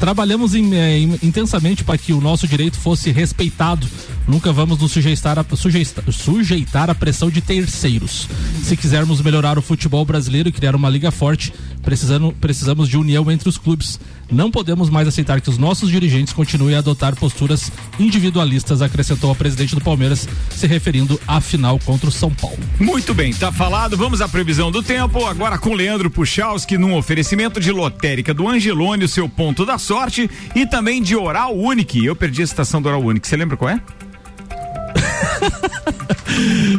Trabalhamos 0.00 0.54
em- 0.54 0.74
eh, 0.74 0.98
in- 1.00 1.18
intensamente 1.22 1.84
para 1.84 1.98
que 1.98 2.14
o 2.14 2.20
nosso 2.22 2.48
direito 2.48 2.78
fosse 2.78 3.10
respeitado. 3.12 3.86
Nunca 4.26 4.50
vamos 4.50 4.78
nos 4.78 4.85
sujeitar 4.88 5.38
a, 5.38 5.44
sujeita- 5.56 6.04
sujeitar 6.10 6.90
a 6.90 6.94
pressão 6.94 7.30
de 7.30 7.40
terceiros. 7.40 8.28
Se 8.62 8.76
quisermos 8.76 9.20
melhorar 9.20 9.58
o 9.58 9.62
futebol 9.62 10.04
brasileiro 10.04 10.48
e 10.48 10.52
criar 10.52 10.74
uma 10.74 10.88
liga 10.90 11.10
forte, 11.10 11.52
precisando, 11.82 12.32
precisamos 12.40 12.88
de 12.88 12.96
união 12.96 13.30
entre 13.30 13.48
os 13.48 13.56
clubes. 13.58 13.98
Não 14.30 14.50
podemos 14.50 14.90
mais 14.90 15.06
aceitar 15.06 15.40
que 15.40 15.48
os 15.48 15.56
nossos 15.56 15.88
dirigentes 15.88 16.32
continuem 16.32 16.74
a 16.74 16.78
adotar 16.78 17.14
posturas 17.14 17.70
individualistas, 17.98 18.82
acrescentou 18.82 19.30
a 19.30 19.34
presidente 19.36 19.74
do 19.74 19.80
Palmeiras, 19.80 20.28
se 20.50 20.66
referindo 20.66 21.20
à 21.28 21.40
final 21.40 21.78
contra 21.84 22.08
o 22.08 22.12
São 22.12 22.30
Paulo. 22.32 22.58
Muito 22.80 23.14
bem, 23.14 23.32
tá 23.32 23.52
falado. 23.52 23.96
Vamos 23.96 24.20
à 24.20 24.28
previsão 24.28 24.70
do 24.72 24.82
tempo. 24.82 25.24
Agora 25.26 25.58
com 25.58 25.74
Leandro 25.74 26.10
Puchalski, 26.10 26.76
num 26.76 26.96
oferecimento 26.96 27.60
de 27.60 27.70
lotérica 27.70 28.34
do 28.34 28.48
Angelone, 28.48 29.04
o 29.04 29.08
seu 29.08 29.28
ponto 29.28 29.64
da 29.64 29.78
sorte, 29.78 30.28
e 30.56 30.66
também 30.66 31.00
de 31.00 31.14
Oral 31.14 31.56
Unique. 31.56 32.04
Eu 32.04 32.16
perdi 32.16 32.40
a 32.40 32.44
estação 32.44 32.82
do 32.82 32.88
Oral 32.88 33.02
Unique. 33.04 33.28
Você 33.28 33.36
lembra 33.36 33.56
qual 33.56 33.70
é? 33.70 33.80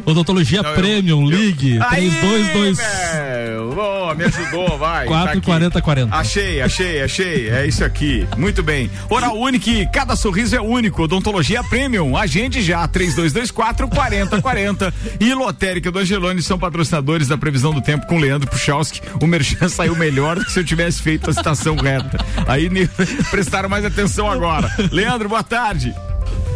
Odontologia 0.06 0.62
Não, 0.62 0.70
eu- 0.70 0.76
Premium 0.76 1.26
League 1.26 1.80
Aí, 1.90 2.10
322. 2.12 2.78
meu, 2.78 3.68
ajudou, 3.68 4.16
me 4.16 4.24
ajudou, 4.26 4.78
vai. 4.78 5.06
4 5.08 5.38
aqui. 5.38 5.42
40 5.42 5.82
40. 5.82 6.16
Achei, 6.16 6.62
achei, 6.62 7.02
achei. 7.02 7.50
É 7.50 7.66
isso 7.68 7.84
aqui. 7.84 8.28
Muito 8.38 8.64
bem. 8.64 8.90
Oral 9.10 9.38
Unique, 9.38 9.88
cada 9.92 10.16
sorriso 10.16 10.56
é 10.56 10.62
único. 10.62 11.04
Odontologia 11.04 11.64
Premium. 11.64 12.16
Agende 12.18 12.62
já, 12.62 12.88
3224 12.88 13.88
4040. 13.88 14.94
E 15.20 15.34
Lotérica 15.34 15.92
do 15.92 16.00
Angelone 16.00 16.42
são 16.42 16.58
patrocinadores 16.58 17.28
da 17.28 17.38
previsão 17.38 17.74
do 17.74 17.82
tempo 17.82 18.08
com 18.08 18.18
Leandro 18.18 18.50
Puchalski. 18.50 19.02
O 19.22 19.28
Merchan 19.28 19.68
saiu 19.70 19.96
melhor 19.96 20.38
do 20.40 20.46
que 20.46 20.52
se 20.52 20.60
eu 20.60 20.64
tivesse 20.66 21.02
feito 21.02 21.30
a 21.30 21.34
citação 21.34 21.76
reta. 21.76 22.18
Aí 22.48 22.70
prestaram 23.30 23.70
mais 23.70 23.86
atenção 23.86 24.30
agora. 24.30 24.72
Leandro, 24.92 25.30
boa 25.30 25.44
tarde. 25.44 25.94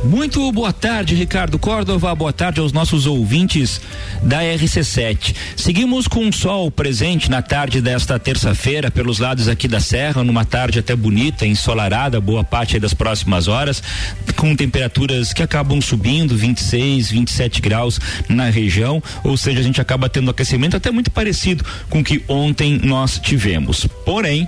Muito 0.03 0.51
boa 0.51 0.73
tarde, 0.73 1.13
Ricardo 1.13 1.59
Córdova. 1.59 2.13
Boa 2.15 2.33
tarde 2.33 2.59
aos 2.59 2.73
nossos 2.73 3.05
ouvintes 3.05 3.79
da 4.23 4.41
RC7. 4.41 5.35
Seguimos 5.55 6.07
com 6.07 6.27
o 6.27 6.33
sol 6.33 6.71
presente 6.71 7.29
na 7.29 7.43
tarde 7.43 7.81
desta 7.81 8.17
terça-feira 8.17 8.89
pelos 8.89 9.19
lados 9.19 9.47
aqui 9.47 9.67
da 9.67 9.79
Serra, 9.79 10.23
numa 10.23 10.43
tarde 10.43 10.79
até 10.79 10.95
bonita, 10.95 11.45
ensolarada, 11.45 12.19
boa 12.19 12.43
parte 12.43 12.79
das 12.79 12.95
próximas 12.95 13.47
horas, 13.47 13.83
com 14.35 14.55
temperaturas 14.55 15.33
que 15.33 15.43
acabam 15.43 15.79
subindo, 15.79 16.35
26, 16.35 17.11
27 17.11 17.61
graus 17.61 17.99
na 18.27 18.49
região, 18.49 19.03
ou 19.23 19.37
seja, 19.37 19.59
a 19.59 19.63
gente 19.63 19.79
acaba 19.79 20.09
tendo 20.09 20.31
aquecimento 20.31 20.75
até 20.75 20.89
muito 20.89 21.11
parecido 21.11 21.63
com 21.91 21.99
o 21.99 22.03
que 22.03 22.23
ontem 22.27 22.81
nós 22.83 23.19
tivemos. 23.19 23.85
Porém, 24.03 24.47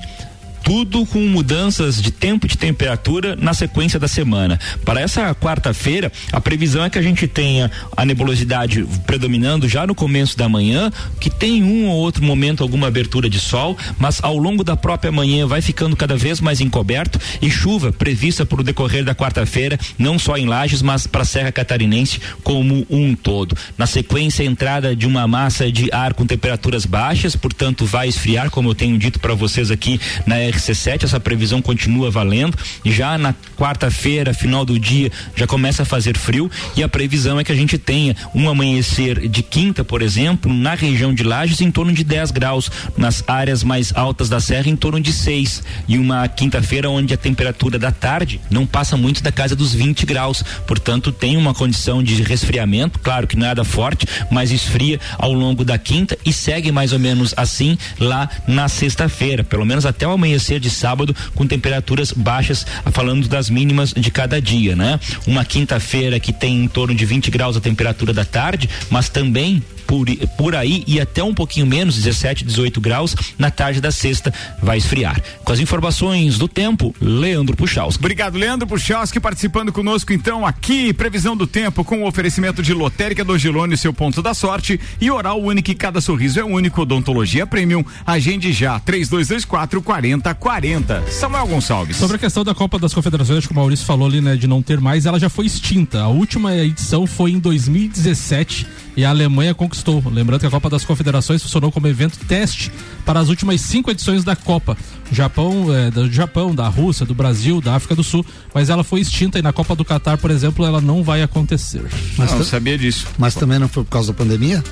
tudo 0.63 1.05
com 1.05 1.19
mudanças 1.19 2.01
de 2.01 2.09
tempo 2.09 2.45
e 2.45 2.49
de 2.49 2.57
temperatura 2.57 3.35
na 3.35 3.53
sequência 3.53 3.99
da 3.99 4.07
semana. 4.07 4.59
Para 4.85 5.01
essa 5.01 5.35
quarta-feira, 5.35 6.11
a 6.31 6.39
previsão 6.39 6.83
é 6.83 6.89
que 6.89 6.97
a 6.97 7.01
gente 7.01 7.27
tenha 7.27 7.69
a 7.95 8.05
nebulosidade 8.05 8.85
predominando 9.05 9.67
já 9.67 9.85
no 9.85 9.93
começo 9.93 10.37
da 10.37 10.47
manhã, 10.47 10.91
que 11.19 11.29
tem 11.29 11.63
um 11.63 11.87
ou 11.87 11.97
outro 11.97 12.23
momento 12.23 12.63
alguma 12.63 12.87
abertura 12.87 13.29
de 13.29 13.39
sol, 13.39 13.77
mas 13.99 14.23
ao 14.23 14.37
longo 14.37 14.63
da 14.63 14.77
própria 14.77 15.11
manhã 15.11 15.45
vai 15.45 15.61
ficando 15.61 15.95
cada 15.95 16.15
vez 16.15 16.39
mais 16.39 16.61
encoberto 16.61 17.19
e 17.41 17.49
chuva 17.51 17.91
prevista 17.91 18.45
para 18.45 18.61
o 18.61 18.63
decorrer 18.63 19.03
da 19.03 19.13
quarta-feira, 19.13 19.77
não 19.97 20.17
só 20.17 20.37
em 20.37 20.45
Lages, 20.45 20.81
mas 20.81 21.05
para 21.05 21.23
a 21.23 21.25
Serra 21.25 21.51
Catarinense 21.51 22.21
como 22.43 22.85
um 22.89 23.15
todo. 23.15 23.55
Na 23.77 23.85
sequência, 23.85 24.43
a 24.43 24.45
entrada 24.45 24.95
de 24.95 25.05
uma 25.05 25.27
massa 25.27 25.71
de 25.71 25.91
ar 25.91 26.13
com 26.13 26.25
temperaturas 26.25 26.85
baixas, 26.85 27.35
portanto, 27.35 27.85
vai 27.85 28.07
esfriar, 28.07 28.49
como 28.49 28.69
eu 28.69 28.75
tenho 28.75 28.97
dito 28.97 29.19
para 29.19 29.33
vocês 29.33 29.69
aqui 29.69 29.99
na 30.25 30.52
RC7, 30.53 31.03
essa 31.03 31.19
previsão 31.19 31.61
continua 31.61 32.11
valendo. 32.11 32.57
E 32.83 32.91
já 32.91 33.17
na 33.17 33.33
quarta-feira, 33.57 34.33
final 34.33 34.65
do 34.65 34.79
dia, 34.79 35.11
já 35.35 35.47
começa 35.47 35.83
a 35.83 35.85
fazer 35.85 36.17
frio. 36.17 36.49
E 36.75 36.83
a 36.83 36.89
previsão 36.89 37.39
é 37.39 37.43
que 37.43 37.51
a 37.51 37.55
gente 37.55 37.77
tenha 37.77 38.15
um 38.33 38.49
amanhecer 38.49 39.27
de 39.27 39.41
quinta, 39.41 39.83
por 39.83 40.01
exemplo, 40.01 40.53
na 40.53 40.75
região 40.75 41.13
de 41.13 41.23
Lages 41.23 41.61
em 41.61 41.71
torno 41.71 41.91
de 41.91 42.03
10 42.03 42.31
graus, 42.31 42.69
nas 42.97 43.23
áreas 43.27 43.63
mais 43.63 43.91
altas 43.95 44.29
da 44.29 44.39
serra 44.39 44.69
em 44.69 44.75
torno 44.75 44.99
de 44.99 45.11
6 45.11 45.63
e 45.87 45.97
uma 45.97 46.27
quinta-feira 46.27 46.89
onde 46.89 47.13
a 47.13 47.17
temperatura 47.17 47.79
da 47.79 47.91
tarde 47.91 48.39
não 48.49 48.65
passa 48.65 48.95
muito 48.97 49.23
da 49.23 49.31
casa 49.31 49.55
dos 49.55 49.73
20 49.73 50.05
graus, 50.05 50.43
portanto 50.67 51.11
tem 51.11 51.37
uma 51.37 51.53
condição 51.53 52.03
de 52.03 52.21
resfriamento, 52.21 52.99
claro 52.99 53.27
que 53.27 53.35
nada 53.35 53.63
forte, 53.63 54.05
mas 54.29 54.51
esfria 54.51 54.99
ao 55.17 55.33
longo 55.33 55.63
da 55.63 55.77
quinta 55.77 56.17
e 56.25 56.33
segue 56.33 56.71
mais 56.71 56.93
ou 56.93 56.99
menos 56.99 57.33
assim 57.37 57.77
lá 57.99 58.29
na 58.47 58.67
sexta-feira, 58.67 59.43
pelo 59.43 59.65
menos 59.65 59.85
até 59.85 60.07
o 60.07 60.11
amanhecer 60.11 60.42
de 60.59 60.69
sábado 60.69 61.15
com 61.35 61.47
temperaturas 61.47 62.11
baixas, 62.11 62.65
falando 62.91 63.27
das 63.27 63.49
mínimas 63.49 63.93
de 63.93 64.11
cada 64.11 64.41
dia, 64.41 64.75
né? 64.75 64.99
Uma 65.25 65.45
quinta-feira 65.45 66.19
que 66.19 66.33
tem 66.33 66.63
em 66.63 66.67
torno 66.67 66.93
de 66.93 67.05
20 67.05 67.31
graus 67.31 67.57
a 67.57 67.61
temperatura 67.61 68.13
da 68.13 68.25
tarde, 68.25 68.69
mas 68.89 69.09
também 69.09 69.61
por, 69.93 70.07
por 70.35 70.55
aí 70.55 70.83
e 70.87 70.99
até 70.99 71.23
um 71.23 71.35
pouquinho 71.35 71.67
menos, 71.67 71.95
17, 71.95 72.43
18 72.43 72.81
graus, 72.81 73.15
na 73.37 73.51
tarde 73.51 73.79
da 73.79 73.91
sexta 73.91 74.33
vai 74.59 74.79
esfriar. 74.79 75.21
Com 75.43 75.53
as 75.53 75.59
informações 75.59 76.39
do 76.39 76.47
tempo, 76.47 76.95
Leandro 76.99 77.55
Puchalski. 77.55 78.01
Obrigado, 78.01 78.35
Leandro 78.35 78.65
Puchalski, 78.65 79.19
participando 79.19 79.71
conosco 79.71 80.11
então 80.11 80.47
aqui, 80.47 80.91
previsão 80.93 81.37
do 81.37 81.45
tempo 81.45 81.83
com 81.83 82.01
o 82.01 82.07
oferecimento 82.07 82.63
de 82.63 82.73
Lotérica 82.73 83.23
do 83.23 83.33
Angelone, 83.33 83.77
seu 83.77 83.93
ponto 83.93 84.19
da 84.19 84.33
sorte 84.33 84.79
e 84.99 85.11
Oral 85.11 85.39
Único, 85.39 85.75
cada 85.75 86.01
sorriso 86.01 86.39
é 86.39 86.43
único, 86.43 86.81
odontologia 86.81 87.45
premium. 87.45 87.85
Agende 88.03 88.51
já, 88.51 88.79
3224 88.79 89.79
4040. 89.79 91.03
Samuel 91.11 91.45
Gonçalves. 91.45 91.97
Sobre 91.97 92.15
a 92.15 92.19
questão 92.19 92.43
da 92.43 92.55
Copa 92.55 92.79
das 92.79 92.95
Confederações, 92.95 93.37
acho 93.37 93.47
que 93.47 93.53
o 93.53 93.55
Maurício 93.55 93.85
falou 93.85 94.07
ali, 94.07 94.21
né, 94.21 94.35
de 94.35 94.47
não 94.47 94.63
ter 94.63 94.79
mais, 94.79 95.05
ela 95.05 95.19
já 95.19 95.29
foi 95.29 95.45
extinta. 95.45 96.01
A 96.01 96.07
última 96.07 96.55
edição 96.55 97.05
foi 97.05 97.31
em 97.31 97.39
2017 97.39 98.65
e 98.95 99.05
a 99.05 99.09
Alemanha 99.09 99.53
conquistou. 99.53 100.03
Lembrando 100.11 100.41
que 100.41 100.45
a 100.45 100.51
Copa 100.51 100.69
das 100.69 100.85
Confederações 100.85 101.41
funcionou 101.41 101.71
como 101.71 101.87
evento 101.87 102.17
teste 102.27 102.71
para 103.05 103.19
as 103.19 103.29
últimas 103.29 103.61
cinco 103.61 103.91
edições 103.91 104.23
da 104.23 104.35
Copa. 104.35 104.77
Japão, 105.11 105.73
é, 105.73 105.91
do 105.91 106.11
Japão, 106.11 106.55
da 106.55 106.67
Rússia, 106.67 107.05
do 107.05 107.13
Brasil, 107.13 107.61
da 107.61 107.75
África 107.75 107.95
do 107.95 108.03
Sul, 108.03 108.25
mas 108.53 108.69
ela 108.69 108.83
foi 108.83 109.01
extinta 109.01 109.37
e 109.37 109.41
na 109.41 109.53
Copa 109.53 109.75
do 109.75 109.85
Catar, 109.85 110.17
por 110.17 110.31
exemplo, 110.31 110.65
ela 110.65 110.81
não 110.81 111.03
vai 111.03 111.21
acontecer. 111.21 111.83
Mas 112.17 112.31
não 112.31 112.43
sabia 112.43 112.77
disso. 112.77 113.07
Mas 113.17 113.35
também 113.35 113.59
não 113.59 113.67
foi 113.67 113.83
por 113.83 113.91
causa 113.91 114.11
da 114.11 114.17
pandemia? 114.17 114.63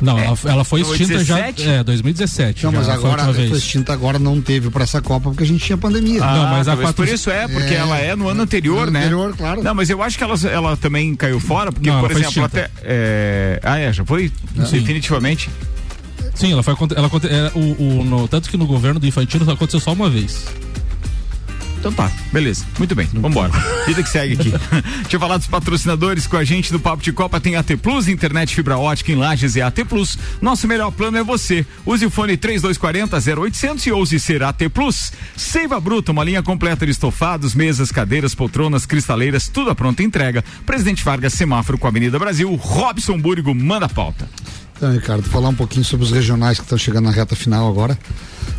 Não, 0.00 0.18
ela, 0.18 0.38
ela 0.44 0.64
foi 0.64 0.84
Foi 0.84 0.92
extinta 0.96 1.18
17? 1.18 1.64
já. 1.64 1.70
É, 1.72 1.82
2017. 1.84 2.64
Não, 2.64 2.70
já 2.72 2.78
mas 2.78 2.86
foi 2.86 2.94
agora 2.94 3.24
foi 3.24 3.32
vez. 3.34 3.52
extinta 3.56 3.92
agora 3.92 4.18
não 4.18 4.40
teve 4.40 4.70
para 4.70 4.84
essa 4.84 5.02
Copa 5.02 5.30
porque 5.30 5.42
a 5.42 5.46
gente 5.46 5.64
tinha 5.64 5.76
pandemia. 5.76 6.22
Ah, 6.22 6.34
Não, 6.36 6.42
mas 6.50 6.68
a 6.68 6.70
talvez 6.72 6.88
quatro- 6.90 7.04
por 7.06 7.12
isso 7.12 7.30
é, 7.30 7.48
porque 7.48 7.74
É. 7.74 7.78
ela 7.78 7.98
é 7.98 8.14
no 8.14 8.28
ano 8.28 8.42
anterior, 8.42 8.86
No 8.86 8.92
né? 8.92 9.00
anterior, 9.00 9.34
claro. 9.36 9.62
Não, 9.62 9.74
mas 9.74 9.90
eu 9.90 10.00
acho 10.02 10.16
que 10.16 10.22
ela, 10.24 10.34
ela 10.50 10.76
também 10.76 11.14
caiu 11.16 11.40
fora, 11.40 11.72
porque, 11.72 11.90
Não, 11.90 12.00
por 12.00 12.10
ela 12.10 12.20
foi 12.20 12.22
exemplo, 12.28 12.44
extinta. 12.46 12.64
até. 12.64 12.70
é, 12.84 13.60
Ah, 13.64 13.78
é, 13.78 13.92
já 13.92 14.04
foi? 14.04 14.30
Sim. 14.66 14.78
Definitivamente. 14.78 15.50
Sim, 16.34 16.52
ela 16.52 16.62
foi 16.62 16.74
ela 16.96 17.06
aconte- 17.08 17.26
é, 17.26 17.50
o, 17.54 17.98
o- 18.00 18.04
no- 18.04 18.28
tanto 18.28 18.48
que 18.48 18.56
no 18.56 18.66
governo 18.66 19.00
do 19.00 19.06
Infantino 19.06 19.44
só 19.44 19.52
aconteceu 19.52 19.80
só 19.80 19.92
uma 19.92 20.08
vez. 20.08 20.44
Então 21.78 21.92
tá, 21.92 22.10
beleza. 22.32 22.66
Muito 22.76 22.94
bem, 22.94 23.08
vambora. 23.12 23.52
Vida 23.86 24.02
que 24.02 24.08
segue 24.08 24.34
aqui. 24.34 24.50
Deixa 25.02 25.16
eu 25.16 25.20
falar 25.20 25.36
dos 25.36 25.46
patrocinadores 25.46 26.26
com 26.26 26.36
a 26.36 26.44
gente 26.44 26.72
do 26.72 26.80
Papo 26.80 27.02
de 27.02 27.12
Copa. 27.12 27.40
Tem 27.40 27.54
AT 27.56 27.76
Plus, 27.80 28.08
internet 28.08 28.54
fibra 28.54 28.76
ótica 28.76 29.12
em 29.12 29.14
Lages 29.14 29.54
e 29.54 29.62
AT 29.62 29.84
Plus. 29.88 30.18
Nosso 30.42 30.66
melhor 30.66 30.90
plano 30.90 31.18
é 31.18 31.22
você. 31.22 31.64
Use 31.86 32.04
o 32.04 32.10
fone 32.10 32.36
3240 32.36 33.40
0800 33.40 33.86
e 33.86 33.92
ouse 33.92 34.18
ser 34.18 34.42
AT 34.42 34.68
Plus. 34.74 35.12
Seiva 35.36 35.80
Bruta, 35.80 36.10
uma 36.10 36.24
linha 36.24 36.42
completa 36.42 36.84
de 36.84 36.92
estofados, 36.92 37.54
mesas, 37.54 37.92
cadeiras, 37.92 38.34
poltronas, 38.34 38.84
cristaleiras, 38.84 39.48
tudo 39.48 39.70
à 39.70 39.74
pronta 39.74 40.02
entrega. 40.02 40.44
Presidente 40.66 41.04
Vargas, 41.04 41.32
semáforo 41.32 41.78
com 41.78 41.86
a 41.86 41.90
Avenida 41.90 42.18
Brasil. 42.18 42.52
Robson 42.56 43.18
Búrigo, 43.18 43.54
manda 43.54 43.86
a 43.86 43.88
pauta. 43.88 44.28
Então, 44.76 44.92
Ricardo, 44.92 45.22
falar 45.22 45.48
um 45.48 45.54
pouquinho 45.54 45.84
sobre 45.84 46.06
os 46.06 46.12
regionais 46.12 46.58
que 46.58 46.64
estão 46.64 46.78
chegando 46.78 47.06
na 47.06 47.10
reta 47.10 47.34
final 47.34 47.68
agora. 47.68 47.98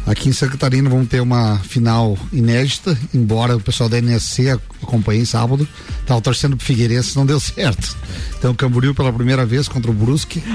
Aqui 0.05 0.29
em 0.29 0.33
Santa 0.33 0.53
Catarina 0.53 0.89
vamos 0.89 1.07
ter 1.07 1.21
uma 1.21 1.57
final 1.59 2.17
inédita, 2.33 2.97
embora 3.13 3.55
o 3.55 3.59
pessoal 3.59 3.87
da 3.87 3.99
NSC 4.01 4.59
acompanhe 4.81 5.25
sábado. 5.25 5.67
Tava 6.05 6.19
torcendo 6.19 6.57
pro 6.57 6.65
Figueirense, 6.65 7.15
não 7.15 7.25
deu 7.25 7.39
certo. 7.39 7.95
Então, 8.37 8.55
Camboriú 8.55 8.95
pela 8.95 9.13
primeira 9.13 9.45
vez 9.45 9.67
contra 9.67 9.91
o 9.91 9.93
Brusque. 9.93 10.41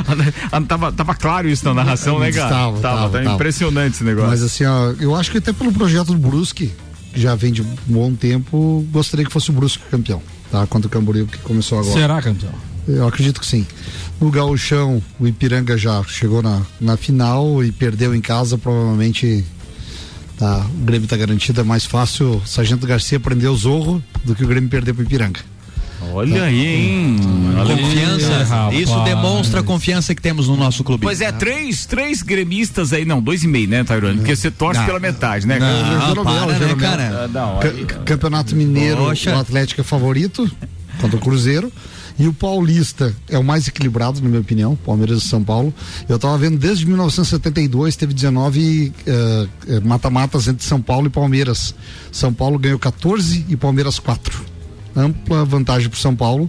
Ah, 0.50 0.60
tava, 0.60 0.92
tava 0.92 1.14
claro 1.14 1.48
isso 1.48 1.64
na 1.64 1.74
narração, 1.74 2.18
né, 2.18 2.30
cara? 2.30 2.48
Tava, 2.48 2.80
tava, 2.80 3.10
tá 3.10 3.22
tava. 3.22 3.34
impressionante 3.34 3.94
esse 3.94 4.04
negócio. 4.04 4.30
Mas 4.30 4.42
assim, 4.42 4.64
ó, 4.64 4.92
eu 5.00 5.14
acho 5.14 5.30
que 5.30 5.38
até 5.38 5.52
pelo 5.52 5.72
projeto 5.72 6.08
do 6.08 6.18
Brusque, 6.18 6.72
que 7.12 7.20
já 7.20 7.34
vem 7.34 7.52
de 7.52 7.62
um 7.62 7.76
bom 7.86 8.14
tempo, 8.14 8.86
gostaria 8.92 9.24
que 9.24 9.32
fosse 9.32 9.50
o 9.50 9.52
Brusque 9.52 9.82
campeão, 9.90 10.22
tá? 10.50 10.66
Contra 10.66 10.86
o 10.88 10.90
Camboriú 10.90 11.26
que 11.26 11.38
começou 11.38 11.78
agora. 11.78 11.94
Será, 11.94 12.22
campeão? 12.22 12.52
Eu 12.86 13.06
acredito 13.08 13.40
que 13.40 13.46
sim. 13.46 13.66
No 14.20 14.30
Gauchão, 14.30 15.02
o 15.18 15.26
Ipiranga 15.26 15.76
já 15.78 16.02
chegou 16.04 16.42
na, 16.42 16.62
na 16.80 16.96
final 16.96 17.64
e 17.64 17.72
perdeu 17.72 18.14
em 18.14 18.20
casa, 18.20 18.58
provavelmente 18.58 19.44
tá, 20.38 20.66
o 20.80 20.84
Grêmio 20.84 21.04
está 21.04 21.16
garantido. 21.16 21.60
É 21.60 21.64
mais 21.64 21.84
fácil 21.84 22.36
o 22.36 22.46
Sargento 22.46 22.86
Garcia 22.86 23.18
prender 23.18 23.50
o 23.50 23.56
Zorro 23.56 24.02
do 24.24 24.34
que 24.34 24.44
o 24.44 24.46
Grêmio 24.46 24.68
perder 24.68 24.92
pro 24.92 25.02
Ipiranga. 25.02 25.40
Olha 26.12 26.44
aí, 26.44 26.66
hein? 26.66 27.16
Confiança. 27.66 28.68
Isso 28.74 28.92
rapaz. 28.92 29.08
demonstra 29.08 29.60
a 29.60 29.62
confiança 29.62 30.14
que 30.14 30.20
temos 30.20 30.48
no 30.48 30.56
nosso 30.56 30.84
clube. 30.84 31.02
Pois 31.02 31.20
é, 31.22 31.32
três, 31.32 31.86
três 31.86 32.20
gremistas 32.22 32.92
aí, 32.92 33.06
não, 33.06 33.22
dois 33.22 33.42
e 33.42 33.48
meio, 33.48 33.68
né, 33.68 33.82
Tairone? 33.84 34.18
Porque 34.18 34.36
você 34.36 34.50
torce 34.50 34.80
Não. 34.80 34.86
pela 34.86 35.00
metade, 35.00 35.46
né? 35.46 35.58
Não, 35.58 36.22
para, 36.22 36.46
né, 36.58 36.74
cara? 36.78 37.24
Ah, 37.24 37.28
não, 37.28 37.60
aí- 37.60 37.86
Campeonato 38.04 38.54
Mineiro, 38.54 38.98
Poxa. 38.98 39.34
o 39.34 39.38
Atlético 39.38 39.80
é 39.80 39.84
favorito 39.84 40.50
contra 41.00 41.16
o 41.16 41.20
Cruzeiro. 41.20 41.72
E 42.18 42.28
o 42.28 42.32
Paulista 42.32 43.14
é 43.28 43.36
o 43.36 43.42
mais 43.42 43.66
equilibrado, 43.66 44.20
na 44.20 44.28
minha 44.28 44.40
opinião, 44.40 44.76
Palmeiras 44.76 45.18
e 45.18 45.28
São 45.28 45.42
Paulo. 45.42 45.74
Eu 46.08 46.18
tava 46.18 46.38
vendo 46.38 46.56
desde 46.56 46.86
1972, 46.86 47.96
teve 47.96 48.14
19 48.14 48.92
eh, 49.04 49.46
eh, 49.66 49.80
mata-matas 49.80 50.46
entre 50.46 50.64
São 50.64 50.80
Paulo 50.80 51.08
e 51.08 51.10
Palmeiras. 51.10 51.74
São 52.12 52.32
Paulo 52.32 52.56
ganhou 52.56 52.78
14 52.78 53.44
e 53.48 53.56
Palmeiras 53.56 53.98
4. 53.98 54.44
Ampla 54.94 55.44
vantagem 55.44 55.88
pro 55.88 55.98
São 55.98 56.14
Paulo. 56.14 56.48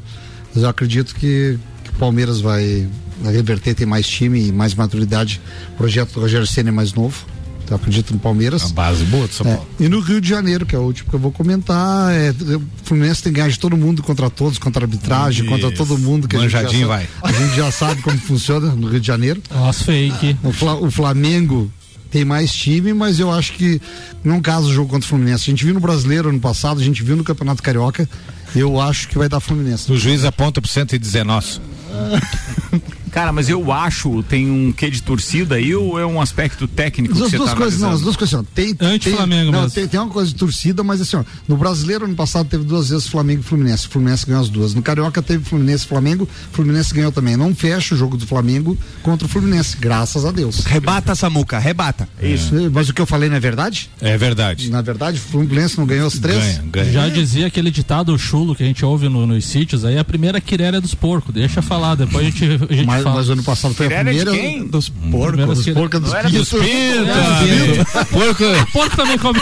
Mas 0.54 0.64
eu 0.64 0.70
acredito 0.70 1.16
que, 1.16 1.58
o 1.90 1.98
Palmeiras 1.98 2.42
vai, 2.42 2.88
vai 3.22 3.34
reverter, 3.34 3.74
tem 3.74 3.88
mais 3.88 4.08
time 4.08 4.48
e 4.48 4.52
mais 4.52 4.76
maturidade. 4.76 5.42
O 5.74 5.78
projeto 5.78 6.14
do 6.14 6.22
Rogério 6.22 6.46
Senna 6.46 6.70
é 6.70 6.72
mais 6.72 6.94
novo. 6.94 7.26
Eu 7.70 7.76
acredito 7.78 8.14
no 8.14 8.20
Palmeiras. 8.20 8.64
A 8.64 8.68
base 8.74 9.04
boa 9.06 9.28
do 9.28 9.34
São 9.34 9.46
É, 9.48 9.56
Paulo. 9.56 9.70
E 9.80 9.90
no 9.90 10.00
Rio 10.00 10.22
de 10.22 10.30
Janeiro, 10.30 10.66
que 10.66 10.76
é 10.76 10.80
o 10.80 10.84
último 10.84 11.10
que 11.10 11.16
eu 11.16 11.20
vou 11.20 11.32
comentar, 11.32 12.12
é, 12.14 12.30
o 12.32 12.62
Fluminense 12.84 13.24
tem 13.24 13.32
que 13.34 13.38
ganhar 13.40 13.50
de 13.52 13.58
todo 13.60 13.76
mundo 13.76 14.04
contra 14.04 14.30
todos, 14.30 14.58
contra 14.60 14.84
a 14.84 14.86
arbitragem, 14.86 15.46
contra 15.48 15.68
Isso. 15.68 15.78
todo 15.78 15.98
mundo. 15.98 16.28
Que 16.28 16.36
a 16.36 16.40
gente, 16.40 16.52
já 16.52 16.60
Manjadinho 16.62 16.88
sabe, 16.88 17.08
vai. 17.22 17.32
a 17.32 17.34
gente 17.34 17.56
já 17.56 17.72
sabe 17.72 18.02
como 18.02 18.18
funciona 18.20 18.68
no 18.74 18.88
Rio 18.88 19.00
de 19.00 19.08
Janeiro. 19.08 19.42
Nossa, 19.50 19.84
fake. 19.84 20.38
O, 20.44 20.52
Fla- 20.52 20.76
o 20.76 20.92
Flamengo 20.92 21.72
tem 22.12 22.24
mais 22.24 22.54
time, 22.54 22.94
mas 22.94 23.20
eu 23.20 23.32
acho 23.32 23.54
que 23.54 23.82
não 24.24 24.40
caso 24.42 24.68
o 24.70 24.74
jogo 24.74 24.90
contra 24.90 25.06
o 25.06 25.10
Fluminense. 25.10 25.44
A 25.44 25.52
gente 25.52 25.66
viu 25.66 25.74
no 25.74 25.80
Brasileiro 25.80 26.30
ano 26.30 26.40
passado, 26.40 26.80
a 26.80 26.84
gente 26.84 27.04
viu 27.04 27.16
no 27.18 27.24
Campeonato 27.24 27.62
Carioca. 27.64 28.08
Eu 28.56 28.80
acho 28.80 29.10
que 29.10 29.18
vai 29.18 29.28
dar 29.28 29.40
Fluminense. 29.42 29.92
O 29.92 29.98
juiz 29.98 30.24
aponta 30.24 30.62
pro 30.62 30.70
119. 30.70 31.60
Cara, 33.16 33.32
mas 33.32 33.48
eu 33.50 33.72
acho, 33.72 34.22
tem 34.24 34.52
um 34.52 34.72
quê 34.74 34.90
de 34.92 35.02
torcida 35.02 35.56
aí 35.56 35.74
ou 35.74 35.98
é 35.98 36.06
um 36.06 36.20
aspecto 36.20 36.68
técnico 36.68 37.14
As 37.14 37.22
que 37.22 37.30
você 37.30 37.38
duas 37.38 37.50
tá 37.52 37.56
coisas, 37.56 37.80
não, 37.80 37.92
as 37.92 38.02
duas 38.02 38.16
coisas. 38.18 38.34
assim, 38.38 38.46
ó, 38.46 38.54
Tem, 38.54 38.76
tem, 38.76 38.88
Anti-Flamengo 38.90 39.52
não, 39.54 39.62
mesmo. 39.62 39.74
tem, 39.74 39.88
tem 39.88 39.98
uma 40.00 40.10
coisa 40.10 40.30
de 40.32 40.36
torcida, 40.36 40.84
mas 40.84 41.00
assim, 41.00 41.16
ó, 41.16 41.24
no 41.48 41.56
brasileiro 41.56 42.04
ano 42.04 42.14
passado 42.14 42.48
teve 42.50 42.66
duas 42.66 42.90
vezes 42.90 43.08
Flamengo 43.08 43.40
e 43.40 43.44
Fluminense. 43.44 43.88
O 43.88 43.90
Fluminense 43.90 44.26
ganhou 44.26 44.42
as 44.42 44.50
duas. 44.50 44.74
No 44.74 44.82
Carioca 44.82 45.22
teve 45.22 45.46
Fluminense 45.46 45.86
e 45.86 45.88
Flamengo, 45.88 46.28
Fluminense 46.52 46.94
ganhou 46.94 47.10
também. 47.10 47.38
Não 47.38 47.56
fecha 47.56 47.96
o 47.96 47.98
jogo 47.98 48.18
do 48.18 48.28
Flamengo 48.28 48.78
contra 49.02 49.26
o 49.26 49.30
Fluminense, 49.30 49.78
graças 49.80 50.26
a 50.26 50.32
Deus. 50.32 50.66
Rebata, 50.66 51.16
Samuca, 51.16 51.58
rebata. 51.58 52.10
Isso. 52.22 52.52
Mas 52.74 52.90
o 52.90 52.94
que 52.94 53.02
eu 53.02 53.06
falei 53.06 53.30
não 53.30 53.38
é 53.38 53.40
verdade? 53.40 53.90
É 54.02 54.18
verdade. 54.18 54.70
Na 54.70 54.82
verdade, 54.82 55.20
o 55.20 55.22
Fluminense 55.22 55.78
não 55.78 55.86
ganhou 55.86 56.08
as 56.08 56.20
três? 56.20 56.60
Já 56.92 57.08
dizia 57.08 57.48
aquele 57.48 57.72
ditado 57.72 58.18
chulo 58.20 58.54
que 58.54 58.64
a 58.64 58.66
gente 58.66 58.84
ouve 58.84 59.08
no- 59.08 59.26
nos 59.26 59.46
sítios, 59.46 59.86
aí 59.86 59.98
a 59.98 60.04
primeira 60.04 60.42
quirera 60.42 60.78
é 60.78 60.82
dos 60.82 60.94
porcos. 60.94 61.34
Deixa 61.34 61.62
falar, 61.62 61.96
depois 61.96 62.28
a 62.28 62.30
gente, 62.30 62.44
a 62.70 62.74
gente 62.74 62.86
Mas. 62.86 63.05
Mas 63.14 63.30
ano 63.30 63.44
passado 63.44 63.74
foi 63.74 63.86
a 63.88 63.90
Quirera 63.90 64.10
é 64.10 64.14
de 64.14 64.20
primeira 64.26 64.50
quem? 64.50 64.68
dos 64.68 64.90
Primeira 64.90 65.18
porcos. 65.18 65.66
Dos 65.66 65.74
porcos 65.74 66.00
dos 66.02 66.14
pintos. 66.14 66.50
pintos. 66.50 68.08
Porco. 68.12 68.72
Porco 68.72 68.96
também 68.96 69.18
come. 69.18 69.40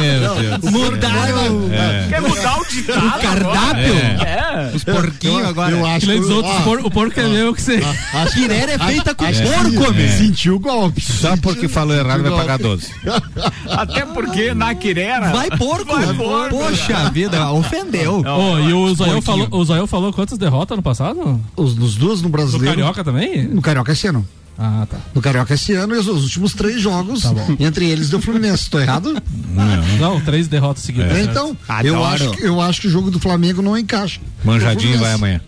Meu 0.00 0.34
Deus. 0.34 0.72
Mudaram. 0.72 1.72
É. 1.72 2.06
Quer 2.08 2.20
mudar 2.22 2.60
o 2.60 2.64
ditado? 2.66 3.06
O 3.06 3.20
cardápio? 3.20 3.94
É. 3.94 4.72
Os 4.74 4.84
porquinhos 4.84 5.48
agora. 5.48 5.72
Eu 5.72 5.86
acho 5.86 6.06
Que 6.06 6.86
o 6.86 6.90
porco 6.90 7.20
é 7.20 7.28
meu 7.28 7.54
que 7.54 7.62
você. 7.62 7.80
A 8.12 8.26
quirera 8.26 8.72
é 8.72 8.78
feita 8.78 9.14
com 9.14 9.24
porco, 9.24 9.94
meu. 9.94 10.08
Sentiu 10.10 10.56
o 10.56 10.58
golpe. 10.58 11.00
Só 11.00 11.36
porque 11.36 11.68
falou 11.68 11.96
errado 11.96 12.22
vai 12.22 12.32
pagar 12.32 12.58
12. 12.58 12.88
Até 13.68 14.04
porque 14.06 14.54
na 14.54 14.74
quirera. 14.74 15.30
Vai 15.30 15.50
porco. 15.50 15.94
Vai 15.94 16.14
porco. 16.14 16.58
Poxa 16.58 17.10
vida, 17.10 17.50
ofendeu. 17.52 18.22
E 18.68 18.72
o 18.72 18.94
Zoião 19.64 19.86
falou, 19.86 20.12
quantas 20.12 20.38
derrotas 20.38 20.76
no 20.76 20.82
passado? 20.82 21.40
Os, 21.56 21.74
nos 21.76 21.96
duas 22.10 22.20
no 22.22 22.24
No 22.28 22.32
brasileiro. 22.32 22.74
Carioca 22.76 23.04
também? 23.04 23.44
No 23.44 23.62
Carioca 23.62 23.92
esse 23.92 24.06
ano. 24.08 24.26
Ah, 24.58 24.86
tá. 24.90 24.98
No 25.14 25.22
Carioca 25.22 25.54
esse 25.54 25.72
ano 25.72 25.94
e 25.94 25.98
os, 25.98 26.06
os 26.08 26.24
últimos 26.24 26.52
três 26.52 26.82
jogos, 26.82 27.22
entre 27.58 27.88
eles 27.88 28.10
deu 28.10 28.20
Fluminense. 28.20 28.64
Estou 28.64 28.80
errado? 28.80 29.14
Não, 29.98 30.20
três 30.20 30.48
derrotas 30.48 30.82
seguidas. 30.82 31.16
É, 31.16 31.22
então, 31.22 31.56
eu 31.82 32.04
acho, 32.04 32.30
que- 32.32 32.42
eu 32.44 32.60
acho 32.60 32.80
que 32.82 32.86
o 32.88 32.90
jogo 32.90 33.10
do 33.10 33.18
Flamengo 33.18 33.62
não 33.62 33.76
encaixa. 33.78 34.20
Manjadinho 34.44 34.98
vai 34.98 35.12
amanhã. 35.12 35.40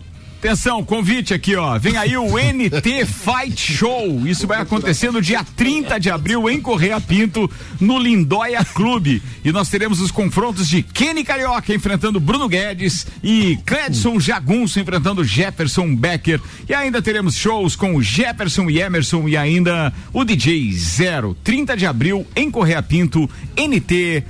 Atenção, 0.43 0.83
convite 0.83 1.33
aqui, 1.33 1.55
ó. 1.55 1.79
Vem 1.79 1.95
aí 1.95 2.17
o 2.17 2.33
NT 2.37 3.05
Fight 3.05 3.55
Show. 3.55 4.27
Isso 4.27 4.45
vai 4.45 4.59
acontecer 4.59 5.09
no 5.09 5.21
dia 5.21 5.41
30 5.41 5.97
de 5.97 6.09
abril 6.09 6.49
em 6.49 6.59
Correia 6.59 6.99
Pinto, 6.99 7.49
no 7.79 7.97
Lindóia 7.97 8.61
Clube. 8.65 9.23
E 9.41 9.53
nós 9.53 9.69
teremos 9.69 10.01
os 10.01 10.11
confrontos 10.11 10.67
de 10.67 10.83
Kenny 10.83 11.23
Carioca 11.23 11.73
enfrentando 11.73 12.19
Bruno 12.19 12.49
Guedes 12.49 13.07
e 13.23 13.57
Cledson 13.65 14.19
Jagunço 14.19 14.81
enfrentando 14.81 15.23
Jefferson 15.23 15.95
Becker. 15.95 16.41
E 16.67 16.73
ainda 16.73 17.01
teremos 17.01 17.35
shows 17.35 17.77
com 17.77 18.01
Jefferson 18.01 18.69
e 18.69 18.81
Emerson 18.81 19.29
e 19.29 19.37
ainda 19.37 19.93
o 20.11 20.25
DJ 20.25 20.73
Zero. 20.73 21.37
30 21.41 21.77
de 21.77 21.85
abril 21.85 22.27
em 22.35 22.51
Correia 22.51 22.83
Pinto, 22.83 23.29
NT 23.55 24.25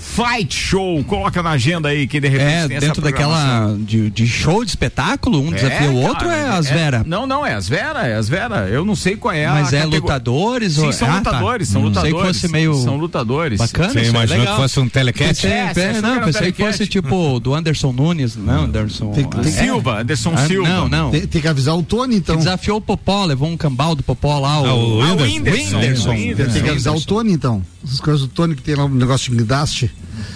Fight 0.00 0.54
Show. 0.54 1.04
Coloca 1.04 1.42
na 1.42 1.50
agenda 1.50 1.88
aí 1.90 2.06
que 2.06 2.18
de 2.18 2.28
repente 2.28 2.74
É, 2.74 2.80
dentro 2.80 3.02
daquela 3.02 3.76
de, 3.78 4.08
de 4.10 4.26
show 4.26 4.64
de 4.64 4.70
espetáculo, 4.70 5.40
um 5.40 5.50
desafia 5.52 5.90
o 5.90 5.96
outro 5.96 6.26
cara, 6.28 6.36
é 6.36 6.48
as 6.48 6.68
Vera. 6.70 7.02
Não, 7.06 7.26
não, 7.26 7.44
é 7.44 7.54
as 7.54 7.68
Vera, 7.68 8.06
é 8.06 8.14
as 8.16 8.28
Vera. 8.28 8.68
Eu 8.68 8.84
não 8.84 8.96
sei 8.96 9.14
qual 9.16 9.34
é 9.34 9.44
a 9.46 9.52
Mas 9.54 9.72
é 9.72 9.80
catego- 9.82 9.96
lutadores 9.96 10.72
Sim, 10.74 10.86
ou- 10.86 10.92
são 10.92 11.08
Ah, 11.08 11.20
tá. 11.20 11.30
lutadores, 11.30 11.68
são 11.68 11.80
Hum. 11.82 11.84
lutadores. 11.84 12.12
Pensei 12.12 12.26
que 12.28 12.34
fosse 12.40 12.48
meio 12.52 12.74
São 12.74 12.96
lutadores. 12.96 13.58
Bacana, 13.58 13.90
Você 13.92 13.98
é 14.00 14.04
imaginou 14.06 14.46
que 14.46 14.56
fosse 14.56 14.80
um 14.80 14.88
telecast? 14.88 15.46
Pensei, 15.46 15.50
É, 15.50 15.96
é, 15.96 16.00
não, 16.00 16.20
pensei 16.24 16.52
que 16.52 16.64
fosse 16.64 16.86
tipo 16.86 17.38
do 17.40 17.54
Anderson 17.54 17.92
Nunes, 17.92 18.36
não, 18.36 18.64
Anderson. 18.64 19.10
Tem- 19.12 19.24
tem- 19.28 19.40
é. 19.40 19.44
Silva, 19.44 20.00
Anderson 20.00 20.32
Ah, 20.34 20.46
Silva. 20.46 20.68
Não, 20.68 20.88
não. 20.88 21.10
Tem, 21.10 21.26
tem 21.26 21.42
que 21.42 21.48
avisar 21.48 21.76
o 21.76 21.82
Tony, 21.82 22.16
então. 22.16 22.36
Que 22.36 22.44
desafiou 22.44 22.78
o 22.78 22.80
Popó, 22.80 23.24
levou 23.24 23.48
um 23.48 23.56
cambal 23.56 23.94
do 23.94 24.02
Popó 24.02 24.38
lá. 24.38 24.52
Ah, 24.54 24.62
o 24.62 25.02
Ah, 25.02 25.12
o. 25.14 25.22
Whindersson. 25.22 26.10
Tem 26.10 26.62
que 26.62 26.70
avisar 26.70 26.94
o 26.94 27.00
Tony, 27.00 27.32
então. 27.32 27.62
Essas 27.84 28.00
coisas 28.00 28.22
do 28.22 28.28
Tony 28.28 28.54
que 28.54 28.62
tem 28.62 28.74
lá 28.74 28.84
um 28.84 28.88
negócio 28.88 29.30
de 29.30 29.36
guindaste. 29.38 29.89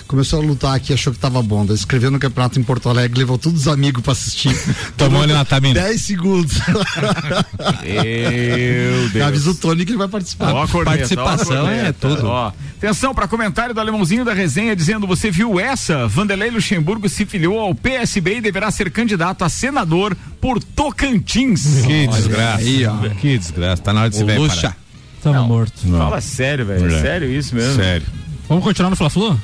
Começou 0.07 0.41
a 0.41 0.45
lutar 0.45 0.75
aqui, 0.75 0.93
achou 0.93 1.13
que 1.13 1.19
tava 1.19 1.43
bom. 1.43 1.65
Daí 1.67 1.75
Escreveu 1.75 2.11
no 2.11 2.19
campeonato 2.19 2.59
em 2.59 2.63
Porto 2.63 2.89
Alegre, 2.89 3.19
levou 3.19 3.37
todos 3.39 3.63
os 3.63 3.69
amigos 3.69 4.03
pra 4.03 4.13
assistir. 4.13 4.55
Tomou 4.97 5.25
ele 5.25 5.33
na 5.33 5.45
tamina. 5.45 5.81
10 5.81 6.01
segundos. 6.01 6.55
Meu 7.83 9.09
Deus. 9.11 9.27
Avisa 9.27 9.51
o 9.51 9.55
Tony 9.55 9.85
que 9.85 9.93
ele 9.93 9.99
vai 9.99 10.09
participar. 10.09 10.53
Ó 10.53 10.63
a 10.63 10.69
corneta, 10.69 10.97
participação 10.97 11.57
ó 11.65 11.67
corneta. 11.67 11.89
é 11.89 11.93
tudo. 11.93 12.27
Ó. 12.27 12.53
Atenção 12.79 13.15
para 13.15 13.27
comentário 13.27 13.75
do 13.75 13.81
alemãozinho 13.81 14.25
da 14.25 14.33
resenha 14.33 14.77
dizendo: 14.77 15.07
Você 15.07 15.31
viu 15.31 15.59
essa? 15.59 16.07
Vanderlei 16.07 16.51
Luxemburgo 16.51 17.09
se 17.09 17.25
filiou 17.27 17.59
ao 17.59 17.75
PSB 17.75 18.37
e 18.37 18.41
deverá 18.41 18.71
ser 18.71 18.91
candidato 18.91 19.43
a 19.45 19.49
senador 19.49 20.17
por 20.41 20.63
Tocantins. 20.63 21.83
Que 21.87 22.07
desgraça. 22.09 22.59
aí, 22.59 22.87
ó. 22.87 22.97
Que 23.21 23.39
desgraça. 23.39 23.83
Tá 23.83 23.93
na 23.93 24.03
hora 24.03 24.11
de 24.11 24.17
se 24.17 24.25
ver. 24.25 24.39
Luxa. 24.39 24.77
Tamo 25.23 25.43
morto. 25.49 25.73
Fala 25.89 26.21
sério, 26.21 26.67
velho. 26.67 26.95
É. 26.95 27.01
Sério 27.01 27.31
isso 27.31 27.55
mesmo. 27.55 27.77
Sério. 27.77 28.07
Vamos 28.49 28.65
continuar 28.65 28.91
no 28.91 28.97
Fla-Flu? 28.97 29.39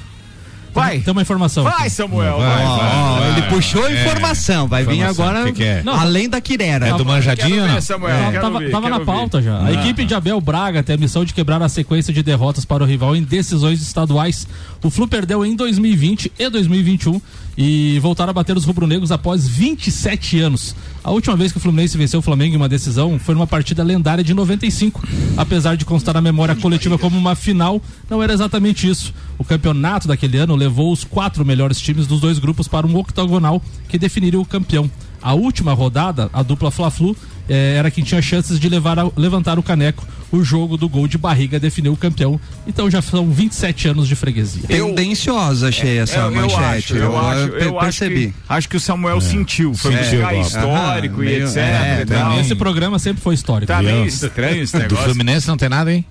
Vai. 0.73 1.01
Tem 1.01 1.11
uma 1.11 1.23
informação. 1.23 1.65
Vai. 1.65 1.91
Samuel. 1.91 2.39
Vai, 2.39 2.47
Vai, 2.49 2.65
vai. 2.79 3.31
Ele 3.33 3.43
puxou 3.49 3.85
a 3.85 3.91
É. 3.91 4.01
informação, 4.03 4.69
vai 4.69 4.85
vir 4.85 4.95
Informação, 4.99 5.25
agora 5.29 5.45
que 5.47 5.53
que 5.55 5.65
é? 5.65 5.83
Não, 5.83 5.99
além 5.99 6.29
da 6.29 6.41
quirera. 6.41 6.87
É 6.91 6.95
do 6.97 7.05
manjadinho 7.05 7.63
ver, 7.65 7.73
não? 7.73 7.81
Samuel. 7.81 8.17
Tava, 8.17 8.31
quero 8.31 8.43
tava- 8.45 8.59
ver, 8.61 8.71
tava 8.71 8.89
na 8.89 8.99
ver. 8.99 9.05
pauta 9.05 9.43
já. 9.43 9.57
A 9.57 9.67
Ah. 9.67 9.73
equipe 9.73 10.05
de 10.05 10.15
Abel 10.15 10.41
Braga 10.41 10.81
tem 10.85 10.95
a 10.95 10.99
missão 10.99 11.25
de 11.25 11.35
quebrar 11.35 11.61
a 11.61 11.69
sequência 11.69 12.15
de 12.15 12.23
derrotas 12.23 12.65
para 12.65 12.85
o 12.85 12.87
rival 12.87 13.17
em 13.17 13.23
decisões 13.25 13.83
estaduais. 13.83 14.47
O 14.81 14.91
Flu 14.91 15.09
perdeu 15.09 15.45
em 15.45 15.57
2020 15.57 16.31
e 16.39 16.49
2021 16.49 17.21
e 17.63 17.99
voltaram 17.99 18.31
a 18.31 18.33
bater 18.33 18.57
os 18.57 18.65
rubro-negros 18.65 19.13
após 19.13 19.47
27 19.47 20.41
anos. 20.41 20.75
A 21.05 21.11
última 21.11 21.37
vez 21.37 21.53
que 21.53 21.59
o 21.59 21.61
Fluminense 21.61 21.99
venceu 21.99 22.21
o 22.21 22.23
Flamengo 22.23 22.55
em 22.55 22.57
uma 22.57 22.71
decisão 22.71 23.19
foi 23.19 23.35
numa 23.35 23.47
partida 23.47 23.83
lendária 23.83 24.25
de 24.25 24.33
95. 24.33 25.07
Apesar 25.37 25.77
de 25.77 25.85
constar 25.85 26.15
na 26.15 26.23
memória 26.23 26.57
coletiva 26.57 26.97
como 26.97 27.19
uma 27.19 27.35
final, 27.35 27.79
não 28.09 28.23
era 28.23 28.33
exatamente 28.33 28.89
isso. 28.89 29.13
O 29.37 29.45
campeonato 29.45 30.09
daquele 30.09 30.39
ano 30.39 30.57
levou 30.57 30.91
os 30.91 31.05
quatro 31.05 31.45
melhores 31.45 31.79
times 31.79 32.07
dos 32.07 32.19
dois 32.19 32.39
grupos 32.39 32.67
para 32.67 32.87
um 32.87 32.97
octogonal 32.97 33.63
que 33.91 33.99
definiria 33.99 34.41
o 34.41 34.47
campeão. 34.47 34.91
A 35.21 35.35
última 35.35 35.75
rodada, 35.75 36.31
a 36.33 36.43
dupla 36.43 36.71
Fla-Flu, 36.71 37.15
eh, 37.51 37.75
era 37.77 37.91
quem 37.91 38.03
tinha 38.03 38.23
chances 38.23 38.59
de 38.59 38.69
levar 38.69 38.99
a- 38.99 39.11
levantar 39.17 39.59
o 39.59 39.63
caneco. 39.63 40.07
O 40.33 40.45
jogo 40.45 40.77
do 40.77 40.89
gol 40.89 41.09
de 41.09 41.19
barriga 41.19 41.59
definiu 41.59 41.93
o 41.93 41.97
campeão. 41.97 42.41
Então 42.67 42.89
já 42.89 43.03
são 43.03 43.29
27 43.31 43.89
anos 43.89 44.07
de 44.07 44.15
freguesia. 44.15 44.63
Tendenciosa, 44.69 45.69
achei 45.69 45.99
essa 45.99 46.15
É, 46.15 46.19
Eu, 46.21 46.25
eu 46.27 46.31
manchete. 46.31 46.63
acho, 46.63 46.97
eu, 46.97 47.19
acho, 47.19 47.41
eu 47.49 47.71
acho 47.81 47.99
percebi. 47.99 48.27
que, 48.29 48.35
acho 48.49 48.69
que 48.69 48.77
o 48.77 48.81
Samuel 48.81 49.21
sentiu, 49.21 49.75
foi 49.75 49.93
Sentiu, 49.97 50.21
buscar 50.21 50.35
ó. 50.35 50.41
histórico 50.41 51.15
Aham, 51.17 51.25
e 51.25 51.27
meio- 51.27 51.45
etc. 51.49 51.57
é, 51.57 52.05
e. 52.37 52.41
Esse 52.41 52.55
programa 52.55 52.99
sempre 53.01 53.21
foi 53.23 53.35
histórico. 53.35 53.67
Tá 53.73 53.83
meio 53.83 54.07
estranho 54.07 54.63
esse 54.63 54.73
Do 54.73 54.79
negócio. 54.79 55.05
Fluminense 55.05 55.49
não 55.49 55.57
tem 55.57 55.69
nada, 55.69 55.93
hein? 55.93 56.05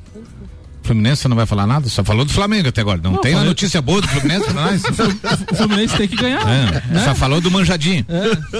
Fluminense 0.81 1.27
não 1.27 1.35
vai 1.35 1.45
falar 1.45 1.67
nada? 1.67 1.87
Só 1.89 2.03
falou 2.03 2.25
do 2.25 2.31
Flamengo 2.33 2.69
até 2.69 2.81
agora. 2.81 2.99
Não, 3.03 3.13
Não, 3.13 3.21
tem 3.21 3.35
uma 3.35 3.43
notícia 3.43 3.81
boa 3.81 4.01
do 4.01 4.07
Fluminense 4.07 4.45
pra 4.45 4.53
nós? 4.53 4.83
O 5.51 5.55
Fluminense 5.55 5.95
tem 5.95 6.07
que 6.07 6.15
ganhar. 6.15 6.41
É, 6.41 6.83
né? 6.91 7.03
Só 7.03 7.13
falou 7.13 7.39
do 7.39 7.51
manjadinho. 7.51 8.05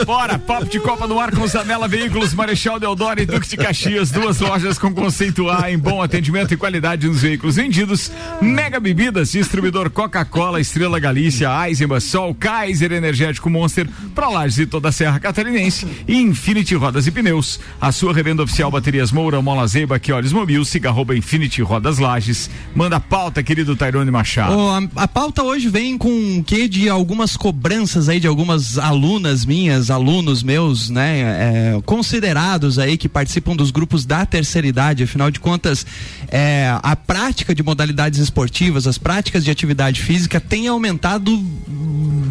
Bora, 0.06 0.38
papo 0.38 0.66
de 0.66 0.80
Copa 0.80 1.08
no 1.08 1.20
ar 1.20 1.32
com 1.32 1.46
Zanela 1.48 1.88
Veículos, 1.88 2.34
Marechal 2.34 2.80
Deodoro 2.80 3.22
e 3.22 3.26
Duque 3.26 3.48
de 3.50 3.58
Caxias, 3.58 4.12
duas 4.12 4.40
lojas 4.40 4.78
com 4.78 4.94
conceito 4.94 5.50
A 5.50 5.72
em 5.72 5.78
bom 5.78 6.02
atendimento 6.02 6.54
e 6.54 6.58
qualidade 6.58 7.08
nos 7.08 7.22
veículos 7.22 7.56
vendidos. 7.56 8.12
Mega 8.42 8.80
Bebidas, 8.80 9.32
distribuidor 9.32 9.90
Coca-Cola, 9.90 10.60
Estrela 10.62 11.00
Galícia, 11.00 11.50
Eisenbahn, 11.68 12.00
Sol, 12.00 12.36
Kaiser 12.36 12.92
Energético 12.92 13.50
Monster, 13.50 13.88
pra 14.14 14.30
Lages 14.30 14.60
e 14.60 14.66
toda 14.66 14.90
a 14.90 14.92
Serra 14.92 15.20
Catarinense 15.20 15.88
e 16.08 16.16
Infinity 16.18 16.76
Rodas 16.76 17.08
e 17.08 17.12
Pneus. 17.12 17.60
A 17.82 17.92
sua 17.92 18.14
revenda 18.14 18.44
oficial 18.44 18.70
Baterias 18.70 19.12
Moura, 19.12 19.42
Mola 19.42 19.66
Zeiba, 19.68 20.00
Quiores 20.00 20.32
Mobil, 20.32 20.64
siga 20.64 20.90
arroba 20.90 21.16
Infinity 21.16 21.62
Rodas 21.62 21.98
Lages. 22.20 22.50
Manda 22.76 22.98
a 22.98 23.00
pauta, 23.00 23.42
querido 23.42 23.76
Tairone 23.76 24.12
Machado. 24.12 24.56
Ô, 24.56 24.70
a, 24.70 24.84
a 25.04 25.08
pauta 25.08 25.42
hoje 25.42 25.70
vem 25.70 25.98
com 25.98 26.40
o 26.40 26.44
que 26.44 26.68
de 26.68 26.90
algumas 26.90 27.38
cobranças 27.38 28.10
aí 28.10 28.20
de 28.20 28.28
algumas 28.28 28.78
alunas 28.78 29.46
minhas, 29.46 29.90
alunos 29.90 30.44
meus, 30.44 30.90
né, 30.90 31.22
é, 31.22 31.82
considerados 31.86 32.78
aí 32.78 32.98
que 32.98 33.08
participam 33.08 33.56
dos 33.56 33.72
grupos 33.72 34.06
da 34.06 34.26
terceira 34.26 34.68
idade. 34.68 35.04
Afinal 35.04 35.32
de 35.32 35.40
contas, 35.40 35.86
é, 36.28 36.78
a 36.84 36.96
prática 36.96 37.56
de 37.56 37.64
modalidades 37.64 38.20
esportivas, 38.20 38.86
as 38.86 38.98
práticas 38.98 39.44
de 39.44 39.50
atividade 39.50 40.02
física 40.02 40.40
tem 40.40 40.68
aumentado 40.68 41.42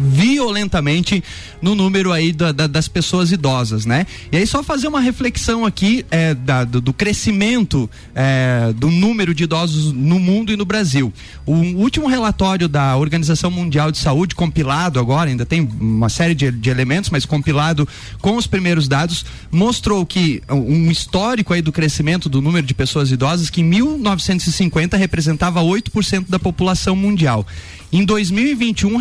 violentamente 0.09 1.23
no 1.61 1.75
número 1.75 2.11
aí 2.11 2.31
da, 2.31 2.51
da, 2.51 2.67
das 2.67 2.87
pessoas 2.87 3.31
idosas, 3.31 3.85
né? 3.85 4.05
E 4.31 4.37
aí 4.37 4.45
só 4.45 4.63
fazer 4.63 4.87
uma 4.87 4.99
reflexão 4.99 5.65
aqui 5.65 6.05
é, 6.09 6.33
da, 6.33 6.63
do, 6.63 6.81
do, 6.81 6.93
crescimento 6.93 7.89
é, 8.15 8.73
do 8.75 8.89
número 8.89 9.33
de 9.33 9.43
idosos 9.43 9.68
no 9.75 10.19
mundo 10.19 10.51
e 10.51 10.57
no 10.57 10.65
Brasil. 10.65 11.13
O 11.45 11.53
último 11.53 12.07
relatório 12.07 12.67
da 12.67 12.95
Organização 12.97 13.49
Mundial 13.49 13.91
de 13.91 13.97
Saúde, 13.97 14.35
compilado 14.35 14.99
agora, 14.99 15.29
ainda 15.29 15.45
tem 15.45 15.61
uma 15.79 16.09
série 16.09 16.35
de, 16.35 16.51
de 16.51 16.69
elementos, 16.69 17.09
mas 17.09 17.25
compilado 17.25 17.87
com 18.21 18.35
os 18.35 18.47
primeiros 18.47 18.87
dados, 18.87 19.25
mostrou 19.51 20.05
que 20.05 20.41
um 20.49 20.91
histórico 20.91 21.53
aí 21.53 21.61
do 21.61 21.71
crescimento 21.71 22.29
do 22.29 22.41
número 22.41 22.65
de 22.65 22.73
pessoas 22.73 23.11
idosas 23.11 23.49
que 23.49 23.61
em 23.61 23.65
1950 23.65 24.97
representava 24.97 25.61
8% 25.61 26.25
da 26.29 26.39
população 26.39 26.95
mundial. 26.95 27.45
Em 27.91 28.05
2021 28.05 28.97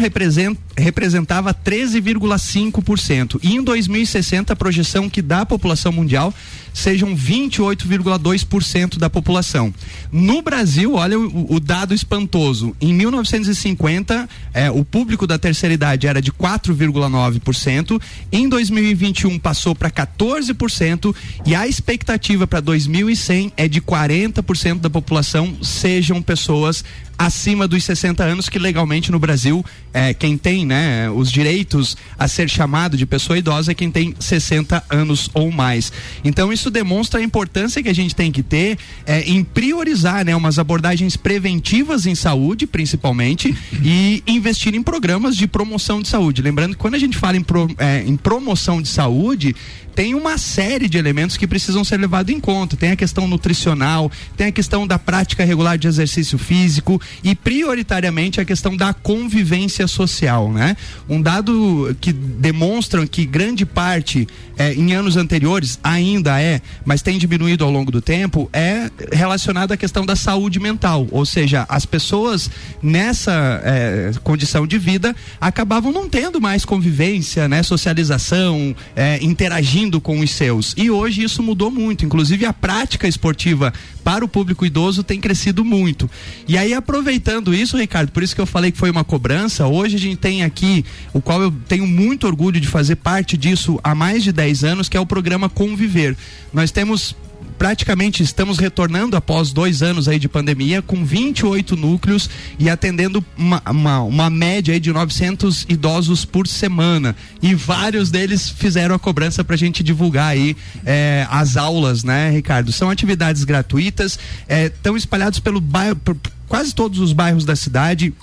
representava 0.76 1.52
13,5% 1.52 3.38
e 3.42 3.54
em 3.54 3.62
2060 3.62 4.54
a 4.54 4.56
projeção 4.56 5.10
que 5.10 5.20
dá 5.20 5.42
a 5.42 5.46
população 5.46 5.92
mundial 5.92 6.32
sejam 6.72 7.14
28,2% 7.14 8.96
da 8.96 9.10
população. 9.10 9.74
No 10.10 10.40
Brasil, 10.40 10.57
olha 10.86 11.18
o, 11.18 11.54
o, 11.54 11.60
dado 11.60 11.94
espantoso. 11.94 12.74
Em 12.80 12.92
1950, 12.92 14.28
é, 14.52 14.70
o 14.70 14.84
público 14.84 15.26
da 15.26 15.38
terceira 15.38 15.74
idade 15.74 16.06
era 16.06 16.20
de 16.20 16.32
4,9%. 16.32 18.00
Em 18.32 18.48
2021 18.48 19.38
passou 19.38 19.74
para 19.74 19.90
14% 19.90 21.14
e 21.46 21.54
a 21.54 21.66
expectativa 21.66 22.46
para 22.46 22.60
2100 22.60 23.52
é 23.56 23.68
de 23.68 23.80
40% 23.80 24.80
da 24.80 24.90
população 24.90 25.56
sejam 25.62 26.20
pessoas 26.22 26.84
acima 27.18 27.66
dos 27.66 27.82
60 27.82 28.22
anos, 28.22 28.48
que 28.48 28.58
legalmente 28.58 29.10
no 29.10 29.18
Brasil, 29.18 29.64
é, 29.92 30.14
quem 30.14 30.38
tem 30.38 30.64
né, 30.64 31.10
os 31.10 31.32
direitos 31.32 31.96
a 32.16 32.28
ser 32.28 32.48
chamado 32.48 32.96
de 32.96 33.04
pessoa 33.04 33.36
idosa 33.36 33.72
é 33.72 33.74
quem 33.74 33.90
tem 33.90 34.14
60 34.18 34.84
anos 34.88 35.28
ou 35.34 35.50
mais. 35.50 35.92
Então 36.22 36.52
isso 36.52 36.70
demonstra 36.70 37.18
a 37.18 37.22
importância 37.22 37.82
que 37.82 37.88
a 37.88 37.94
gente 37.94 38.14
tem 38.14 38.30
que 38.30 38.42
ter 38.42 38.78
é, 39.04 39.22
em 39.22 39.42
priorizar 39.42 40.24
né, 40.24 40.36
umas 40.36 40.58
abordagens 40.58 41.16
preventivas 41.16 42.06
em 42.06 42.14
saúde, 42.14 42.66
principalmente, 42.66 43.54
e 43.82 44.22
investir 44.26 44.74
em 44.74 44.82
programas 44.82 45.36
de 45.36 45.48
promoção 45.48 46.00
de 46.00 46.08
saúde. 46.08 46.40
Lembrando 46.40 46.74
que 46.74 46.80
quando 46.80 46.94
a 46.94 46.98
gente 46.98 47.16
fala 47.16 47.36
em, 47.36 47.42
pro, 47.42 47.68
é, 47.78 48.04
em 48.06 48.16
promoção 48.16 48.80
de 48.80 48.88
saúde, 48.88 49.56
tem 49.98 50.14
uma 50.14 50.38
série 50.38 50.88
de 50.88 50.96
elementos 50.96 51.36
que 51.36 51.44
precisam 51.44 51.82
ser 51.82 51.96
levados 51.96 52.32
em 52.32 52.38
conta. 52.38 52.76
Tem 52.76 52.92
a 52.92 52.96
questão 52.96 53.26
nutricional, 53.26 54.08
tem 54.36 54.46
a 54.46 54.52
questão 54.52 54.86
da 54.86 54.96
prática 54.96 55.44
regular 55.44 55.76
de 55.76 55.88
exercício 55.88 56.38
físico 56.38 57.02
e 57.24 57.34
prioritariamente 57.34 58.40
a 58.40 58.44
questão 58.44 58.76
da 58.76 58.94
convivência 58.94 59.88
social, 59.88 60.52
né? 60.52 60.76
Um 61.08 61.20
dado 61.20 61.96
que 62.00 62.12
demonstra 62.12 63.04
que 63.08 63.26
grande 63.26 63.66
parte 63.66 64.28
é, 64.56 64.72
em 64.72 64.92
anos 64.92 65.16
anteriores 65.16 65.80
ainda 65.82 66.40
é, 66.40 66.60
mas 66.84 67.02
tem 67.02 67.18
diminuído 67.18 67.64
ao 67.64 67.70
longo 67.70 67.90
do 67.90 68.00
tempo, 68.00 68.48
é 68.52 68.88
relacionado 69.12 69.72
à 69.72 69.76
questão 69.76 70.06
da 70.06 70.14
saúde 70.14 70.60
mental, 70.60 71.08
ou 71.10 71.26
seja, 71.26 71.66
as 71.68 71.84
pessoas 71.84 72.48
nessa 72.80 73.62
é, 73.64 74.12
condição 74.22 74.64
de 74.64 74.78
vida 74.78 75.14
acabavam 75.40 75.90
não 75.90 76.08
tendo 76.08 76.40
mais 76.40 76.64
convivência, 76.64 77.48
né, 77.48 77.64
socialização, 77.64 78.76
é, 78.94 79.18
interagindo 79.22 79.87
com 80.00 80.20
os 80.20 80.30
seus. 80.30 80.74
E 80.76 80.90
hoje 80.90 81.22
isso 81.22 81.42
mudou 81.42 81.70
muito. 81.70 82.04
Inclusive 82.04 82.44
a 82.44 82.52
prática 82.52 83.08
esportiva 83.08 83.72
para 84.04 84.24
o 84.24 84.28
público 84.28 84.66
idoso 84.66 85.02
tem 85.02 85.20
crescido 85.20 85.64
muito. 85.64 86.10
E 86.46 86.58
aí, 86.58 86.74
aproveitando 86.74 87.54
isso, 87.54 87.76
Ricardo, 87.76 88.10
por 88.10 88.22
isso 88.22 88.34
que 88.34 88.40
eu 88.40 88.46
falei 88.46 88.70
que 88.70 88.78
foi 88.78 88.90
uma 88.90 89.04
cobrança, 89.04 89.66
hoje 89.66 89.96
a 89.96 89.98
gente 89.98 90.16
tem 90.16 90.42
aqui, 90.42 90.84
o 91.12 91.20
qual 91.20 91.40
eu 91.40 91.50
tenho 91.66 91.86
muito 91.86 92.26
orgulho 92.26 92.60
de 92.60 92.68
fazer 92.68 92.96
parte 92.96 93.36
disso 93.36 93.78
há 93.82 93.94
mais 93.94 94.22
de 94.22 94.32
10 94.32 94.64
anos, 94.64 94.88
que 94.88 94.96
é 94.96 95.00
o 95.00 95.06
programa 95.06 95.48
Conviver. 95.48 96.16
Nós 96.52 96.70
temos 96.70 97.14
praticamente 97.58 98.22
estamos 98.22 98.58
retornando 98.58 99.16
após 99.16 99.52
dois 99.52 99.82
anos 99.82 100.08
aí 100.08 100.18
de 100.18 100.28
pandemia 100.28 100.80
com 100.80 101.04
28 101.04 101.76
núcleos 101.76 102.30
e 102.58 102.70
atendendo 102.70 103.24
uma, 103.36 103.62
uma, 103.68 104.00
uma 104.02 104.30
média 104.30 104.72
aí 104.72 104.80
de 104.80 104.92
900 104.92 105.66
idosos 105.68 106.24
por 106.24 106.46
semana 106.46 107.16
e 107.42 107.54
vários 107.54 108.10
deles 108.10 108.48
fizeram 108.48 108.94
a 108.94 108.98
cobrança 108.98 109.42
para 109.42 109.54
a 109.54 109.58
gente 109.58 109.82
divulgar 109.82 110.28
aí 110.28 110.56
é, 110.86 111.26
as 111.30 111.56
aulas, 111.56 112.04
né, 112.04 112.30
Ricardo? 112.30 112.72
São 112.72 112.90
atividades 112.90 113.44
gratuitas, 113.44 114.18
estão 114.48 114.94
é, 114.94 114.98
espalhados 114.98 115.40
pelo 115.40 115.60
bairro, 115.60 115.96
por 115.96 116.16
quase 116.48 116.74
todos 116.74 117.00
os 117.00 117.12
bairros 117.12 117.44
da 117.44 117.56
cidade 117.56 118.14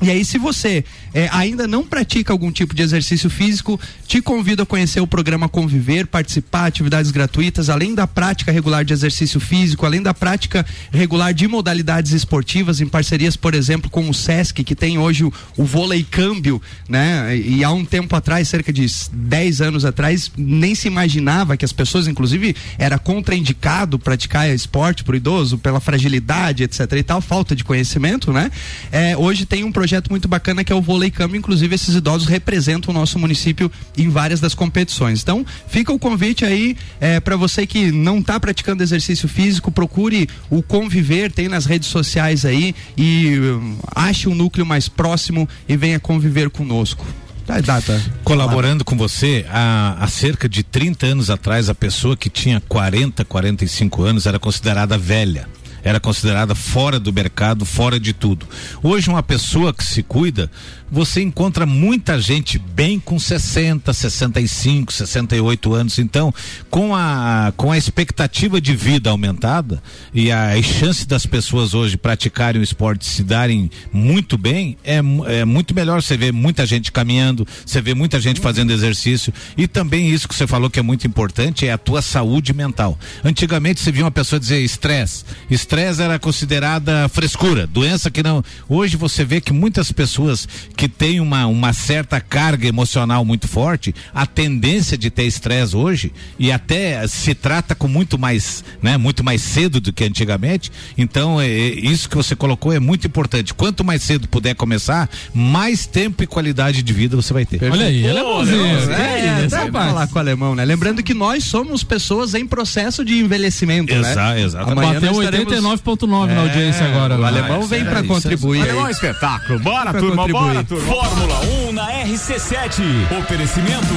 e 0.00 0.10
aí, 0.10 0.24
se 0.24 0.38
você 0.38 0.84
é, 1.12 1.28
ainda 1.32 1.66
não 1.66 1.84
pratica 1.84 2.32
algum 2.32 2.52
tipo 2.52 2.72
de 2.72 2.82
exercício 2.82 3.28
físico, 3.28 3.80
te 4.06 4.22
convido 4.22 4.62
a 4.62 4.66
conhecer 4.66 5.00
o 5.00 5.06
programa 5.08 5.48
Conviver, 5.48 6.06
participar, 6.06 6.66
atividades 6.66 7.10
gratuitas, 7.10 7.68
além 7.68 7.96
da 7.96 8.06
prática 8.06 8.52
regular 8.52 8.84
de 8.84 8.92
exercício 8.92 9.40
físico, 9.40 9.84
além 9.84 10.00
da 10.00 10.14
prática 10.14 10.64
regular 10.92 11.34
de 11.34 11.48
modalidades 11.48 12.12
esportivas, 12.12 12.80
em 12.80 12.86
parcerias, 12.86 13.36
por 13.36 13.54
exemplo, 13.54 13.90
com 13.90 14.08
o 14.08 14.14
SESC, 14.14 14.62
que 14.62 14.74
tem 14.74 14.98
hoje 14.98 15.24
o, 15.24 15.32
o 15.56 15.64
vôlei 15.64 16.06
câmbio, 16.08 16.62
né? 16.88 17.36
E 17.36 17.64
há 17.64 17.70
um 17.72 17.84
tempo 17.84 18.14
atrás, 18.14 18.46
cerca 18.46 18.72
de 18.72 18.86
10 19.12 19.60
anos 19.60 19.84
atrás, 19.84 20.30
nem 20.36 20.76
se 20.76 20.86
imaginava 20.86 21.56
que 21.56 21.64
as 21.64 21.72
pessoas, 21.72 22.06
inclusive, 22.06 22.54
era 22.78 23.00
contraindicado 23.00 23.98
praticar 23.98 24.48
esporte 24.48 25.02
para 25.02 25.14
o 25.14 25.16
idoso, 25.16 25.58
pela 25.58 25.80
fragilidade, 25.80 26.62
etc. 26.62 26.92
e 26.92 27.02
tal, 27.02 27.20
falta 27.20 27.56
de 27.56 27.64
conhecimento, 27.64 28.32
né? 28.32 28.48
É, 28.92 29.16
hoje 29.16 29.44
tem 29.44 29.64
um 29.64 29.72
projeto 29.72 29.87
projeto 29.88 30.10
muito 30.10 30.28
bacana 30.28 30.62
que 30.62 30.70
é 30.70 30.76
o 30.76 30.82
Vôlei. 30.82 31.10
Inclusive, 31.34 31.74
esses 31.74 31.94
idosos 31.94 32.28
representam 32.28 32.92
o 32.94 32.98
nosso 32.98 33.18
município 33.18 33.72
em 33.96 34.10
várias 34.10 34.38
das 34.38 34.54
competições. 34.54 35.22
Então, 35.22 35.46
fica 35.66 35.90
o 35.90 35.98
convite 35.98 36.44
aí 36.44 36.76
é, 37.00 37.18
para 37.18 37.36
você 37.36 37.66
que 37.66 37.90
não 37.90 38.18
está 38.18 38.38
praticando 38.38 38.82
exercício 38.82 39.26
físico, 39.26 39.72
procure 39.72 40.28
o 40.50 40.62
Conviver, 40.62 41.32
tem 41.32 41.48
nas 41.48 41.64
redes 41.64 41.88
sociais 41.88 42.44
aí 42.44 42.74
e 42.98 43.38
um, 43.38 43.78
ache 43.96 44.28
um 44.28 44.34
núcleo 44.34 44.66
mais 44.66 44.90
próximo 44.90 45.48
e 45.66 45.74
venha 45.74 45.98
conviver 45.98 46.50
conosco. 46.50 47.06
Tá, 47.46 47.58
data. 47.62 47.98
Colaborando 48.22 48.84
com 48.84 48.94
você, 48.94 49.46
há, 49.48 49.96
há, 49.98 50.06
cerca 50.06 50.46
de 50.46 50.62
30 50.62 51.06
anos 51.06 51.30
atrás, 51.30 51.70
a 51.70 51.74
pessoa 51.74 52.14
que 52.14 52.28
tinha 52.28 52.60
40, 52.68 53.24
45 53.24 54.02
anos 54.02 54.26
era 54.26 54.38
considerada 54.38 54.98
velha 54.98 55.48
era 55.82 56.00
considerada 56.00 56.54
fora 56.54 56.98
do 56.98 57.12
mercado, 57.12 57.64
fora 57.64 57.98
de 57.98 58.12
tudo. 58.12 58.46
Hoje, 58.82 59.08
uma 59.08 59.22
pessoa 59.22 59.72
que 59.72 59.84
se 59.84 60.02
cuida 60.02 60.50
você 60.90 61.22
encontra 61.22 61.66
muita 61.66 62.20
gente 62.20 62.58
bem 62.58 62.98
com 62.98 63.18
60, 63.18 63.92
65, 63.92 64.92
68 64.92 65.74
anos. 65.74 65.98
Então, 65.98 66.32
com 66.70 66.94
a, 66.94 67.52
com 67.56 67.70
a 67.70 67.78
expectativa 67.78 68.60
de 68.60 68.74
vida 68.74 69.10
aumentada 69.10 69.82
e 70.12 70.32
a, 70.32 70.60
chance 70.62 71.06
das 71.06 71.26
pessoas 71.26 71.74
hoje 71.74 71.96
praticarem 71.96 72.60
o 72.60 72.64
esporte 72.64 73.04
se 73.06 73.22
darem 73.22 73.70
muito 73.92 74.36
bem, 74.36 74.76
é, 74.84 74.98
é 75.26 75.44
muito 75.44 75.74
melhor 75.74 76.02
você 76.02 76.16
ver 76.16 76.32
muita 76.32 76.66
gente 76.66 76.90
caminhando, 76.90 77.46
você 77.64 77.80
vê 77.80 77.94
muita 77.94 78.20
gente 78.20 78.40
fazendo 78.40 78.72
exercício. 78.72 79.32
E 79.56 79.66
também 79.66 80.10
isso 80.10 80.28
que 80.28 80.34
você 80.34 80.46
falou 80.46 80.70
que 80.70 80.78
é 80.78 80.82
muito 80.82 81.06
importante 81.06 81.66
é 81.66 81.72
a 81.72 81.78
tua 81.78 82.02
saúde 82.02 82.52
mental. 82.52 82.98
Antigamente 83.24 83.80
você 83.80 83.92
via 83.92 84.04
uma 84.04 84.10
pessoa 84.10 84.38
dizer 84.40 84.60
estresse. 84.60 85.24
Estresse 85.50 86.02
era 86.02 86.18
considerada 86.18 87.08
frescura, 87.08 87.66
doença 87.66 88.10
que 88.10 88.22
não. 88.22 88.42
Hoje 88.68 88.96
você 88.96 89.24
vê 89.24 89.40
que 89.40 89.52
muitas 89.52 89.92
pessoas 89.92 90.48
que 90.78 90.88
tem 90.88 91.18
uma, 91.18 91.44
uma 91.48 91.72
certa 91.72 92.20
carga 92.20 92.68
emocional 92.68 93.24
muito 93.24 93.48
forte, 93.48 93.92
a 94.14 94.24
tendência 94.24 94.96
de 94.96 95.10
ter 95.10 95.24
estresse 95.24 95.76
hoje 95.76 96.12
e 96.38 96.52
até 96.52 97.04
se 97.08 97.34
trata 97.34 97.74
com 97.74 97.88
muito 97.88 98.16
mais, 98.16 98.62
né, 98.80 98.96
muito 98.96 99.24
mais 99.24 99.42
cedo 99.42 99.80
do 99.80 99.92
que 99.92 100.04
antigamente. 100.04 100.70
Então, 100.96 101.40
é, 101.40 101.48
é, 101.48 101.68
isso 101.80 102.08
que 102.08 102.14
você 102.14 102.36
colocou 102.36 102.72
é 102.72 102.78
muito 102.78 103.08
importante. 103.08 103.52
Quanto 103.52 103.82
mais 103.82 104.04
cedo 104.04 104.28
puder 104.28 104.54
começar, 104.54 105.10
mais 105.34 105.84
tempo 105.84 106.22
e 106.22 106.28
qualidade 106.28 106.80
de 106.80 106.92
vida 106.92 107.16
você 107.16 107.34
vai 107.34 107.44
ter. 107.44 107.60
Olha 107.64 107.86
aí, 107.86 108.08
alemãozinho. 108.08 108.92
É, 108.92 109.42
é, 109.42 109.46
é, 109.46 109.48
falar 109.48 110.06
com 110.06 110.14
o 110.14 110.18
alemão, 110.20 110.54
né? 110.54 110.64
Lembrando 110.64 111.02
que 111.02 111.12
nós 111.12 111.42
somos 111.42 111.82
pessoas 111.82 112.34
em 112.34 112.46
processo 112.46 113.04
de 113.04 113.18
envelhecimento, 113.18 113.92
Exa, 113.92 114.14
né? 114.14 114.42
Exatamente. 114.42 114.94
Bateu 114.94 115.12
89.9 115.12 116.26
na 116.26 116.42
audiência 116.42 116.86
agora. 116.86 117.18
O 117.18 117.24
alemão 117.24 117.66
vem 117.66 117.84
para 117.84 118.04
contribuir. 118.04 118.62
Alemão 118.62 118.86
é 118.86 118.88
um 118.88 118.90
espetáculo. 118.90 119.58
Bora, 119.58 119.92
turma, 119.92 120.28
bora, 120.28 120.67
Fórmula 120.76 121.40
1 121.68 121.72
na 121.72 121.90
RC7. 122.04 122.82
Oferecimento 123.18 123.94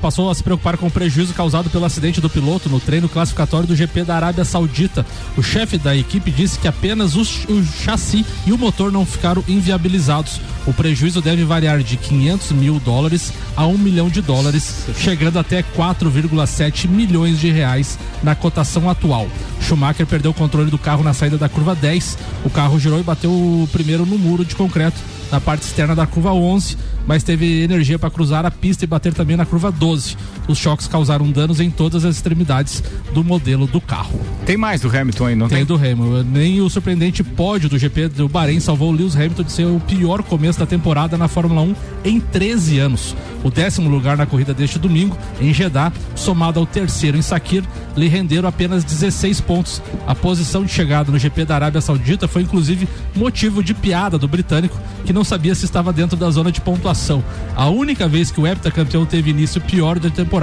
Passou 0.00 0.30
a 0.30 0.34
se 0.34 0.42
preocupar 0.42 0.76
com 0.76 0.86
o 0.86 0.90
prejuízo 0.90 1.34
causado 1.34 1.70
pelo 1.70 1.84
acidente 1.84 2.20
do 2.20 2.30
piloto 2.30 2.68
no 2.68 2.80
treino 2.80 3.08
classificatório 3.08 3.66
do 3.66 3.76
GP 3.76 4.04
da 4.04 4.16
Arábia 4.16 4.44
Saudita. 4.44 5.04
O 5.36 5.42
chefe 5.42 5.78
da 5.78 5.96
equipe 5.96 6.30
disse 6.30 6.58
que 6.58 6.68
apenas 6.68 7.16
o, 7.16 7.22
o 7.52 7.64
chassi 7.64 8.24
e 8.46 8.52
o 8.52 8.58
motor 8.58 8.92
não 8.92 9.06
ficaram 9.06 9.42
inviabilizados. 9.48 10.40
O 10.66 10.72
prejuízo 10.72 11.20
deve 11.20 11.44
variar 11.44 11.82
de 11.82 11.96
500 11.96 12.52
mil 12.52 12.78
dólares 12.80 13.32
a 13.56 13.66
1 13.66 13.78
milhão 13.78 14.08
de 14.08 14.20
dólares, 14.20 14.86
chegando 14.96 15.38
até 15.38 15.62
4,7 15.62 16.88
milhões 16.88 17.38
de 17.38 17.50
reais 17.50 17.98
na 18.22 18.34
cotação 18.34 18.88
atual. 18.88 19.28
Schumacher 19.60 20.06
perdeu 20.06 20.30
o 20.30 20.34
controle 20.34 20.70
do 20.70 20.78
carro 20.78 21.02
na 21.02 21.14
saída 21.14 21.38
da 21.38 21.48
curva 21.48 21.74
10. 21.74 22.18
O 22.44 22.50
carro 22.50 22.78
girou 22.78 23.00
e 23.00 23.02
bateu 23.02 23.68
primeiro 23.72 24.04
no 24.04 24.18
muro 24.18 24.44
de 24.44 24.54
concreto 24.54 24.98
na 25.30 25.40
parte 25.40 25.62
externa 25.62 25.94
da 25.94 26.06
curva 26.06 26.32
11, 26.32 26.76
mas 27.06 27.22
teve 27.22 27.62
energia 27.62 27.98
para 27.98 28.10
cruzar 28.10 28.44
a 28.46 28.50
pista 28.50 28.84
e 28.84 28.86
bater 28.86 29.12
também 29.12 29.36
na 29.36 29.46
curva 29.46 29.70
12. 29.70 30.16
Os 30.50 30.58
choques 30.58 30.88
causaram 30.88 31.30
danos 31.30 31.60
em 31.60 31.70
todas 31.70 32.04
as 32.04 32.16
extremidades 32.16 32.82
do 33.14 33.22
modelo 33.22 33.68
do 33.68 33.80
carro. 33.80 34.20
Tem 34.44 34.56
mais 34.56 34.80
do 34.80 34.88
Hamilton 34.88 35.26
aí, 35.26 35.36
não 35.36 35.48
tem? 35.48 35.58
Tem 35.58 35.64
do 35.64 35.76
Hamilton. 35.76 36.28
Nem 36.28 36.60
o 36.60 36.68
surpreendente 36.68 37.22
pódio 37.22 37.68
do 37.68 37.78
GP 37.78 38.08
do 38.08 38.28
Bahrein 38.28 38.58
salvou 38.58 38.90
o 38.90 38.92
Lewis 38.92 39.14
Hamilton 39.14 39.44
de 39.44 39.52
ser 39.52 39.66
o 39.66 39.78
pior 39.78 40.24
começo 40.24 40.58
da 40.58 40.66
temporada 40.66 41.16
na 41.16 41.28
Fórmula 41.28 41.60
1 41.62 41.74
em 42.04 42.18
13 42.18 42.80
anos. 42.80 43.14
O 43.44 43.50
décimo 43.50 43.88
lugar 43.88 44.16
na 44.16 44.26
corrida 44.26 44.52
deste 44.52 44.76
domingo, 44.76 45.16
em 45.40 45.54
Jeddah, 45.54 45.92
somado 46.16 46.58
ao 46.58 46.66
terceiro 46.66 47.16
em 47.16 47.22
Sakir, 47.22 47.62
lhe 47.96 48.08
renderam 48.08 48.48
apenas 48.48 48.82
16 48.82 49.40
pontos. 49.42 49.80
A 50.04 50.16
posição 50.16 50.64
de 50.64 50.72
chegada 50.72 51.12
no 51.12 51.18
GP 51.18 51.44
da 51.44 51.54
Arábia 51.54 51.80
Saudita 51.80 52.26
foi 52.26 52.42
inclusive 52.42 52.88
motivo 53.14 53.62
de 53.62 53.72
piada 53.72 54.18
do 54.18 54.26
britânico, 54.26 54.76
que 55.06 55.12
não 55.12 55.22
sabia 55.22 55.54
se 55.54 55.64
estava 55.64 55.92
dentro 55.92 56.16
da 56.16 56.28
zona 56.28 56.50
de 56.50 56.60
pontuação. 56.60 57.22
A 57.54 57.68
única 57.68 58.08
vez 58.08 58.32
que 58.32 58.40
o 58.40 58.46
heptacampeão 58.46 59.06
teve 59.06 59.30
início 59.30 59.60
pior 59.60 59.98
da 60.00 60.10
temporada 60.10 60.39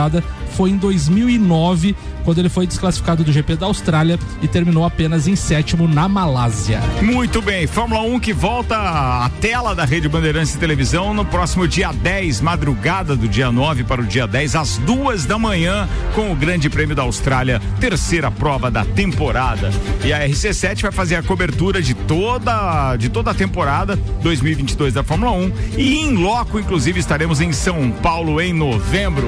foi 0.56 0.72
em 0.72 0.78
2009, 0.78 1.96
quando 2.24 2.40
ele 2.40 2.50
foi 2.50 2.68
desclassificado 2.68 3.24
do 3.24 3.32
GP 3.32 3.56
da 3.56 3.68
Austrália 3.68 4.20
e 4.42 4.48
terminou 4.48 4.84
apenas 4.84 5.28
em 5.28 5.36
sétimo 5.36 5.88
na 5.88 6.10
Malásia. 6.10 6.82
Muito 7.02 7.42
bem, 7.42 7.68
Fórmula 7.68 8.02
1 8.02 8.20
que 8.20 8.34
volta 8.34 8.76
à 8.76 9.30
tela 9.40 9.74
da 9.74 9.86
Rede 9.86 10.10
Bandeirantes 10.10 10.54
de 10.54 10.58
Televisão 10.58 11.14
no 11.14 11.24
próximo 11.24 11.68
dia 11.68 11.92
10, 11.92 12.42
madrugada 12.42 13.16
do 13.16 13.28
dia 13.28 13.52
9 13.52 13.84
para 13.84 14.02
o 14.02 14.06
dia 14.06 14.28
10, 14.28 14.56
às 14.56 14.78
duas 14.80 15.26
da 15.26 15.38
manhã, 15.38 15.88
com 16.14 16.32
o 16.32 16.36
Grande 16.36 16.70
Prêmio 16.70 16.96
da 16.96 17.04
Austrália, 17.04 17.62
terceira 17.80 18.30
prova 18.30 18.70
da 18.70 18.84
temporada. 18.84 19.72
E 20.04 20.12
a 20.12 20.28
RC7 20.28 20.82
vai 20.82 20.92
fazer 20.92 21.16
a 21.16 21.24
cobertura 21.24 21.82
de 21.82 21.94
toda, 21.94 22.96
de 22.98 23.10
toda 23.10 23.32
a 23.32 23.34
temporada 23.34 23.96
2022 24.22 24.94
da 24.94 25.04
Fórmula 25.04 25.32
1 25.32 25.52
e 25.78 26.00
em 26.00 26.16
loco, 26.16 26.60
inclusive, 26.60 27.00
estaremos 27.00 27.42
em 27.42 27.52
São 27.52 27.92
Paulo 27.92 28.42
em 28.42 28.54
novembro. 28.54 29.28